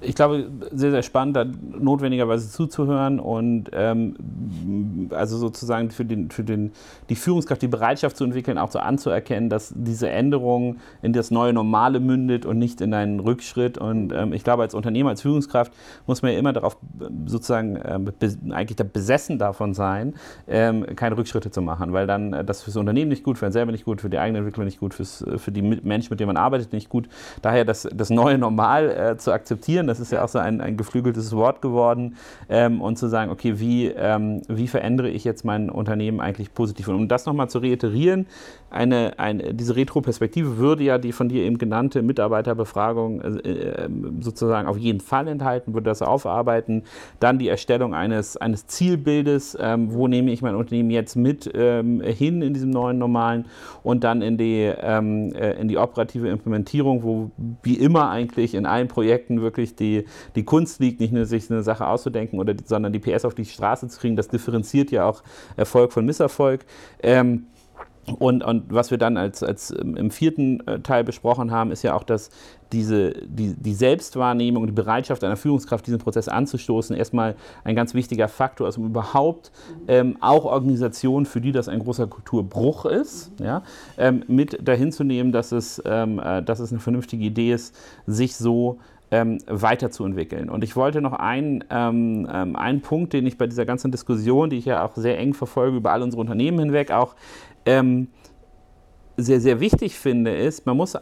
Ich 0.00 0.14
glaube, 0.14 0.50
sehr, 0.72 0.90
sehr 0.90 1.02
spannend, 1.02 1.36
da 1.36 1.44
notwendigerweise 1.44 2.50
zuzuhören 2.50 3.20
und 3.20 3.70
ähm, 3.72 5.08
also 5.10 5.36
sozusagen 5.36 5.90
für, 5.90 6.04
den, 6.04 6.30
für 6.30 6.44
den, 6.44 6.72
die 7.08 7.16
Führungskraft 7.16 7.62
die 7.62 7.68
Bereitschaft 7.68 8.16
zu 8.16 8.24
entwickeln, 8.24 8.58
auch 8.58 8.70
so 8.70 8.78
anzuerkennen, 8.78 9.50
dass 9.50 9.72
diese 9.76 10.08
Änderung 10.08 10.78
in 11.02 11.12
das 11.12 11.30
neue 11.30 11.52
Normale 11.52 12.00
mündet 12.00 12.46
und 12.46 12.58
nicht 12.58 12.80
in 12.80 12.94
einen 12.94 13.20
Rückschritt. 13.20 13.78
Und 13.78 14.12
ähm, 14.12 14.32
ich 14.32 14.44
glaube, 14.44 14.62
als 14.62 14.74
Unternehmer, 14.74 15.10
als 15.10 15.22
Führungskraft 15.22 15.72
muss 16.06 16.22
man 16.22 16.32
ja 16.32 16.38
immer 16.38 16.52
darauf 16.52 16.78
sozusagen 17.26 17.78
ähm, 17.84 18.10
eigentlich 18.52 18.76
besessen 18.92 19.38
davon 19.38 19.74
sein, 19.74 20.14
ähm, 20.48 20.86
keine 20.96 21.16
Rückschritte 21.16 21.50
zu 21.50 21.62
machen, 21.62 21.92
weil 21.92 22.06
dann 22.06 22.32
äh, 22.32 22.44
das 22.44 22.62
fürs 22.62 22.76
Unternehmen 22.76 23.10
nicht 23.10 23.24
gut, 23.24 23.38
für 23.38 23.46
einen 23.46 23.52
selber 23.52 23.72
nicht 23.72 23.84
gut, 23.84 24.00
für 24.00 24.10
die 24.10 24.18
eigene 24.18 24.38
Entwicklung 24.38 24.64
nicht 24.64 24.80
gut, 24.80 24.94
fürs, 24.94 25.22
äh, 25.22 25.38
für 25.38 25.52
die 25.52 25.62
Menschen, 25.62 26.10
mit 26.10 26.20
denen 26.20 26.28
man 26.28 26.36
arbeitet, 26.36 26.72
nicht 26.72 26.88
gut. 26.88 27.08
Daher 27.42 27.64
das, 27.64 27.88
das 27.92 28.10
neue 28.10 28.38
Normal 28.38 28.90
äh, 28.90 29.16
zu 29.16 29.32
akzeptieren, 29.32 29.89
Das 29.90 30.00
ist 30.00 30.12
ja, 30.12 30.24
auch 30.24 30.28
so 30.28 30.38
ein, 30.38 30.60
ein 30.60 30.76
geflügeltes 30.76 31.34
Wort 31.34 31.60
geworden. 31.60 32.16
Ähm, 32.48 32.80
und 32.80 32.96
zu 32.96 33.08
sagen, 33.08 33.30
okay, 33.30 33.58
wie, 33.58 33.88
ähm, 33.88 34.42
wie 34.48 34.68
verändere 34.68 35.08
ich 35.08 35.24
jetzt 35.24 35.44
mein 35.44 35.68
Unternehmen 35.68 36.20
eigentlich 36.20 36.54
positiv? 36.54 36.88
Und 36.88 36.94
um 36.94 37.08
das 37.08 37.26
nochmal 37.26 37.50
zu 37.50 37.58
reiterieren, 37.58 38.26
eine, 38.70 39.18
eine, 39.18 39.52
diese 39.52 39.74
Retro-Perspektive 39.74 40.56
würde 40.56 40.84
ja 40.84 40.98
die 40.98 41.12
von 41.12 41.28
dir 41.28 41.42
eben 41.42 41.58
genannte 41.58 42.02
Mitarbeiterbefragung 42.02 43.20
äh, 43.20 43.50
ähm, 43.50 44.22
sozusagen 44.22 44.68
auf 44.68 44.78
jeden 44.78 45.00
Fall 45.00 45.26
enthalten, 45.26 45.74
würde 45.74 45.90
das 45.90 46.02
aufarbeiten. 46.02 46.84
Dann 47.18 47.38
die 47.38 47.48
Erstellung 47.48 47.94
eines, 47.94 48.36
eines 48.36 48.68
Zielbildes, 48.68 49.58
ähm, 49.60 49.92
wo 49.92 50.06
nehme 50.06 50.30
ich 50.30 50.40
mein 50.40 50.54
Unternehmen 50.54 50.90
jetzt 50.90 51.16
mit 51.16 51.50
ähm, 51.52 52.00
hin 52.00 52.42
in 52.42 52.54
diesem 52.54 52.70
neuen 52.70 52.98
Normalen 52.98 53.46
und 53.82 54.04
dann 54.04 54.22
in 54.22 54.38
die, 54.38 54.70
ähm, 54.80 55.32
äh, 55.34 55.60
in 55.60 55.66
die 55.66 55.76
operative 55.76 56.28
Implementierung, 56.28 57.02
wo 57.02 57.30
wie 57.62 57.74
immer 57.74 58.10
eigentlich 58.10 58.54
in 58.54 58.66
allen 58.66 58.88
Projekten 58.88 59.40
wirklich 59.42 59.74
die, 59.80 60.04
die 60.34 60.44
Kunst 60.44 60.80
liegt, 60.80 61.00
nicht 61.00 61.12
nur 61.12 61.24
sich 61.24 61.50
eine 61.50 61.62
Sache 61.62 61.86
auszudenken, 61.86 62.38
oder, 62.38 62.54
sondern 62.64 62.92
die 62.92 62.98
PS 62.98 63.24
auf 63.24 63.34
die 63.34 63.44
Straße 63.44 63.88
zu 63.88 63.98
kriegen. 63.98 64.16
Das 64.16 64.28
differenziert 64.28 64.90
ja 64.90 65.06
auch 65.06 65.22
Erfolg 65.56 65.92
von 65.92 66.04
Misserfolg. 66.04 66.64
Ähm, 67.02 67.46
und, 68.18 68.42
und 68.42 68.72
was 68.72 68.90
wir 68.90 68.98
dann 68.98 69.16
als, 69.16 69.42
als 69.42 69.70
im 69.70 70.10
vierten 70.10 70.66
äh, 70.66 70.80
Teil 70.80 71.04
besprochen 71.04 71.50
haben, 71.50 71.70
ist 71.70 71.82
ja 71.82 71.94
auch, 71.94 72.02
dass 72.02 72.30
diese, 72.72 73.12
die, 73.26 73.54
die 73.54 73.74
Selbstwahrnehmung, 73.74 74.66
die 74.66 74.72
Bereitschaft 74.72 75.22
einer 75.24 75.36
Führungskraft, 75.36 75.86
diesen 75.86 75.98
Prozess 75.98 76.28
anzustoßen, 76.28 76.96
erstmal 76.96 77.36
ein 77.64 77.74
ganz 77.74 77.94
wichtiger 77.94 78.28
Faktor 78.28 78.68
ist, 78.68 78.78
um 78.78 78.86
überhaupt 78.86 79.52
ähm, 79.88 80.16
auch 80.20 80.44
Organisationen, 80.44 81.26
für 81.26 81.40
die 81.40 81.52
das 81.52 81.68
ein 81.68 81.80
großer 81.80 82.06
Kulturbruch 82.06 82.86
ist, 82.86 83.32
ja, 83.40 83.62
ähm, 83.98 84.24
mit 84.28 84.66
dahin 84.66 84.92
zu 84.92 85.04
nehmen, 85.04 85.32
dass 85.32 85.52
es, 85.52 85.82
ähm, 85.84 86.18
äh, 86.18 86.42
dass 86.42 86.60
es 86.60 86.70
eine 86.70 86.80
vernünftige 86.80 87.24
Idee 87.24 87.52
ist, 87.52 87.76
sich 88.06 88.36
so 88.36 88.78
ähm, 89.10 89.38
weiterzuentwickeln. 89.46 90.48
Und 90.48 90.64
ich 90.64 90.76
wollte 90.76 91.00
noch 91.00 91.12
einen, 91.12 91.64
ähm, 91.70 92.28
ähm, 92.32 92.56
einen 92.56 92.80
Punkt, 92.80 93.12
den 93.12 93.26
ich 93.26 93.38
bei 93.38 93.46
dieser 93.46 93.66
ganzen 93.66 93.90
Diskussion, 93.90 94.50
die 94.50 94.58
ich 94.58 94.64
ja 94.64 94.84
auch 94.84 94.94
sehr 94.96 95.18
eng 95.18 95.34
verfolge 95.34 95.76
über 95.76 95.92
all 95.92 96.02
unsere 96.02 96.20
Unternehmen 96.20 96.58
hinweg, 96.58 96.90
auch 96.90 97.14
ähm, 97.66 98.08
sehr, 99.22 99.40
sehr 99.40 99.60
wichtig 99.60 99.98
finde, 99.98 100.34
ist, 100.34 100.66
man 100.66 100.76
muss 100.76 100.94
äh, 100.94 101.00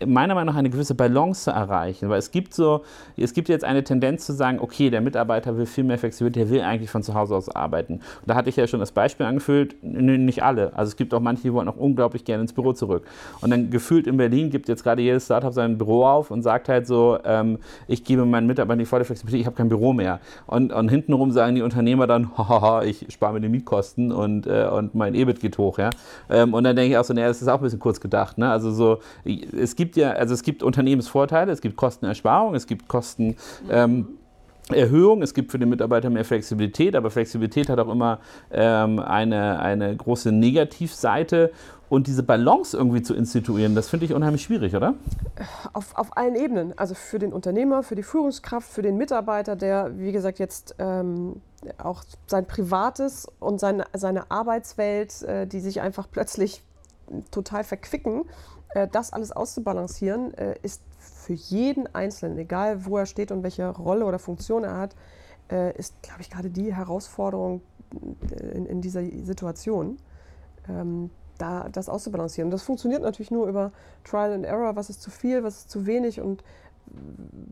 äh, 0.00 0.06
meiner 0.06 0.34
Meinung 0.34 0.54
nach 0.54 0.58
eine 0.58 0.70
gewisse 0.70 0.94
Balance 0.94 1.50
erreichen. 1.50 2.08
Weil 2.08 2.18
es 2.18 2.30
gibt 2.30 2.54
so, 2.54 2.82
es 3.16 3.32
gibt 3.32 3.48
jetzt 3.48 3.64
eine 3.64 3.84
Tendenz 3.84 4.26
zu 4.26 4.32
sagen, 4.32 4.58
okay, 4.60 4.90
der 4.90 5.00
Mitarbeiter 5.00 5.56
will 5.56 5.66
viel 5.66 5.84
mehr 5.84 5.98
Flexibilität, 5.98 6.44
der 6.44 6.50
will 6.50 6.60
eigentlich 6.62 6.90
von 6.90 7.02
zu 7.02 7.14
Hause 7.14 7.36
aus 7.36 7.48
arbeiten. 7.48 7.94
Und 7.94 8.02
da 8.26 8.34
hatte 8.34 8.48
ich 8.48 8.56
ja 8.56 8.66
schon 8.66 8.80
das 8.80 8.92
Beispiel 8.92 9.26
angefühlt, 9.26 9.82
nicht 9.82 10.42
alle. 10.42 10.72
Also 10.74 10.90
es 10.90 10.96
gibt 10.96 11.14
auch 11.14 11.20
manche, 11.20 11.42
die 11.42 11.52
wollen 11.52 11.68
auch 11.68 11.76
unglaublich 11.76 12.24
gerne 12.24 12.42
ins 12.42 12.52
Büro 12.52 12.72
zurück. 12.72 13.04
Und 13.40 13.50
dann 13.50 13.70
gefühlt 13.70 14.06
in 14.06 14.16
Berlin 14.16 14.50
gibt 14.50 14.68
jetzt 14.68 14.82
gerade 14.82 15.02
jedes 15.02 15.26
Startup 15.26 15.52
sein 15.52 15.78
Büro 15.78 16.04
auf 16.04 16.30
und 16.30 16.42
sagt 16.42 16.68
halt 16.68 16.86
so, 16.86 17.18
ähm, 17.24 17.58
ich 17.88 18.04
gebe 18.04 18.24
meinen 18.24 18.46
Mitarbeitern 18.46 18.78
die 18.78 18.86
volle 18.86 19.04
Flexibilität, 19.04 19.40
ich 19.40 19.46
habe 19.46 19.56
kein 19.56 19.68
Büro 19.68 19.92
mehr. 19.92 20.20
Und, 20.46 20.72
und 20.72 20.88
hintenrum 20.88 21.30
sagen 21.30 21.54
die 21.54 21.62
Unternehmer 21.62 22.06
dann, 22.06 22.30
haha, 22.38 22.82
ich 22.82 23.06
spare 23.10 23.34
mir 23.34 23.40
die 23.40 23.48
Mietkosten 23.48 24.12
und, 24.12 24.46
äh, 24.46 24.68
und 24.72 24.94
mein 24.94 25.14
EBIT 25.14 25.40
geht 25.40 25.58
hoch. 25.58 25.78
Ja? 25.78 25.90
Ähm, 26.30 26.54
und 26.54 26.64
dann 26.64 26.76
denke 26.76 26.92
ich 26.92 26.98
auch 26.98 27.04
so, 27.04 27.14
naja, 27.14 27.32
das 27.36 27.42
ist 27.42 27.48
auch 27.48 27.58
ein 27.58 27.62
bisschen 27.62 27.78
kurz 27.78 28.00
gedacht. 28.00 28.38
Ne? 28.38 28.50
Also 28.50 28.70
so, 28.70 28.98
es 29.24 29.76
gibt 29.76 29.96
ja, 29.96 30.12
also 30.12 30.34
es 30.34 30.42
gibt 30.42 30.62
Unternehmensvorteile, 30.62 31.52
es 31.52 31.60
gibt 31.60 31.76
Kostenersparung, 31.76 32.54
es 32.54 32.66
gibt 32.66 32.88
Kosten. 32.88 33.36
Ähm, 33.70 34.08
Erhöhung, 34.72 35.22
es 35.22 35.32
gibt 35.32 35.52
für 35.52 35.60
den 35.60 35.68
Mitarbeiter 35.68 36.10
mehr 36.10 36.24
Flexibilität, 36.24 36.96
aber 36.96 37.12
Flexibilität 37.12 37.68
hat 37.68 37.78
auch 37.78 37.88
immer 37.88 38.18
ähm, 38.50 38.98
eine, 38.98 39.60
eine 39.60 39.94
große 39.94 40.32
Negativseite. 40.32 41.52
Und 41.88 42.08
diese 42.08 42.24
Balance 42.24 42.76
irgendwie 42.76 43.00
zu 43.00 43.14
instituieren, 43.14 43.76
das 43.76 43.88
finde 43.88 44.06
ich 44.06 44.12
unheimlich 44.12 44.42
schwierig, 44.42 44.74
oder? 44.74 44.94
Auf, 45.72 45.96
auf 45.96 46.16
allen 46.16 46.34
Ebenen. 46.34 46.76
Also 46.76 46.94
für 46.94 47.20
den 47.20 47.32
Unternehmer, 47.32 47.84
für 47.84 47.94
die 47.94 48.02
Führungskraft, 48.02 48.68
für 48.68 48.82
den 48.82 48.96
Mitarbeiter, 48.96 49.54
der, 49.54 49.96
wie 49.96 50.10
gesagt, 50.10 50.40
jetzt 50.40 50.74
ähm, 50.80 51.40
auch 51.78 52.02
sein 52.26 52.44
Privates 52.44 53.28
und 53.38 53.60
sein, 53.60 53.84
seine 53.92 54.32
Arbeitswelt, 54.32 55.22
äh, 55.22 55.46
die 55.46 55.60
sich 55.60 55.80
einfach 55.80 56.08
plötzlich 56.10 56.64
total 57.30 57.64
verquicken, 57.64 58.24
äh, 58.70 58.88
das 58.88 59.12
alles 59.12 59.32
auszubalancieren, 59.32 60.34
äh, 60.34 60.56
ist 60.62 60.82
für 60.98 61.32
jeden 61.32 61.92
Einzelnen, 61.94 62.38
egal 62.38 62.84
wo 62.84 62.98
er 62.98 63.06
steht 63.06 63.32
und 63.32 63.42
welche 63.42 63.68
Rolle 63.68 64.04
oder 64.04 64.18
Funktion 64.18 64.64
er 64.64 64.76
hat, 64.76 64.96
äh, 65.50 65.76
ist, 65.76 66.00
glaube 66.02 66.20
ich, 66.20 66.30
gerade 66.30 66.50
die 66.50 66.74
Herausforderung 66.74 67.62
in, 68.52 68.66
in 68.66 68.80
dieser 68.80 69.02
Situation, 69.24 69.98
ähm, 70.68 71.10
da 71.38 71.68
das 71.70 71.88
auszubalancieren. 71.88 72.48
Und 72.48 72.52
das 72.52 72.62
funktioniert 72.62 73.02
natürlich 73.02 73.30
nur 73.30 73.46
über 73.46 73.72
Trial 74.04 74.32
and 74.32 74.44
Error, 74.44 74.74
was 74.74 74.90
ist 74.90 75.02
zu 75.02 75.10
viel, 75.10 75.44
was 75.44 75.58
ist 75.58 75.70
zu 75.70 75.86
wenig 75.86 76.20
und 76.20 76.42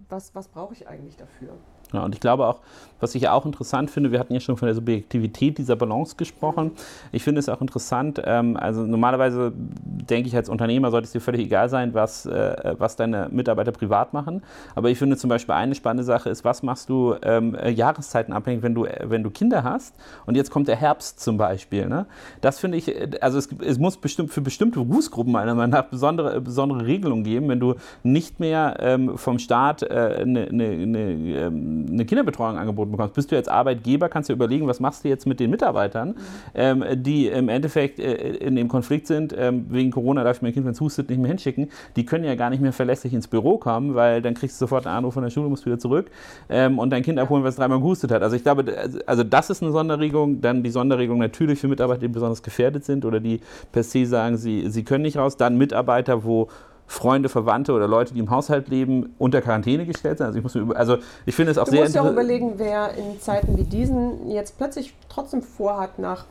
was, 0.08 0.34
was 0.34 0.48
brauche 0.48 0.74
ich 0.74 0.88
eigentlich 0.88 1.16
dafür. 1.16 1.54
Ja, 1.94 2.04
und 2.04 2.14
ich 2.14 2.20
glaube 2.20 2.46
auch, 2.46 2.60
was 3.00 3.14
ich 3.14 3.28
auch 3.28 3.44
interessant 3.44 3.90
finde, 3.90 4.12
wir 4.12 4.18
hatten 4.18 4.32
ja 4.32 4.40
schon 4.40 4.56
von 4.56 4.66
der 4.66 4.74
Subjektivität 4.74 5.58
dieser 5.58 5.76
Balance 5.76 6.16
gesprochen. 6.16 6.72
Ich 7.12 7.22
finde 7.22 7.38
es 7.38 7.48
auch 7.48 7.60
interessant, 7.60 8.20
ähm, 8.24 8.56
also 8.56 8.82
normalerweise 8.82 9.52
denke 9.54 10.28
ich 10.28 10.36
als 10.36 10.48
Unternehmer 10.48 10.90
sollte 10.90 11.06
es 11.06 11.12
dir 11.12 11.20
völlig 11.20 11.42
egal 11.42 11.68
sein, 11.68 11.92
was, 11.92 12.24
äh, 12.24 12.74
was 12.78 12.96
deine 12.96 13.28
Mitarbeiter 13.30 13.72
privat 13.72 14.14
machen. 14.14 14.42
Aber 14.74 14.90
ich 14.90 14.98
finde 14.98 15.16
zum 15.16 15.28
Beispiel 15.28 15.54
eine 15.54 15.74
spannende 15.74 16.04
Sache 16.04 16.30
ist, 16.30 16.44
was 16.44 16.62
machst 16.62 16.88
du 16.88 17.14
ähm, 17.22 17.54
äh, 17.54 17.70
Jahreszeiten 17.70 18.32
abhängig, 18.32 18.62
wenn 18.62 18.74
du, 18.74 18.86
wenn 19.02 19.22
du 19.22 19.30
Kinder 19.30 19.64
hast 19.64 19.94
und 20.24 20.34
jetzt 20.34 20.50
kommt 20.50 20.68
der 20.68 20.76
Herbst 20.76 21.20
zum 21.20 21.36
Beispiel. 21.36 21.86
Ne? 21.86 22.06
Das 22.40 22.58
finde 22.58 22.78
ich, 22.78 22.90
also 23.22 23.38
es, 23.38 23.48
es 23.60 23.78
muss 23.78 23.98
bestimmt 23.98 24.30
für 24.30 24.40
bestimmte 24.40 24.82
Berufsgruppen 24.82 25.32
meiner 25.32 25.54
Meinung 25.54 25.72
nach 25.72 25.84
besondere, 25.84 26.40
besondere 26.40 26.86
Regelungen 26.86 27.24
geben, 27.24 27.48
wenn 27.48 27.60
du 27.60 27.74
nicht 28.02 28.40
mehr 28.40 28.76
ähm, 28.80 29.18
vom 29.18 29.38
Staat 29.38 29.82
äh, 29.82 30.20
eine, 30.22 30.48
eine, 30.48 30.64
eine 30.64 30.98
ähm, 31.00 31.83
eine 31.88 32.04
Kinderbetreuung 32.04 32.58
angeboten 32.58 32.90
bekommst, 32.90 33.14
bist 33.14 33.32
du 33.32 33.36
als 33.36 33.48
Arbeitgeber, 33.48 34.08
kannst 34.08 34.28
du 34.28 34.32
überlegen, 34.32 34.66
was 34.66 34.80
machst 34.80 35.04
du 35.04 35.08
jetzt 35.08 35.26
mit 35.26 35.40
den 35.40 35.50
Mitarbeitern, 35.50 36.14
ähm, 36.54 36.84
die 36.94 37.26
im 37.28 37.48
Endeffekt 37.48 37.98
äh, 37.98 38.14
in 38.14 38.56
dem 38.56 38.68
Konflikt 38.68 39.06
sind, 39.06 39.34
ähm, 39.36 39.66
wegen 39.68 39.90
Corona 39.90 40.24
darf 40.24 40.36
ich 40.36 40.42
mein 40.42 40.52
Kind, 40.52 40.66
wenn 40.66 40.72
es 40.72 40.80
hustet, 40.80 41.10
nicht 41.10 41.18
mehr 41.18 41.28
hinschicken. 41.28 41.70
Die 41.96 42.04
können 42.04 42.24
ja 42.24 42.34
gar 42.34 42.50
nicht 42.50 42.60
mehr 42.60 42.72
verlässlich 42.72 43.12
ins 43.12 43.28
Büro 43.28 43.58
kommen, 43.58 43.94
weil 43.94 44.22
dann 44.22 44.34
kriegst 44.34 44.60
du 44.60 44.64
sofort 44.64 44.86
einen 44.86 44.96
Anruf 44.96 45.14
von 45.14 45.22
der 45.22 45.30
Schule, 45.30 45.48
musst 45.48 45.66
wieder 45.66 45.78
zurück 45.78 46.10
ähm, 46.48 46.78
und 46.78 46.90
dein 46.90 47.02
Kind 47.02 47.18
abholen, 47.18 47.44
was 47.44 47.56
dreimal 47.56 47.78
gehustet 47.78 48.10
hat. 48.10 48.22
Also 48.22 48.36
ich 48.36 48.42
glaube, 48.42 48.64
also 49.06 49.24
das 49.24 49.50
ist 49.50 49.62
eine 49.62 49.72
Sonderregelung. 49.72 50.40
Dann 50.40 50.62
die 50.62 50.70
Sonderregelung 50.70 51.18
natürlich 51.18 51.58
für 51.58 51.68
Mitarbeiter, 51.68 52.00
die 52.00 52.08
besonders 52.08 52.42
gefährdet 52.42 52.84
sind 52.84 53.04
oder 53.04 53.20
die 53.20 53.40
per 53.72 53.82
se 53.82 54.06
sagen, 54.06 54.36
sie, 54.36 54.70
sie 54.70 54.84
können 54.84 55.02
nicht 55.02 55.16
raus. 55.16 55.36
Dann 55.36 55.58
Mitarbeiter, 55.58 56.24
wo 56.24 56.48
Freunde, 56.86 57.28
Verwandte 57.28 57.72
oder 57.72 57.88
Leute, 57.88 58.14
die 58.14 58.20
im 58.20 58.30
Haushalt 58.30 58.68
leben, 58.68 59.14
unter 59.18 59.40
Quarantäne 59.40 59.86
gestellt 59.86 60.18
sind. 60.18 60.26
Also 60.26 60.38
ich, 60.38 60.42
muss 60.42 60.54
mir, 60.54 60.76
also 60.76 60.98
ich 61.26 61.34
finde 61.34 61.52
es 61.52 61.58
auch 61.58 61.64
du 61.64 61.70
sehr... 61.70 61.80
Du 61.80 61.84
musst 61.84 61.94
ja 61.96 62.02
auch 62.02 62.10
überlegen, 62.10 62.54
wer 62.56 62.94
in 62.94 63.20
Zeiten 63.20 63.56
wie 63.56 63.64
diesen 63.64 64.30
jetzt 64.30 64.58
plötzlich 64.58 64.94
trotzdem 65.08 65.42
vorhat, 65.42 65.98
nach 65.98 66.26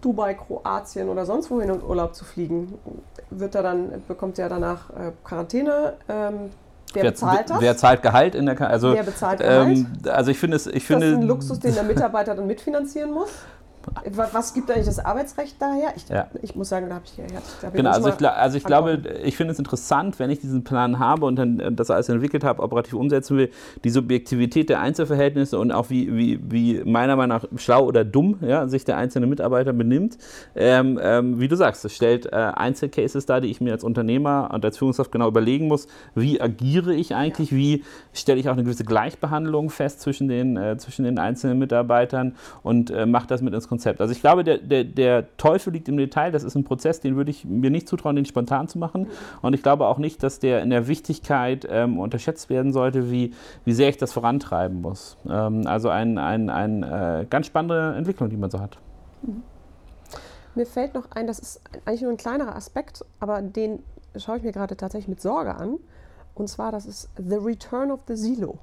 Dubai, 0.00 0.34
Kroatien 0.34 1.08
oder 1.08 1.26
sonst 1.26 1.50
wohin 1.50 1.70
in 1.70 1.82
Urlaub 1.82 2.14
zu 2.14 2.24
fliegen, 2.24 2.74
wird 3.30 3.54
er 3.54 3.62
dann, 3.62 4.02
bekommt 4.06 4.38
er 4.38 4.48
danach 4.48 4.90
äh, 4.90 5.12
Quarantäne. 5.24 5.94
Ähm, 6.08 6.50
Wer, 6.92 7.02
wer, 7.02 7.10
bezahlt 7.10 7.50
das? 7.50 7.60
Wer 7.60 7.76
zahlt 7.76 8.02
Gehalt 8.02 8.36
in 8.36 8.46
der 8.46 8.54
Ka 8.54 8.66
also, 8.66 8.92
Wer 8.94 9.02
bezahlt 9.02 9.40
Gehalt? 9.40 9.78
Ähm, 9.78 9.86
also 10.08 10.30
ich 10.30 10.38
finde 10.38 10.56
es, 10.56 10.68
ich 10.68 10.76
ist 10.76 10.84
finde, 10.84 11.10
das 11.10 11.20
ein 11.20 11.26
Luxus, 11.26 11.58
den 11.58 11.74
der 11.74 11.82
Mitarbeiter 11.82 12.36
dann 12.36 12.46
mitfinanzieren 12.46 13.12
muss? 13.12 13.30
Was 14.32 14.54
gibt 14.54 14.70
eigentlich 14.70 14.86
das 14.86 14.98
Arbeitsrecht 14.98 15.56
daher? 15.60 15.92
Ich, 15.96 16.08
ja. 16.08 16.28
ich 16.42 16.54
muss 16.54 16.68
sagen, 16.68 16.88
da 16.88 16.96
habe 16.96 17.04
ich, 17.04 17.16
ja, 17.16 17.24
da 17.60 17.70
genau, 17.70 17.90
also 17.90 18.08
ich, 18.08 18.28
also 18.28 18.56
ich 18.56 18.64
glaube, 18.64 19.02
ich 19.22 19.36
finde 19.36 19.52
es 19.52 19.58
interessant, 19.58 20.18
wenn 20.18 20.30
ich 20.30 20.40
diesen 20.40 20.64
Plan 20.64 20.98
habe 20.98 21.26
und 21.26 21.36
dann 21.36 21.60
äh, 21.60 21.72
das 21.72 21.90
alles 21.90 22.08
entwickelt 22.08 22.44
habe, 22.44 22.62
operativ 22.62 22.94
umsetzen 22.94 23.36
will, 23.36 23.50
die 23.84 23.90
Subjektivität 23.90 24.68
der 24.68 24.80
Einzelverhältnisse 24.80 25.58
und 25.58 25.72
auch 25.72 25.90
wie, 25.90 26.14
wie, 26.16 26.40
wie 26.42 26.82
meiner 26.84 27.16
Meinung 27.16 27.38
nach 27.38 27.44
schlau 27.56 27.84
oder 27.84 28.04
dumm 28.04 28.38
ja, 28.40 28.68
sich 28.68 28.84
der 28.84 28.96
einzelne 28.96 29.26
Mitarbeiter 29.26 29.72
benimmt. 29.72 30.18
Ähm, 30.54 30.98
ähm, 31.02 31.40
wie 31.40 31.48
du 31.48 31.56
sagst, 31.56 31.84
es 31.84 31.94
stellt 31.94 32.26
äh, 32.26 32.30
Einzelcases 32.36 33.26
dar, 33.26 33.40
die 33.40 33.48
ich 33.48 33.60
mir 33.60 33.72
als 33.72 33.84
Unternehmer 33.84 34.50
und 34.52 34.64
als 34.64 34.78
Führungskraft 34.78 35.12
genau 35.12 35.28
überlegen 35.28 35.68
muss, 35.68 35.86
wie 36.14 36.40
agiere 36.40 36.94
ich 36.94 37.14
eigentlich, 37.14 37.50
ja. 37.50 37.56
wie 37.56 37.84
stelle 38.12 38.40
ich 38.40 38.48
auch 38.48 38.54
eine 38.54 38.64
gewisse 38.64 38.84
Gleichbehandlung 38.84 39.70
fest 39.70 40.00
zwischen 40.00 40.28
den, 40.28 40.56
äh, 40.56 40.76
zwischen 40.78 41.04
den 41.04 41.18
einzelnen 41.18 41.58
Mitarbeitern 41.58 42.34
und 42.62 42.90
äh, 42.90 43.06
mache 43.06 43.26
das 43.26 43.42
mit 43.42 43.54
ins 43.54 43.68
Konzept. 43.74 44.00
Also 44.00 44.12
ich 44.12 44.20
glaube, 44.20 44.44
der, 44.44 44.58
der, 44.58 44.84
der 44.84 45.36
Teufel 45.36 45.72
liegt 45.72 45.88
im 45.88 45.96
Detail. 45.96 46.30
Das 46.30 46.44
ist 46.44 46.54
ein 46.54 46.62
Prozess, 46.62 47.00
den 47.00 47.16
würde 47.16 47.32
ich 47.32 47.44
mir 47.44 47.70
nicht 47.70 47.88
zutrauen, 47.88 48.14
den 48.14 48.24
spontan 48.24 48.68
zu 48.68 48.78
machen. 48.78 49.08
Und 49.42 49.52
ich 49.52 49.64
glaube 49.64 49.88
auch 49.88 49.98
nicht, 49.98 50.22
dass 50.22 50.38
der 50.38 50.62
in 50.62 50.70
der 50.70 50.86
Wichtigkeit 50.86 51.66
ähm, 51.68 51.98
unterschätzt 51.98 52.50
werden 52.50 52.72
sollte, 52.72 53.10
wie, 53.10 53.34
wie 53.64 53.72
sehr 53.72 53.88
ich 53.88 53.96
das 53.96 54.12
vorantreiben 54.12 54.80
muss. 54.80 55.16
Ähm, 55.28 55.66
also 55.66 55.88
eine 55.88 56.22
ein, 56.22 56.50
ein, 56.50 56.82
äh, 56.84 57.26
ganz 57.28 57.46
spannende 57.48 57.94
Entwicklung, 57.96 58.30
die 58.30 58.36
man 58.36 58.50
so 58.50 58.60
hat. 58.60 58.78
Mhm. 59.22 59.42
Mir 60.54 60.66
fällt 60.66 60.94
noch 60.94 61.10
ein, 61.10 61.26
das 61.26 61.40
ist 61.40 61.60
eigentlich 61.84 62.02
nur 62.02 62.12
ein 62.12 62.16
kleinerer 62.16 62.54
Aspekt, 62.54 63.04
aber 63.18 63.42
den 63.42 63.80
schaue 64.16 64.36
ich 64.36 64.44
mir 64.44 64.52
gerade 64.52 64.76
tatsächlich 64.76 65.08
mit 65.08 65.20
Sorge 65.20 65.56
an. 65.56 65.78
Und 66.34 66.48
zwar, 66.48 66.70
das 66.70 66.86
ist 66.86 67.10
The 67.16 67.36
Return 67.36 67.90
of 67.90 68.02
the 68.06 68.14
Silo. 68.14 68.60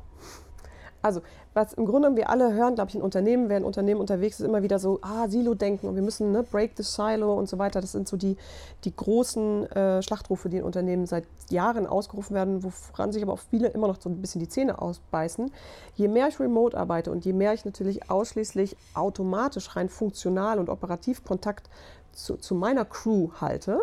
Also, 1.02 1.22
was 1.54 1.74
im 1.74 1.86
Grunde 1.86 2.16
wir 2.16 2.30
alle 2.30 2.54
hören, 2.54 2.76
glaube 2.76 2.90
ich, 2.90 2.96
in 2.96 3.02
Unternehmen, 3.02 3.50
wer 3.50 3.58
in 3.58 3.64
Unternehmen 3.64 4.00
unterwegs 4.00 4.40
ist, 4.40 4.46
immer 4.46 4.62
wieder 4.62 4.80
so, 4.80 5.00
ah, 5.02 5.28
Silo-Denken 5.28 5.88
und 5.88 5.96
wir 5.96 6.02
müssen 6.02 6.32
ne, 6.32 6.44
break 6.44 6.72
the 6.78 6.84
silo 6.84 7.34
und 7.34 7.50
so 7.50 7.58
weiter. 7.58 7.82
Das 7.82 7.92
sind 7.92 8.08
so 8.08 8.18
die, 8.18 8.38
die 8.84 8.96
großen 8.96 9.66
äh, 9.72 10.02
Schlachtrufe, 10.04 10.50
die 10.50 10.58
in 10.58 10.64
Unternehmen 10.64 11.08
seit 11.08 11.26
Jahren 11.50 11.88
ausgerufen 11.88 12.36
werden, 12.36 12.64
woran 12.64 13.12
sich 13.12 13.24
aber 13.24 13.34
auch 13.34 13.40
viele 13.40 13.70
immer 13.70 13.88
noch 13.88 14.00
so 14.00 14.10
ein 14.10 14.22
bisschen 14.22 14.40
die 14.40 14.50
Zähne 14.50 14.82
ausbeißen. 14.82 15.52
Je 15.96 16.08
mehr 16.08 16.28
ich 16.28 16.40
remote 16.40 16.78
arbeite 16.78 17.12
und 17.12 17.26
je 17.26 17.34
mehr 17.34 17.54
ich 17.54 17.66
natürlich 17.66 18.10
ausschließlich 18.10 18.78
automatisch 18.93 19.76
rein 19.76 19.89
funktional 19.89 20.60
und 20.60 20.70
operativ 20.70 21.24
Kontakt 21.24 21.70
zu, 22.14 22.38
zu 22.38 22.56
meiner 22.56 22.86
Crew 22.86 23.30
halte, 23.39 23.80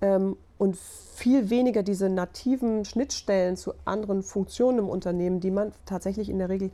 ähm, 0.00 0.36
und 0.58 0.76
viel 0.76 1.50
weniger 1.50 1.82
diese 1.82 2.08
nativen 2.08 2.84
Schnittstellen 2.84 3.56
zu 3.56 3.74
anderen 3.84 4.22
Funktionen 4.22 4.78
im 4.78 4.88
Unternehmen, 4.88 5.40
die 5.40 5.50
man 5.50 5.72
tatsächlich 5.84 6.28
in 6.28 6.38
der 6.38 6.48
Regel 6.48 6.70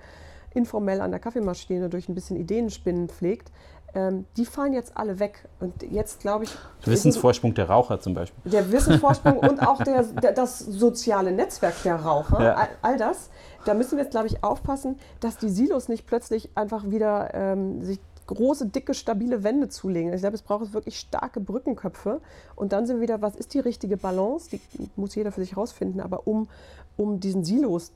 informell 0.55 1.01
an 1.01 1.11
der 1.11 1.21
Kaffeemaschine 1.21 1.89
durch 1.89 2.09
ein 2.09 2.15
bisschen 2.15 2.37
Ideenspinnen 2.37 3.09
pflegt, 3.09 3.51
ähm, 3.95 4.25
die 4.37 4.47
fallen 4.47 4.73
jetzt 4.73 4.97
alle 4.97 5.19
weg. 5.19 5.49
Und 5.61 5.83
jetzt 5.83 6.21
glaube 6.21 6.45
ich. 6.45 6.51
Der 6.85 6.93
Wissensvorsprung 6.93 7.55
der 7.55 7.69
Raucher 7.69 8.01
zum 8.01 8.15
Beispiel. 8.15 8.51
Der 8.51 8.71
Wissensvorsprung 8.71 9.39
und 9.39 9.67
auch 9.67 9.83
der, 9.83 10.03
der, 10.23 10.33
das 10.33 10.59
soziale 10.59 11.33
Netzwerk 11.33 11.75
der 11.85 11.97
Raucher, 11.97 12.43
ja. 12.43 12.55
all, 12.55 12.69
all, 12.81 12.97
das. 12.97 13.31
Da 13.65 13.75
müssen 13.75 13.97
wir 13.97 14.05
jetzt, 14.05 14.13
glaube 14.13 14.29
ich, 14.29 14.43
aufpassen, 14.43 14.99
dass 15.21 15.37
die 15.37 15.51
Silos 15.51 15.89
nicht 15.89 16.07
plötzlich 16.07 16.51
einfach 16.55 16.91
wieder 16.91 17.35
ähm, 17.35 17.83
sich 17.83 18.01
große, 18.35 18.67
dicke, 18.67 18.95
stabile 18.95 19.45
Wände 19.45 19.69
zulegen. 19.69 20.13
Ich 20.13 20.21
glaube, 20.21 20.37
es 20.37 20.43
braucht 20.43 20.73
wirklich 20.73 20.99
starke 20.99 21.41
Brückenköpfe. 21.41 22.21
Und 22.57 22.73
dann 22.73 22.87
sind 22.87 22.97
wir 22.97 23.03
wieder, 23.03 23.23
was 23.23 23.37
ist 23.37 23.55
die 23.55 23.61
richtige 23.61 23.97
Balance? 23.97 24.51
Die 24.51 24.61
muss 24.97 25.15
jeder 25.15 25.33
für 25.33 25.41
sich 25.41 25.53
herausfinden. 25.53 26.01
Aber 26.01 26.27
um, 26.27 26.49
um 26.97 27.21
diesen 27.21 27.45
Silos 27.45 27.93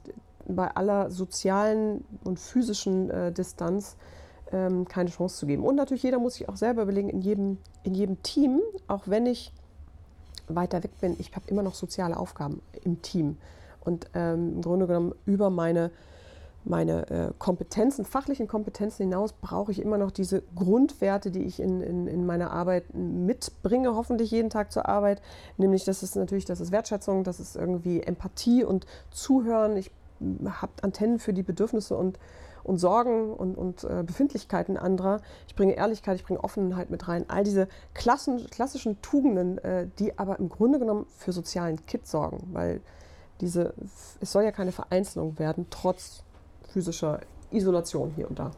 bei 0.49 0.69
aller 0.69 1.11
sozialen 1.11 2.05
und 2.25 2.39
physischen 2.39 3.11
äh, 3.11 3.33
Distanz 3.33 3.97
ähm, 4.53 4.87
keine 4.87 5.11
Chance 5.11 5.39
zu 5.39 5.47
geben. 5.47 5.65
Und 5.65 5.77
natürlich, 5.77 6.03
jeder 6.03 6.19
muss 6.19 6.35
sich 6.35 6.49
auch 6.49 6.57
selber 6.57 6.83
überlegen, 6.83 7.09
in 7.09 7.21
jedem, 7.21 7.59
in 7.83 7.95
jedem 7.95 8.23
Team, 8.23 8.61
auch 8.87 9.03
wenn 9.07 9.27
ich 9.27 9.53
weiter 10.49 10.83
weg 10.85 10.93
bin, 11.01 11.17
ich 11.19 11.35
habe 11.35 11.49
immer 11.49 11.63
noch 11.63 11.75
soziale 11.75 12.17
Aufgaben 12.17 12.63
im 12.85 13.03
Team. 13.03 13.37
Und 13.81 14.09
ähm, 14.15 14.55
im 14.57 14.63
Grunde 14.63 14.87
genommen 14.87 15.15
über 15.25 15.51
meine 15.51 15.91
meine 16.67 17.11
äh, 17.11 17.33
Kompetenzen, 17.39 18.05
fachlichen 18.05 18.49
Kompetenzen 18.49 19.05
hinaus 19.05 19.33
brauche 19.33 19.71
ich 19.73 19.81
immer 19.81 19.99
noch 19.99 20.11
diese 20.11 20.43
Grundwerte, 20.55 21.31
die 21.31 21.43
ich 21.43 21.61
in, 21.61 21.81
in, 21.81 22.07
in 22.07 22.27
meiner 22.27 22.51
Arbeit 22.51 22.95
mitbringe, 22.95 23.95
hoffentlich 23.95 24.31
jeden 24.31 24.51
Tag 24.51 24.73
zur 24.73 24.89
Arbeit. 24.89 25.23
Nämlich, 25.57 25.85
das 25.85 26.03
ist 26.03 26.17
natürlich, 26.17 26.45
das 26.45 26.61
ist 26.61 26.73
Wertschätzung, 26.73 27.25
das 27.25 27.41
ist 27.41 27.57
irgendwie 27.57 28.03
Empathie 28.03 28.65
und 28.65 28.87
Zuhören. 29.11 29.77
Ich 29.77 29.91
habe 30.45 30.73
Antennen 30.83 31.19
für 31.19 31.33
die 31.33 31.43
Bedürfnisse 31.43 31.97
und, 31.97 32.19
und 32.65 32.79
Sorgen 32.79 33.33
und, 33.33 33.57
und 33.57 33.85
äh, 33.85 34.03
Befindlichkeiten 34.05 34.77
anderer. 34.77 35.21
Ich 35.47 35.55
bringe 35.55 35.75
Ehrlichkeit, 35.75 36.17
ich 36.17 36.25
bringe 36.25 36.43
Offenheit 36.43 36.91
mit 36.91 37.07
rein. 37.07 37.27
All 37.29 37.45
diese 37.45 37.69
klassen, 37.95 38.49
klassischen 38.51 39.01
Tugenden, 39.03 39.59
äh, 39.59 39.87
die 39.99 40.19
aber 40.19 40.39
im 40.39 40.49
Grunde 40.49 40.79
genommen 40.79 41.07
für 41.17 41.33
sozialen 41.33 41.85
Kit 41.87 42.07
sorgen, 42.07 42.49
weil 42.53 42.81
diese, 43.41 43.75
es 44.21 44.33
soll 44.33 44.45
ja 44.45 44.53
keine 44.53 44.73
Vereinzelung 44.73 45.39
werden, 45.39 45.67
trotz 45.71 46.25
physischer 46.77 47.21
Isolation 47.53 48.13
hier 48.17 48.29
und 48.29 48.39
da. 48.39 48.51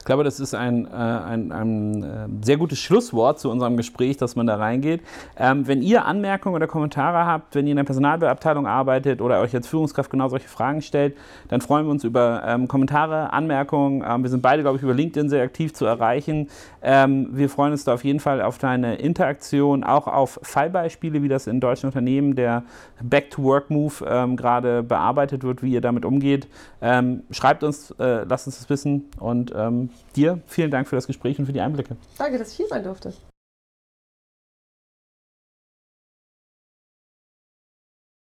Ich 0.00 0.06
glaube, 0.06 0.24
das 0.24 0.40
ist 0.40 0.54
ein, 0.54 0.86
äh, 0.86 0.90
ein, 0.90 1.52
ein, 1.52 2.02
äh, 2.02 2.06
sehr 2.40 2.56
gutes 2.56 2.78
Schlusswort 2.78 3.38
zu 3.38 3.50
unserem 3.50 3.76
Gespräch, 3.76 4.16
dass 4.16 4.34
man 4.34 4.46
da 4.46 4.56
reingeht. 4.56 5.02
Ähm, 5.36 5.66
wenn 5.66 5.82
ihr 5.82 6.06
Anmerkungen 6.06 6.54
oder 6.54 6.66
Kommentare 6.66 7.26
habt, 7.26 7.54
wenn 7.54 7.66
ihr 7.66 7.72
in 7.72 7.76
der 7.76 7.84
Personalabteilung 7.84 8.66
arbeitet 8.66 9.20
oder 9.20 9.42
euch 9.42 9.54
als 9.54 9.68
Führungskraft 9.68 10.10
genau 10.10 10.28
solche 10.28 10.48
Fragen 10.48 10.80
stellt, 10.80 11.18
dann 11.48 11.60
freuen 11.60 11.84
wir 11.84 11.90
uns 11.90 12.02
über 12.04 12.42
ähm, 12.46 12.66
Kommentare, 12.66 13.34
Anmerkungen. 13.34 14.02
Ähm, 14.08 14.22
wir 14.22 14.30
sind 14.30 14.40
beide, 14.40 14.62
glaube 14.62 14.78
ich, 14.78 14.82
über 14.82 14.94
LinkedIn 14.94 15.28
sehr 15.28 15.42
aktiv 15.42 15.74
zu 15.74 15.84
erreichen. 15.84 16.48
Ähm, 16.80 17.28
wir 17.32 17.50
freuen 17.50 17.72
uns 17.72 17.84
da 17.84 17.92
auf 17.92 18.02
jeden 18.02 18.20
Fall 18.20 18.40
auf 18.40 18.56
deine 18.56 18.94
Interaktion, 18.94 19.84
auch 19.84 20.06
auf 20.06 20.40
Fallbeispiele, 20.42 21.22
wie 21.22 21.28
das 21.28 21.46
in 21.46 21.60
deutschen 21.60 21.86
Unternehmen 21.86 22.36
der 22.36 22.62
Back-to-Work-Move 23.02 24.06
ähm, 24.08 24.36
gerade 24.38 24.82
bearbeitet 24.82 25.44
wird, 25.44 25.62
wie 25.62 25.72
ihr 25.72 25.82
damit 25.82 26.06
umgeht. 26.06 26.48
Ähm, 26.80 27.22
schreibt 27.30 27.62
uns, 27.62 27.90
äh, 27.98 28.24
lasst 28.24 28.46
uns 28.46 28.58
das 28.60 28.70
wissen 28.70 29.04
und 29.18 29.52
dir 30.16 30.40
vielen 30.46 30.70
Dank 30.70 30.88
für 30.88 30.96
das 30.96 31.06
Gespräch 31.06 31.38
und 31.38 31.46
für 31.46 31.52
die 31.52 31.60
Einblicke. 31.60 31.96
Danke, 32.18 32.38
dass 32.38 32.52
ich 32.52 32.56
hier 32.56 32.68
sein 32.68 32.84
durfte. 32.84 33.12